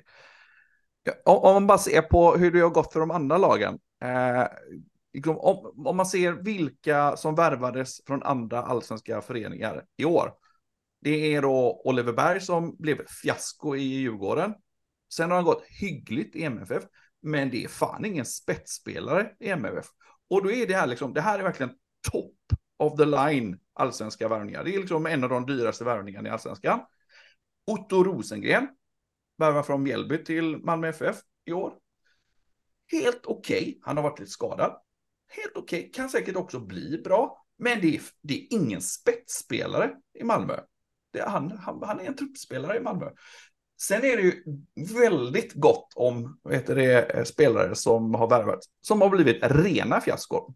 Om, 1.26 1.54
man 1.54 1.68
bara 1.68 1.78
ser 1.78 2.02
på 2.02 2.36
hur 2.36 2.52
det 2.52 2.60
har 2.60 2.70
gått 2.70 2.94
för 2.94 3.00
de 3.00 3.12
andra 3.12 3.38
lagen. 3.38 3.80
Eh, 4.04 4.48
liksom, 5.14 5.38
om, 5.38 5.86
om 5.88 5.98
man 5.98 6.06
ser 6.06 6.32
vilka 6.32 7.18
som 7.18 7.36
värvades 7.36 8.06
från 8.06 8.24
andra 8.24 8.62
allsvenska 8.62 9.22
föreningar 9.22 9.84
i 9.98 10.06
år. 10.06 10.34
Det 11.02 11.36
är 11.36 11.42
då 11.42 11.82
Oliver 11.86 12.14
Berg 12.14 12.42
som 12.42 12.76
blev 12.80 13.08
fiasko 13.08 13.76
i 13.76 13.82
Djurgården. 13.82 14.54
Sen 15.14 15.30
har 15.30 15.36
han 15.36 15.46
gått 15.46 15.64
hyggligt 15.68 16.36
i 16.36 16.44
MFF, 16.44 16.84
men 17.24 17.50
det 17.50 17.64
är 17.64 17.68
fan 17.68 18.06
ingen 18.06 18.26
spetsspelare 18.26 19.32
i 19.40 19.50
MFF. 19.50 19.86
Och 20.30 20.44
då 20.44 20.52
är 20.52 20.68
det 20.68 20.76
här 20.76 20.88
liksom, 20.88 21.14
det 21.14 21.22
här 21.22 21.40
är 21.40 21.44
verkligen 21.44 21.74
top 22.12 22.36
of 22.78 22.98
the 22.98 23.06
line 23.06 23.60
allsvenska 23.74 24.28
värvningar. 24.28 24.64
Det 24.64 24.76
är 24.76 24.80
liksom 24.80 25.06
en 25.06 25.24
av 25.24 25.30
de 25.30 25.46
dyraste 25.46 25.84
värvningarna 25.84 26.30
i 26.30 26.32
allsvenskan. 26.32 26.80
Otto 27.68 28.04
Rosengren, 28.04 28.68
värvar 29.38 29.64
från 29.64 29.84
Mjällby 29.84 30.24
till 30.24 30.58
Malmö 30.58 30.88
FF 30.88 31.18
i 31.46 31.54
år. 31.54 31.74
Helt 32.92 33.26
okej, 33.26 33.80
han 33.82 33.98
har 33.98 34.04
varit 34.04 34.20
lite 34.20 34.32
skadad. 34.32 34.82
Helt 35.28 35.58
okej, 35.58 35.92
kan 35.94 36.10
säkert 36.10 36.36
också 36.36 36.60
bli 36.60 37.02
bra, 37.04 37.46
men 37.58 37.82
det 37.82 37.96
är, 37.96 38.02
det 38.22 38.34
är 38.34 38.54
ingen 38.54 38.82
spetsspelare 38.82 39.96
i 40.20 40.24
Malmö. 40.24 40.60
Det 41.12 41.20
är 41.20 41.30
han, 41.30 41.52
han, 41.52 41.84
han 41.84 42.00
är 42.00 42.06
en 42.06 42.16
truppspelare 42.16 42.78
i 42.78 42.80
Malmö. 42.80 43.10
Sen 43.88 44.06
är 44.06 44.18
det 44.18 44.22
ju 44.22 44.44
väldigt 44.96 45.54
gott 45.54 45.94
om 45.96 46.40
vet 46.44 46.68
du 46.68 46.76
det, 46.76 47.12
eh, 47.12 47.24
spelare 47.24 47.76
som 47.76 48.14
har 48.14 48.30
värvats, 48.30 48.68
som 48.82 49.02
har 49.02 49.10
blivit 49.10 49.40
rena 49.42 50.02
fiaskon. 50.02 50.54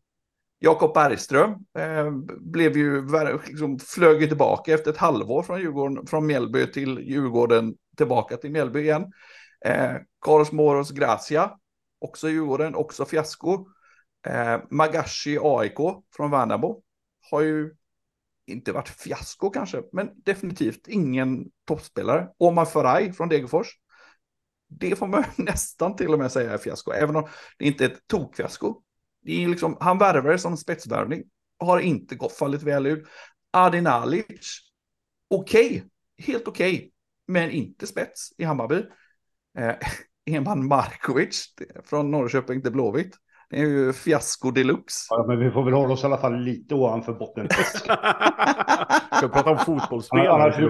Jakob 0.60 0.94
Bergström 0.94 1.52
eh, 1.80 2.12
blev 2.40 2.78
ju, 2.78 3.08
liksom, 3.48 3.80
flög 3.80 4.22
ju 4.22 4.28
tillbaka 4.28 4.74
efter 4.74 4.92
ett 4.92 4.98
halvår 4.98 5.44
från, 5.44 5.60
Djurgården, 5.60 6.08
från 6.08 6.26
Mjällby 6.26 6.72
till 6.72 7.00
Djurgården, 7.00 7.76
tillbaka 7.98 8.38
till 8.38 8.52
Mjällby 8.52 8.80
igen. 8.80 9.12
Eh, 9.66 9.94
Carlos 10.22 10.52
Moros 10.52 10.92
Gracia, 10.92 11.52
också 12.00 12.30
Djurgården, 12.30 12.76
också 12.76 13.06
fiasko. 13.06 13.68
Eh, 14.28 14.58
Magashi 14.70 15.38
AIK 15.42 15.78
från 16.16 16.32
Värnamo 16.32 16.82
har 17.32 17.42
ju 17.42 17.76
inte 18.48 18.72
varit 18.72 18.90
fiasko 18.90 19.50
kanske, 19.50 19.84
men 19.92 20.10
definitivt 20.16 20.88
ingen 20.88 21.46
toppspelare. 21.68 22.28
Omar 22.38 22.66
Faraj 22.66 23.14
från 23.14 23.30
Degerfors. 23.30 23.68
Det 24.70 24.96
får 24.96 25.08
man 25.08 25.24
nästan 25.38 25.96
till 25.96 26.14
och 26.14 26.20
med 26.20 26.32
säga 26.32 26.54
är 26.54 26.58
fiasko, 26.58 26.92
även 26.92 27.16
om 27.16 27.28
det 27.58 27.66
inte 27.66 27.86
är 27.86 27.90
ett 27.90 28.08
tokfiasko. 28.08 28.82
Det 29.22 29.44
är 29.44 29.48
liksom, 29.48 29.78
han 29.80 29.98
värvade 29.98 30.40
som 30.40 30.58
spetsvärvning, 30.58 31.24
har 31.60 31.80
inte 31.80 32.16
gått, 32.16 32.34
fallit 32.34 32.64
väl 32.64 32.86
ut. 32.86 33.08
Adin 33.52 33.88
Alic, 33.88 34.60
okej, 35.30 35.84
helt 36.18 36.48
okej, 36.48 36.92
men 37.28 37.52
inte 37.52 37.88
spets 37.88 38.34
i 38.38 38.44
Hammarby. 38.44 38.84
Eh, 39.58 39.76
Eman 40.26 40.68
Markovic 40.68 41.54
från 41.84 42.12
Norrköping 42.12 42.62
till 42.62 42.72
Blåvitt. 42.72 43.16
Det 43.50 43.58
är 43.58 43.66
ju 43.66 43.94
fiasko 43.94 44.52
deluxe. 44.52 45.06
Ja, 45.10 45.26
men 45.28 45.40
vi 45.40 45.52
får 45.52 45.64
väl 45.64 45.74
hålla 45.74 45.94
oss 45.94 46.04
i 46.04 46.06
alla 46.06 46.18
fall 46.18 46.40
lite 46.40 46.76
ovanför 46.76 47.14
botten. 47.14 47.48
Ska 49.14 49.28
vi 49.28 49.28
prata 49.34 49.50
om? 49.50 49.58
Annars 50.30 50.56
blir 50.58 50.68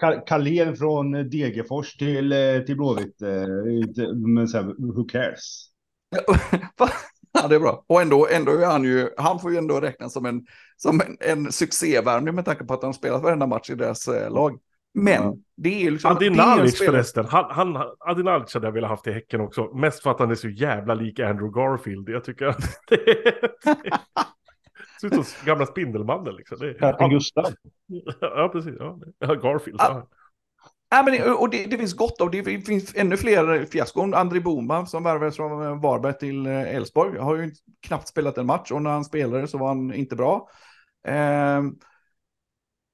Ka- 0.00 0.22
Carlén 0.26 0.76
från 0.76 1.12
Degerfors 1.12 1.96
till, 1.96 2.32
eh, 2.32 2.58
till 2.66 2.76
Blåvitt. 2.76 3.22
eh, 3.22 4.08
Men 4.34 4.48
så 4.48 4.56
här, 4.56 4.64
who 4.94 5.04
cares? 5.04 5.68
ja, 7.32 7.48
det 7.48 7.54
är 7.54 7.60
bra. 7.60 7.84
Och 7.86 8.02
ändå, 8.02 8.28
ändå 8.32 8.52
är 8.52 8.66
han 8.66 8.84
ju, 8.84 9.08
han 9.16 9.40
får 9.40 9.52
ju 9.52 9.58
ändå 9.58 9.80
räknas 9.80 10.12
som 10.12 10.26
en, 10.26 10.46
som 10.76 11.00
en, 11.00 11.16
en 11.20 11.52
succévärvning 11.52 12.34
med 12.34 12.44
tanke 12.44 12.64
på 12.64 12.74
att 12.74 12.82
han 12.82 12.94
spelat 12.94 13.22
varenda 13.22 13.46
match 13.46 13.70
i 13.70 13.74
deras 13.74 14.08
eh, 14.08 14.30
lag. 14.30 14.58
Men 14.94 15.12
Ja. 15.22 15.36
det 15.56 15.68
är 15.74 15.80
ju 15.84 15.90
liksom... 15.90 16.10
är 16.10 16.16
Adinalic 16.16 16.76
spelare- 16.76 16.92
förresten, 16.92 17.26
han, 17.28 17.44
han, 17.50 17.84
Adinalic 17.98 18.54
hade 18.54 18.66
jag 18.66 18.72
velat 18.72 18.90
haft 18.90 19.06
i 19.06 19.12
Häcken 19.12 19.40
också. 19.40 19.64
Mest 19.74 20.02
för 20.02 20.10
att 20.10 20.18
han 20.20 20.30
är 20.30 20.34
så 20.34 20.48
jävla 20.48 20.94
lik 20.94 21.20
Andrew 21.20 21.60
Garfield. 21.60 22.08
Jag 22.08 22.24
tycker 22.24 22.46
att 22.46 22.58
det 22.88 22.96
ser 25.00 25.06
ut 25.06 25.26
som 25.26 25.46
gamla 25.46 25.66
Spindelmannen 25.66 26.34
liksom. 26.34 26.58
Det, 26.58 26.74
Katten 26.74 27.10
Gustav. 27.10 27.46
ja, 28.20 28.48
precis. 28.52 28.74
Ja, 29.18 29.34
Garfield. 29.34 29.80
Ja. 29.80 30.08
Ja, 30.90 31.02
men 31.02 31.12
det, 31.14 31.30
och 31.32 31.50
det, 31.50 31.64
det 31.70 31.78
finns 31.78 31.94
gott 31.96 32.20
av 32.20 32.30
det. 32.30 32.44
Finns 32.66 32.94
ännu 32.96 33.16
fler 33.16 33.64
fiaskon. 33.64 34.14
André 34.14 34.40
Boman 34.40 34.86
som 34.86 35.02
värvades 35.04 35.36
från 35.36 35.80
Varberg 35.80 36.18
till 36.18 36.46
eh, 36.46 36.74
Elfsborg 36.76 37.18
har 37.18 37.36
ju 37.36 37.50
knappt 37.86 38.08
spelat 38.08 38.38
en 38.38 38.46
match 38.46 38.70
och 38.70 38.82
när 38.82 38.90
han 38.90 39.04
spelade 39.04 39.48
så 39.48 39.58
var 39.58 39.68
han 39.68 39.94
inte 39.94 40.16
bra. 40.16 40.48
Eh, 41.08 41.60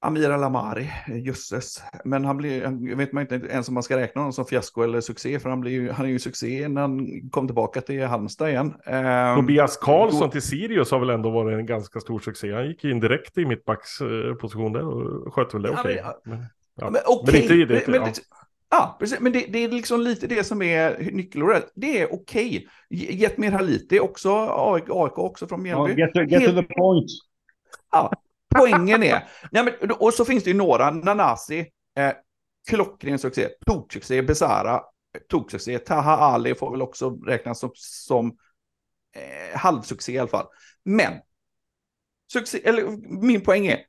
Amir 0.01 0.29
Alamari, 0.29 0.89
jösses. 1.25 1.83
Men 2.05 2.25
han 2.25 2.37
blir, 2.37 2.61
jag 2.89 2.95
vet 2.97 3.11
man 3.13 3.21
inte 3.21 3.35
ens 3.35 3.67
om 3.67 3.73
man 3.73 3.83
ska 3.83 3.97
räkna 3.97 4.21
honom 4.21 4.33
som 4.33 4.45
fiasko 4.45 4.81
eller 4.83 5.01
succé, 5.01 5.39
för 5.39 5.49
han, 5.49 5.61
blir, 5.61 5.71
ju- 5.71 5.91
han 5.91 6.05
är 6.05 6.09
ju 6.09 6.19
succé 6.19 6.67
när 6.67 6.81
han 6.81 7.07
kom 7.31 7.47
tillbaka 7.47 7.81
till 7.81 8.03
Halmstad 8.05 8.49
igen. 8.49 8.73
Eh, 8.85 9.35
Tobias 9.35 9.77
Karlsson 9.77 10.29
till 10.29 10.41
Sirius 10.41 10.91
har 10.91 10.99
väl 10.99 11.09
ändå 11.09 11.29
varit 11.29 11.59
en 11.59 11.65
ganska 11.65 11.99
stor 11.99 12.19
succé. 12.19 12.53
Han 12.53 12.67
gick 12.67 12.83
in 12.83 12.99
direkt 12.99 13.37
i 13.37 13.45
mittbacks 13.45 14.01
eh, 14.01 14.33
position 14.35 14.73
där 14.73 14.85
och 14.85 15.33
sköt 15.33 15.53
väl 15.53 15.61
det 15.61 15.69
Ja, 15.69 15.77
okej. 15.79 16.03
men- 16.25 16.37
Men- 16.39 16.45
Ja, 16.75 16.85
Ja. 16.85 16.89
men 16.91 17.01
okej. 17.05 17.47
Men 17.87 18.07
inte 18.07 18.21
ja. 18.31 18.37
ja, 18.71 18.95
precis. 18.99 19.19
Men 19.19 19.31
det, 19.31 19.45
det 19.49 19.63
är 19.63 19.69
liksom 19.69 20.01
lite 20.01 20.27
det 20.27 20.43
som 20.43 20.61
är 20.61 21.09
nyckelordet. 21.11 21.71
Det 21.75 22.01
är 22.01 22.13
okej. 22.13 22.67
Okay. 22.89 23.15
Jetmir 23.15 23.51
Haliti 23.51 23.99
också, 23.99 24.29
AIK, 24.49 24.89
också 25.17 25.47
från 25.47 25.65
Ja, 25.65 25.83
Mjällby. 25.85 26.01
get, 26.01 26.13
to, 26.13 26.19
get 26.21 26.29
to 26.45 26.51
Helt- 26.51 26.67
the 26.67 26.73
point. 26.73 27.05
Ja, 27.91 28.11
poängen 28.55 29.03
är, 29.03 29.29
nej 29.51 29.63
men, 29.63 29.91
och 29.91 30.13
så 30.13 30.25
finns 30.25 30.43
det 30.43 30.49
ju 30.49 30.57
några, 30.57 30.91
Nanasi, 30.91 31.59
eh, 31.97 32.11
klockren 32.69 33.19
succé, 33.19 33.49
toksuccé, 33.65 34.21
Besara, 34.21 34.75
eh, 34.75 35.21
toksuccé, 35.29 35.79
Taha 35.79 36.15
Ali 36.15 36.55
får 36.55 36.71
väl 36.71 36.81
också 36.81 37.09
räknas 37.09 37.59
som, 37.59 37.71
som 37.75 38.27
eh, 39.15 39.57
halvsuccé 39.57 40.11
i 40.11 40.19
alla 40.19 40.27
fall. 40.27 40.47
Men, 40.85 41.13
succé, 42.31 42.61
eller 42.63 42.87
min 43.21 43.41
poäng 43.41 43.67
är, 43.67 43.79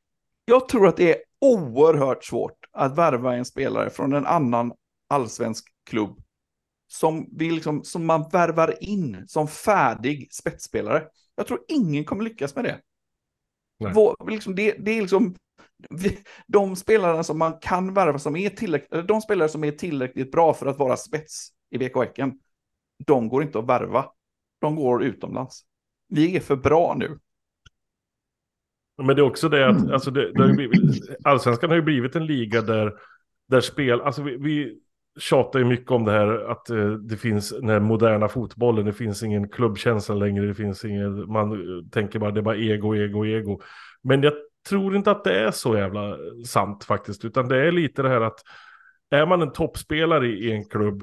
jag 0.44 0.68
tror 0.68 0.88
att 0.88 0.96
det 0.96 1.14
är 1.14 1.22
oerhört 1.40 2.24
svårt 2.24 2.58
att 2.72 2.98
värva 2.98 3.34
en 3.34 3.44
spelare 3.44 3.90
från 3.90 4.12
en 4.12 4.26
annan 4.26 4.72
allsvensk 5.08 5.68
klubb 5.90 6.22
som, 6.88 7.28
vi 7.32 7.50
liksom, 7.50 7.84
som 7.84 8.06
man 8.06 8.28
värvar 8.32 8.74
in 8.80 9.24
som 9.28 9.48
färdig 9.48 10.32
spetsspelare. 10.32 11.04
Jag 11.34 11.46
tror 11.46 11.60
ingen 11.68 12.04
kommer 12.04 12.24
lyckas 12.24 12.54
med 12.54 12.64
det. 12.64 12.80
Vår, 13.94 14.30
liksom, 14.30 14.54
det, 14.54 14.72
det 14.78 14.90
är 14.90 15.00
liksom 15.00 15.34
vi- 15.90 16.18
de 16.46 16.76
spelarna 16.76 17.24
som 17.24 17.38
man 17.38 17.58
kan 17.60 17.94
värva 17.94 18.18
som 18.18 18.36
är 18.36 18.50
tillräckligt, 18.50 19.08
de 19.08 19.20
spelare 19.20 19.48
som 19.48 19.64
är 19.64 19.70
tillräckligt 19.72 20.32
bra 20.32 20.54
för 20.54 20.66
att 20.66 20.78
vara 20.78 20.96
spets 20.96 21.48
i 21.70 21.78
BK 21.78 21.96
Häcken, 21.96 22.32
de 23.06 23.28
går 23.28 23.42
inte 23.42 23.58
att 23.58 23.66
värva. 23.68 24.06
De 24.60 24.76
går 24.76 25.04
utomlands. 25.04 25.62
Vi 26.08 26.36
är 26.36 26.40
för 26.40 26.56
bra 26.56 26.94
nu. 26.98 27.18
Men 29.02 29.16
det 29.16 29.22
är 29.22 29.26
också 29.26 29.48
det 29.48 29.68
att 29.68 29.90
alltså 29.90 30.10
det, 30.10 30.32
det 30.32 30.42
har 30.42 30.52
blivit, 30.54 30.80
allsvenskan 31.24 31.70
har 31.70 31.76
ju 31.76 31.82
blivit 31.82 32.16
en 32.16 32.26
liga 32.26 32.62
där, 32.62 32.92
där 33.48 33.60
spel, 33.60 34.00
alltså 34.00 34.22
vi, 34.22 34.36
vi 34.36 34.80
tjatar 35.18 35.58
ju 35.58 35.64
mycket 35.64 35.90
om 35.90 36.04
det 36.04 36.12
här 36.12 36.50
att 36.50 36.70
eh, 36.70 36.90
det 36.90 37.16
finns 37.16 37.50
den 37.50 37.68
här 37.68 37.80
moderna 37.80 38.28
fotbollen, 38.28 38.86
det 38.86 38.92
finns 38.92 39.22
ingen 39.22 39.48
klubbkänsla 39.48 40.14
längre, 40.14 40.46
det 40.46 40.54
finns 40.54 40.84
ingen, 40.84 41.32
man 41.32 41.52
eh, 41.52 41.84
tänker 41.90 42.18
bara 42.18 42.30
det 42.30 42.40
är 42.40 42.42
bara 42.42 42.56
ego, 42.56 42.94
ego, 42.94 43.26
ego. 43.26 43.60
Men 44.02 44.22
jag 44.22 44.32
tror 44.68 44.96
inte 44.96 45.10
att 45.10 45.24
det 45.24 45.40
är 45.40 45.50
så 45.50 45.76
jävla 45.76 46.16
sant 46.46 46.84
faktiskt, 46.84 47.24
utan 47.24 47.48
det 47.48 47.66
är 47.66 47.72
lite 47.72 48.02
det 48.02 48.08
här 48.08 48.20
att 48.20 48.40
är 49.10 49.26
man 49.26 49.42
en 49.42 49.52
toppspelare 49.52 50.26
i 50.26 50.52
en 50.52 50.64
klubb, 50.64 51.02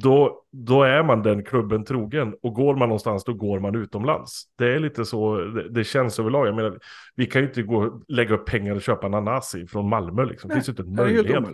då, 0.00 0.44
då 0.52 0.82
är 0.82 1.02
man 1.02 1.22
den 1.22 1.44
klubben 1.44 1.84
trogen. 1.84 2.34
Och 2.42 2.54
går 2.54 2.76
man 2.76 2.88
någonstans, 2.88 3.24
då 3.24 3.34
går 3.34 3.60
man 3.60 3.74
utomlands. 3.74 4.44
Det 4.58 4.74
är 4.74 4.78
lite 4.78 5.04
så 5.04 5.38
det, 5.38 5.68
det 5.68 5.84
känns 5.84 6.18
överlag. 6.18 6.46
Jag 6.46 6.54
menar, 6.54 6.78
vi 7.14 7.26
kan 7.26 7.42
ju 7.42 7.48
inte 7.48 7.62
gå 7.62 8.02
lägga 8.08 8.34
upp 8.34 8.46
pengar 8.46 8.74
och 8.74 8.82
köpa 8.82 9.08
Nanasi 9.08 9.66
från 9.66 9.88
Malmö. 9.88 10.24
Liksom. 10.24 10.48
Det 10.48 10.54
finns 10.54 10.68
ju 10.68 10.70
inte 10.70 10.82
en 10.82 10.94
möjlighet. 10.94 11.44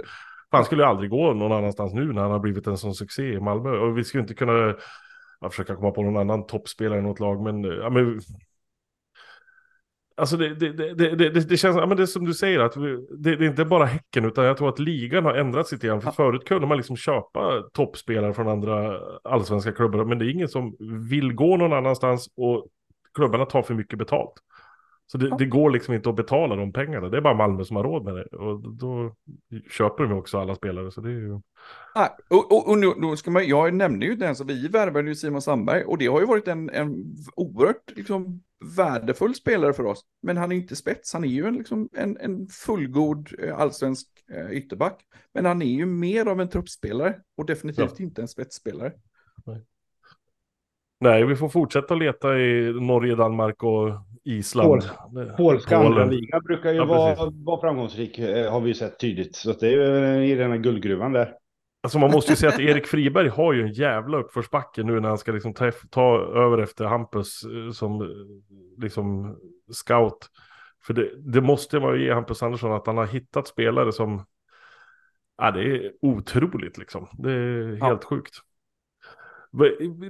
Han 0.51 0.65
skulle 0.65 0.83
ju 0.83 0.89
aldrig 0.89 1.11
gå 1.11 1.33
någon 1.33 1.53
annanstans 1.53 1.95
nu 1.95 2.13
när 2.13 2.23
han 2.23 2.31
har 2.31 2.39
blivit 2.39 2.67
en 2.67 2.79
sån 2.79 2.95
succé 2.95 3.33
i 3.33 3.41
Malmö. 3.41 3.71
Och 3.71 3.99
vi 3.99 4.05
skulle 4.05 4.21
inte 4.21 4.35
kunna 4.35 4.75
jag 5.41 5.53
försöker 5.53 5.75
komma 5.75 5.91
på 5.91 6.03
någon 6.03 6.17
annan 6.17 6.47
toppspelare 6.47 6.99
i 6.99 7.03
något 7.03 7.21
lag, 7.21 7.43
men, 7.43 7.65
ja, 7.65 7.91
men 7.91 8.21
Alltså 10.17 10.37
det, 10.37 10.55
det, 10.55 10.95
det, 10.95 11.31
det, 11.31 11.57
känns, 11.57 11.77
ja, 11.77 11.87
men 11.87 11.97
det 11.97 12.03
är 12.03 12.07
som 12.07 12.25
du 12.25 12.35
säger, 12.35 12.61
att 12.61 12.75
det, 13.19 13.31
är 13.31 13.43
inte 13.43 13.65
bara 13.65 13.85
Häcken, 13.85 14.25
utan 14.25 14.45
jag 14.45 14.57
tror 14.57 14.69
att 14.69 14.79
ligan 14.79 15.25
har 15.25 15.35
ändrats 15.35 15.73
lite 15.73 15.87
grann. 15.87 16.01
För 16.01 16.11
förut 16.11 16.45
kunde 16.45 16.67
man 16.67 16.77
liksom 16.77 16.97
köpa 16.97 17.63
toppspelare 17.73 18.35
från 18.35 18.49
andra 18.49 19.01
allsvenska 19.25 19.73
klubbar, 19.73 20.05
men 20.05 20.19
det 20.19 20.25
är 20.25 20.31
ingen 20.31 20.49
som 20.49 20.77
vill 21.09 21.35
gå 21.35 21.57
någon 21.57 21.73
annanstans 21.73 22.29
och 22.37 22.67
klubbarna 23.15 23.45
tar 23.45 23.63
för 23.63 23.75
mycket 23.75 23.99
betalt. 23.99 24.33
Så 25.13 25.19
det, 25.19 25.37
det, 25.39 25.47
går 25.47 25.71
liksom 25.71 25.95
inte 25.95 26.09
att 26.09 26.17
betala 26.17 26.57
de 26.57 26.73
pengarna. 26.73 27.09
Det 27.09 27.17
är 27.17 27.21
bara 27.21 27.35
Malmö 27.35 27.65
som 27.65 27.77
har 27.77 27.85
råd 27.85 28.05
med 28.05 28.15
det. 28.15 28.25
Och 28.37 28.77
då 28.77 29.15
köper 29.71 30.05
de 30.05 30.13
också 30.13 30.39
alla 30.39 30.55
spelare. 30.55 30.91
Så 30.91 31.01
det 31.01 31.09
är 31.09 31.13
ju... 31.13 31.41
Nej, 31.95 32.09
och, 32.31 32.53
och, 32.53 32.71
och 32.71 32.79
nu, 32.79 32.93
nu, 32.97 33.17
ska 33.17 33.31
man, 33.31 33.49
jag 33.49 33.75
nämnde 33.75 34.07
ju 34.07 34.15
den, 34.15 34.37
så 34.37 34.45
vi 34.45 34.69
värvade 34.69 35.09
ju 35.09 35.15
Simon 35.15 35.43
Sandberg. 35.43 35.85
Och 35.85 35.99
det 35.99 36.07
har 36.07 36.21
ju 36.21 36.27
varit 36.27 36.49
en, 36.49 36.71
en 36.71 37.17
oerhört 37.37 37.93
liksom, 37.97 38.43
värdefull 38.77 39.35
spelare 39.35 39.73
för 39.73 39.85
oss. 39.85 40.05
Men 40.23 40.37
han 40.37 40.53
är 40.53 40.57
inte 40.57 40.77
spets, 40.77 41.13
han 41.13 41.25
är 41.25 41.29
ju 41.29 41.47
en, 41.47 41.55
liksom, 41.55 41.89
en, 41.93 42.17
en 42.17 42.49
fullgod 42.49 43.29
eh, 43.39 43.59
allsvensk 43.59 44.09
eh, 44.33 44.51
ytterback. 44.51 45.01
Men 45.35 45.45
han 45.45 45.63
är 45.63 45.67
ju 45.67 45.87
mer 45.87 46.27
av 46.27 46.41
en 46.41 46.49
truppspelare 46.49 47.17
och 47.37 47.47
definitivt 47.47 47.95
ja. 47.99 48.05
inte 48.05 48.23
en 48.23 48.29
spetsspelare. 48.29 48.93
Nej. 49.47 49.65
Nej, 51.01 51.25
vi 51.25 51.37
får 51.37 51.49
fortsätta 51.49 51.95
leta 51.95 52.39
i 52.39 52.73
Norge, 52.73 53.15
Danmark 53.15 53.63
och 53.63 53.91
Island. 54.25 54.83
Polska 55.37 55.77
andra 55.77 56.05
liga 56.05 56.41
brukar 56.41 56.71
ju 56.71 56.77
ja, 56.77 56.85
vara, 56.85 57.31
vara 57.31 57.61
framgångsrik, 57.61 58.19
eh, 58.19 58.53
har 58.53 58.61
vi 58.61 58.75
sett 58.75 59.01
tydligt. 59.01 59.37
Så 59.37 59.53
det 59.53 59.67
är 59.67 60.21
ju 60.21 60.33
i 60.33 60.35
den 60.35 60.51
här 60.51 60.59
guldgruvan 60.59 61.13
där. 61.13 61.35
Alltså 61.83 61.99
man 61.99 62.11
måste 62.11 62.33
ju 62.33 62.37
säga 62.37 62.53
att 62.53 62.61
Erik 62.61 62.87
Friberg 62.87 63.29
har 63.29 63.53
ju 63.53 63.63
en 63.63 63.73
jävla 63.73 64.19
uppförsbacke 64.19 64.83
nu 64.83 65.01
när 65.01 65.09
han 65.09 65.19
ska 65.19 65.33
liksom 65.33 65.55
ta, 65.55 65.71
ta 65.91 66.19
över 66.19 66.59
efter 66.59 66.85
Hampus 66.85 67.43
eh, 67.45 67.73
som 67.73 68.03
eh, 68.03 68.09
liksom 68.83 69.37
scout. 69.73 70.29
För 70.87 70.95
det, 70.95 71.11
det 71.33 71.41
måste 71.41 71.81
man 71.81 71.95
ju 71.95 72.05
ge 72.05 72.13
Hampus 72.13 72.43
Andersson 72.43 72.73
att 72.73 72.87
han 72.87 72.97
har 72.97 73.07
hittat 73.07 73.49
spelare 73.49 73.93
som, 73.93 74.27
ja 75.39 75.51
det 75.51 75.63
är 75.63 75.93
otroligt 76.01 76.79
liksom. 76.79 77.09
Det 77.13 77.33
är 77.33 77.69
helt 77.69 77.81
ja. 77.81 78.09
sjukt. 78.09 78.35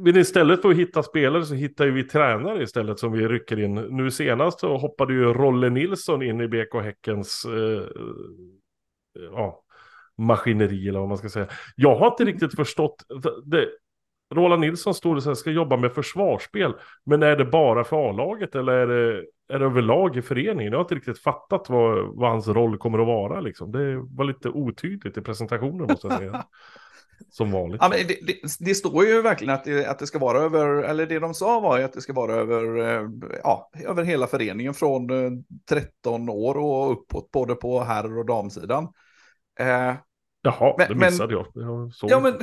Men 0.00 0.16
istället 0.16 0.62
för 0.62 0.70
att 0.70 0.76
hitta 0.76 1.02
spelare 1.02 1.44
så 1.44 1.54
hittar 1.54 1.86
vi 1.86 2.04
tränare 2.04 2.62
istället 2.62 2.98
som 2.98 3.12
vi 3.12 3.28
rycker 3.28 3.58
in. 3.58 3.74
Nu 3.74 4.10
senast 4.10 4.60
så 4.60 4.76
hoppade 4.76 5.12
ju 5.12 5.24
Rolle 5.24 5.70
Nilsson 5.70 6.22
in 6.22 6.40
i 6.40 6.48
BK 6.48 6.74
Häckens 6.74 7.44
eh, 7.44 7.82
eh, 7.82 9.30
ja, 9.32 9.62
maskineri 10.18 10.88
eller 10.88 10.98
vad 10.98 11.08
man 11.08 11.18
ska 11.18 11.28
säga. 11.28 11.48
Jag 11.76 11.96
har 11.96 12.06
inte 12.06 12.24
riktigt 12.24 12.56
förstått. 12.56 13.04
Det, 13.44 13.68
Roland 14.34 14.60
Nilsson 14.60 14.94
stod 14.94 15.26
och 15.26 15.38
ska 15.38 15.50
jobba 15.50 15.76
med 15.76 15.92
försvarsspel. 15.92 16.74
Men 17.04 17.22
är 17.22 17.36
det 17.36 17.44
bara 17.44 17.84
för 17.84 18.10
A-laget 18.10 18.54
eller 18.54 18.72
är 18.72 18.86
det, 18.86 19.24
är 19.48 19.58
det 19.58 19.64
överlag 19.64 20.16
i 20.16 20.22
föreningen? 20.22 20.72
Jag 20.72 20.78
har 20.78 20.84
inte 20.84 20.94
riktigt 20.94 21.18
fattat 21.18 21.68
vad, 21.68 22.16
vad 22.16 22.30
hans 22.30 22.48
roll 22.48 22.78
kommer 22.78 22.98
att 22.98 23.06
vara. 23.06 23.40
Liksom. 23.40 23.72
Det 23.72 23.96
var 23.96 24.24
lite 24.24 24.48
otydligt 24.48 25.16
i 25.16 25.20
presentationen 25.20 25.86
måste 25.90 26.06
jag 26.06 26.18
säga. 26.18 26.44
Som 27.30 27.52
vanligt. 27.52 27.80
Ja, 27.82 27.88
men 27.88 27.98
det, 28.06 28.18
det, 28.26 28.36
det, 28.60 28.74
står 28.74 29.04
ju 29.04 29.22
verkligen 29.22 29.54
att 29.54 29.64
det, 29.64 29.86
att 29.86 29.98
det 29.98 30.06
ska 30.06 30.18
vara 30.18 30.38
över, 30.38 30.82
eller 30.82 31.06
det 31.06 31.18
de 31.18 31.34
sa 31.34 31.60
var 31.60 31.78
ju 31.78 31.84
att 31.84 31.92
det 31.92 32.00
ska 32.00 32.12
vara 32.12 32.34
över, 32.34 32.78
eh, 32.78 33.08
ja, 33.42 33.70
över 33.84 34.04
hela 34.04 34.26
föreningen 34.26 34.74
från 34.74 35.08
13 35.68 36.28
eh, 36.28 36.34
år 36.34 36.56
och 36.56 36.92
uppåt, 36.92 37.30
både 37.30 37.54
på 37.54 37.80
herr 37.80 38.18
och 38.18 38.26
damsidan. 38.26 38.88
Eh, 39.60 39.94
Jaha, 40.42 40.74
men, 40.78 40.88
det 40.88 40.94
missade 40.94 41.36
men, 41.36 41.44
jag. 41.54 41.90
jag 42.00 42.10
ja, 42.10 42.20
men, 42.20 42.34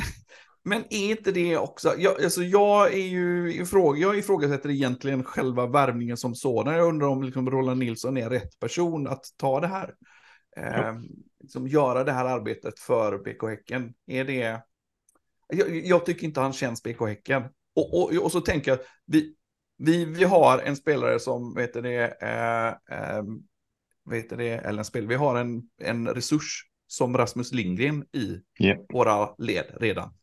men 0.64 0.84
är 0.90 1.10
inte 1.10 1.32
det 1.32 1.58
också, 1.58 1.94
jag, 1.98 2.24
alltså 2.24 2.42
jag 2.42 2.94
är 2.94 3.08
ju 3.08 3.54
ifråg, 3.54 3.98
jag 3.98 4.18
ifrågasätter 4.18 4.70
egentligen 4.70 5.24
själva 5.24 5.68
värvningen 5.68 6.18
som 6.18 6.36
sådan. 6.36 6.74
Jag 6.74 6.88
undrar 6.88 7.08
om 7.08 7.24
liksom 7.24 7.52
Roland 7.52 7.80
Nilsson 7.80 8.18
är 8.18 8.30
rätt 8.30 8.60
person 8.60 9.08
att 9.08 9.26
ta 9.38 9.60
det 9.60 9.68
här. 9.68 9.94
Eh, 10.58 10.94
liksom 11.46 11.68
göra 11.68 12.04
det 12.04 12.12
här 12.12 12.26
arbetet 12.26 12.80
för 12.80 13.18
BK 13.18 13.44
Häcken. 13.50 13.94
Är 14.08 14.26
det... 14.26 14.62
Jag, 15.48 15.86
jag 15.86 16.06
tycker 16.06 16.28
inte 16.28 16.40
han 16.40 16.54
känns 16.54 16.84
BK 16.84 17.02
Häcken. 17.02 17.44
Och, 17.76 17.94
och, 17.94 18.24
och 18.24 18.32
så 18.32 18.42
tänker 18.42 18.72
jag, 18.72 18.80
vi, 19.06 19.36
vi, 19.78 20.06
vi 20.06 20.24
har 20.24 20.60
en 20.60 20.76
spelare 20.76 21.20
som, 21.20 21.54
vet 21.54 21.74
det, 21.74 22.22
eh, 22.22 22.68
eh, 22.68 23.24
vet 24.10 24.30
det, 24.30 24.50
eller 24.50 24.80
en 24.80 24.86
spel, 24.86 25.08
vi 25.08 25.16
har 25.16 25.36
en, 25.36 25.62
en 25.82 26.08
resurs 26.08 26.64
som 26.88 27.18
Rasmus 27.18 27.54
Lindgren 27.54 28.06
i 28.12 28.42
yeah. 28.60 28.80
våra 28.94 29.36
led 29.38 29.66
redan. 29.80 30.14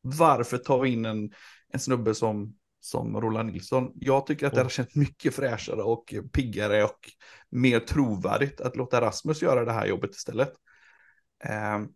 Varför 0.00 0.58
tar 0.58 0.80
vi 0.80 0.90
in 0.90 1.04
en, 1.04 1.32
en 1.68 1.80
snubbe 1.80 2.14
som 2.14 2.56
som 2.84 3.20
Roland 3.20 3.52
Nilsson. 3.52 3.92
Jag 3.94 4.26
tycker 4.26 4.46
att 4.46 4.54
det 4.54 4.62
har 4.62 4.68
känts 4.68 4.94
mycket 4.94 5.34
fräschare 5.34 5.82
och 5.82 6.14
piggare 6.32 6.84
och 6.84 7.10
mer 7.50 7.80
trovärdigt 7.80 8.60
att 8.60 8.76
låta 8.76 9.00
Rasmus 9.00 9.42
göra 9.42 9.64
det 9.64 9.72
här 9.72 9.86
jobbet 9.86 10.10
istället. 10.14 10.52
Ehm, 11.44 11.88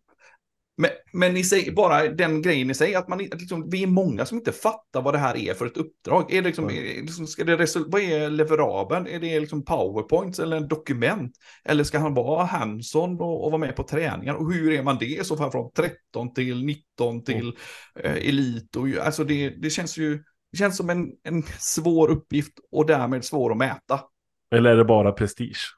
men, 0.77 0.89
men 1.13 1.37
i 1.37 1.43
sig, 1.43 1.71
bara 1.71 2.07
den 2.07 2.41
grejen 2.41 2.69
i 2.69 2.73
sig, 2.73 2.95
att 2.95 3.07
man, 3.07 3.17
liksom, 3.17 3.69
vi 3.69 3.83
är 3.83 3.87
många 3.87 4.25
som 4.25 4.37
inte 4.37 4.51
fattar 4.51 5.01
vad 5.01 5.13
det 5.13 5.17
här 5.17 5.37
är 5.37 5.53
för 5.53 5.65
ett 5.65 5.77
uppdrag. 5.77 6.33
Är 6.33 6.41
det 6.41 6.47
liksom, 6.47 6.69
mm. 6.69 6.77
är, 6.77 7.01
liksom, 7.01 7.27
ska 7.27 7.43
det 7.43 7.75
vad 7.87 8.01
är 8.01 8.29
leverabeln? 8.29 9.07
Är 9.07 9.19
det 9.19 9.39
liksom 9.39 9.65
powerpoints 9.65 10.39
eller 10.39 10.57
en 10.57 10.67
dokument? 10.67 11.31
Eller 11.63 11.83
ska 11.83 11.99
han 11.99 12.13
vara 12.13 12.45
hands-on 12.45 13.19
och, 13.19 13.45
och, 13.45 13.51
vara 13.51 13.59
med 13.59 13.75
på 13.75 13.83
träningar? 13.83 14.33
Och 14.33 14.53
hur 14.53 14.71
är 14.71 14.83
man 14.83 14.97
det 14.99 15.27
så 15.27 15.37
fall 15.37 15.51
från 15.51 15.71
13 15.71 16.33
till 16.33 16.65
19 16.65 17.23
till 17.23 17.53
mm. 17.99 18.17
eh, 18.17 18.27
elit? 18.27 18.75
Och, 18.75 18.87
alltså 19.01 19.23
det, 19.23 19.49
det 19.49 19.69
känns 19.69 19.97
ju 19.97 20.23
det 20.51 20.57
känns 20.57 20.77
som 20.77 20.89
en, 20.89 21.11
en 21.23 21.43
svår 21.43 22.09
uppgift 22.09 22.53
och 22.71 22.85
därmed 22.85 23.25
svår 23.25 23.51
att 23.51 23.57
mäta. 23.57 23.99
Eller 24.55 24.69
är 24.71 24.75
det 24.75 24.85
bara 24.85 25.11
prestige? 25.11 25.75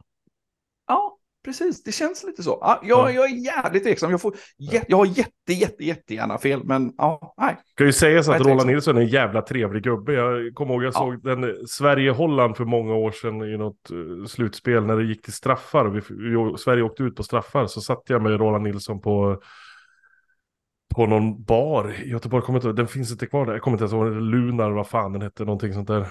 Ja, 0.88 1.18
precis. 1.46 1.84
Det 1.84 1.92
känns 1.92 2.24
lite 2.24 2.44
så. 2.44 2.58
Ja, 2.62 2.80
jag, 2.84 3.00
ja. 3.00 3.12
jag 3.12 3.26
är 3.26 3.36
jävligt 3.46 3.84
tveksam. 3.84 4.12
Jag, 4.12 4.22
får, 4.22 4.36
ja. 4.58 4.82
jag 4.88 4.98
har 4.98 5.06
jätte, 5.06 5.54
jätte, 5.54 5.86
jättegärna 5.86 6.38
fel, 6.38 6.64
men 6.64 6.94
ja, 6.98 7.34
nej. 7.38 7.58
Kan 7.76 7.88
ju 7.88 7.94
säga 7.94 8.24
så 8.24 8.32
att 8.32 8.42
Roland 8.42 8.70
Nilsson 8.70 8.98
är 8.98 9.02
en 9.02 9.08
jävla 9.08 9.42
trevlig 9.42 9.84
gubbe. 9.84 10.14
Jag 10.14 10.54
kommer 10.54 10.74
ihåg, 10.74 10.84
jag 10.84 10.94
såg 10.94 11.20
ja. 11.24 11.36
den 11.36 11.68
Sverige-Holland 11.68 12.58
för 12.58 12.66
många 12.66 12.94
år 12.94 13.12
sedan 13.12 13.42
i 13.42 13.58
något 13.58 13.92
uh, 13.92 14.26
slutspel 14.26 14.86
när 14.86 14.98
det 14.98 15.04
gick 15.04 15.22
till 15.22 15.34
straffar. 15.34 15.86
Vi, 15.86 16.58
Sverige 16.58 16.84
åkte 16.84 17.04
ut 17.04 17.16
på 17.16 17.24
straffar, 17.24 17.68
så 17.68 17.82
satt 17.82 18.04
jag 18.08 18.22
med 18.22 18.40
Roland 18.40 18.64
Nilsson 18.64 19.02
på 19.02 19.42
på 20.96 21.06
någon 21.06 21.44
bar 21.44 21.94
i 22.04 22.10
Göteborg, 22.10 22.44
kommer 22.44 22.60
inte, 22.60 22.72
den 22.74 22.88
finns 22.88 23.12
inte 23.12 23.26
kvar 23.26 23.46
där, 23.46 23.54
jag 23.54 23.62
kommer 23.62 23.76
inte 23.76 23.84
ens 23.84 23.94
ihåg, 23.94 24.22
Lunar, 24.22 24.72
vad 24.72 24.88
fan 24.88 25.14
den 25.14 25.22
hette, 25.22 25.46
någonting 25.46 25.74
sånt 25.74 25.88
där. 25.88 26.06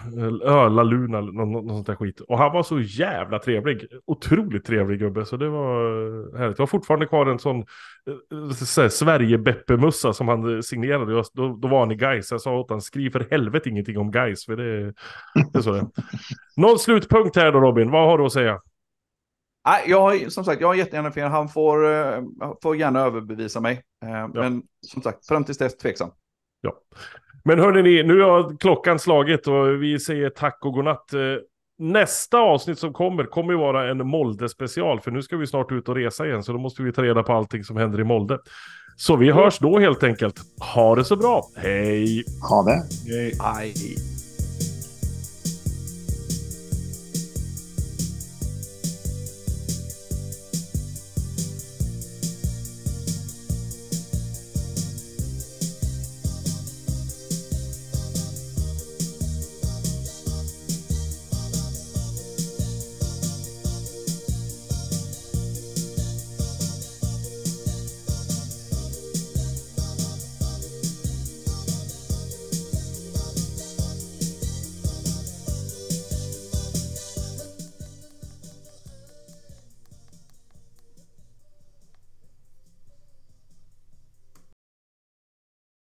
Öla 0.45 0.83
Luna, 0.83 1.20
något, 1.20 1.64
något 1.64 1.68
sånt 1.68 1.87
där 1.87 1.95
skit. 1.95 2.20
Och 2.20 2.39
han 2.39 2.53
var 2.53 2.62
så 2.62 2.81
jävla 2.81 3.39
trevlig, 3.39 3.87
otroligt 4.07 4.64
trevlig 4.64 4.99
gubbe, 4.99 5.24
så 5.24 5.37
det 5.37 5.49
var 5.49 5.74
eh, 5.74 6.39
härligt. 6.39 6.59
Jag 6.59 6.62
har 6.62 6.66
fortfarande 6.66 7.07
kvar 7.07 7.26
en 7.26 7.39
sån 7.39 7.59
eh, 7.59 8.51
så 8.51 8.91
Sverige-Beppe-mussa 8.91 10.12
som 10.12 10.28
han 10.28 10.57
eh, 10.57 10.61
signerade, 10.61 11.22
då, 11.35 11.59
då 11.62 11.68
var 11.68 11.81
han 11.81 11.91
i 11.91 11.97
Gais. 11.97 12.31
Jag 12.31 12.41
sa 12.41 12.59
åt 12.59 12.68
honom, 12.68 12.81
skriv 12.81 13.11
för 13.11 13.26
helvete 13.31 13.68
ingenting 13.68 13.99
om 13.99 14.11
Gais, 14.11 14.47
för 14.47 14.57
det, 14.57 14.93
det 15.53 15.59
är 15.59 15.62
så 15.62 15.72
det 15.72 15.87
Någon 16.57 16.78
slutpunkt 16.78 17.37
här 17.37 17.53
då 17.53 17.61
Robin, 17.61 17.91
vad 17.91 18.09
har 18.09 18.18
du 18.18 18.24
att 18.24 18.33
säga? 18.33 18.61
Nej, 19.66 19.84
jag 19.86 20.00
har, 20.00 20.30
som 20.30 20.44
sagt, 20.44 20.61
jag 20.61 20.68
har 20.68 20.74
jättegärna 20.74 21.12
fel. 21.12 21.30
Han 21.30 21.48
får, 21.48 21.84
uh, 21.84 22.22
får 22.62 22.76
gärna 22.76 23.00
överbevisa 23.00 23.61
mig. 23.61 23.82
Ja. 24.00 24.28
Men 24.28 24.62
som 24.86 25.02
sagt, 25.02 25.26
fram 25.26 25.44
tills 25.44 25.58
dess 25.58 25.76
tveksam. 25.76 26.11
Ja. 26.61 26.74
Men 27.44 27.58
hörni, 27.58 28.02
nu 28.02 28.20
har 28.20 28.56
klockan 28.56 28.98
slagit 28.98 29.46
och 29.46 29.82
vi 29.82 30.00
säger 30.00 30.30
tack 30.30 30.58
och 30.64 30.72
godnatt. 30.72 31.11
Uh, 31.14 31.36
nästa 31.78 32.38
avsnitt 32.38 32.78
som 32.78 32.92
kommer 32.92 33.24
kommer 33.24 33.52
ju 33.52 33.58
vara 33.58 33.90
en 33.90 34.06
Molde-special, 34.06 35.00
för 35.00 35.11
nu 35.11 35.22
ska 35.22 35.36
vi 35.36 35.46
snart 35.46 35.72
ut 35.72 35.88
och 35.88 35.94
resa 35.94 36.26
igen, 36.26 36.42
så 36.42 36.52
då 36.52 36.58
måste 36.58 36.82
vi 36.82 36.92
ta 36.92 37.02
reda 37.02 37.22
på 37.22 37.32
allting 37.32 37.64
som 37.64 37.76
händer 37.76 38.00
i 38.00 38.04
Molde. 38.04 38.38
Så 38.96 39.16
vi 39.16 39.30
hörs 39.30 39.58
då 39.58 39.78
helt 39.78 40.02
enkelt. 40.02 40.40
Ha 40.74 40.94
det 40.94 41.04
så 41.04 41.16
bra. 41.16 41.42
Hej! 41.56 42.24
Ha 42.50 42.62
det! 42.62 42.82
Hej! 43.12 43.32
Hej. 43.40 44.19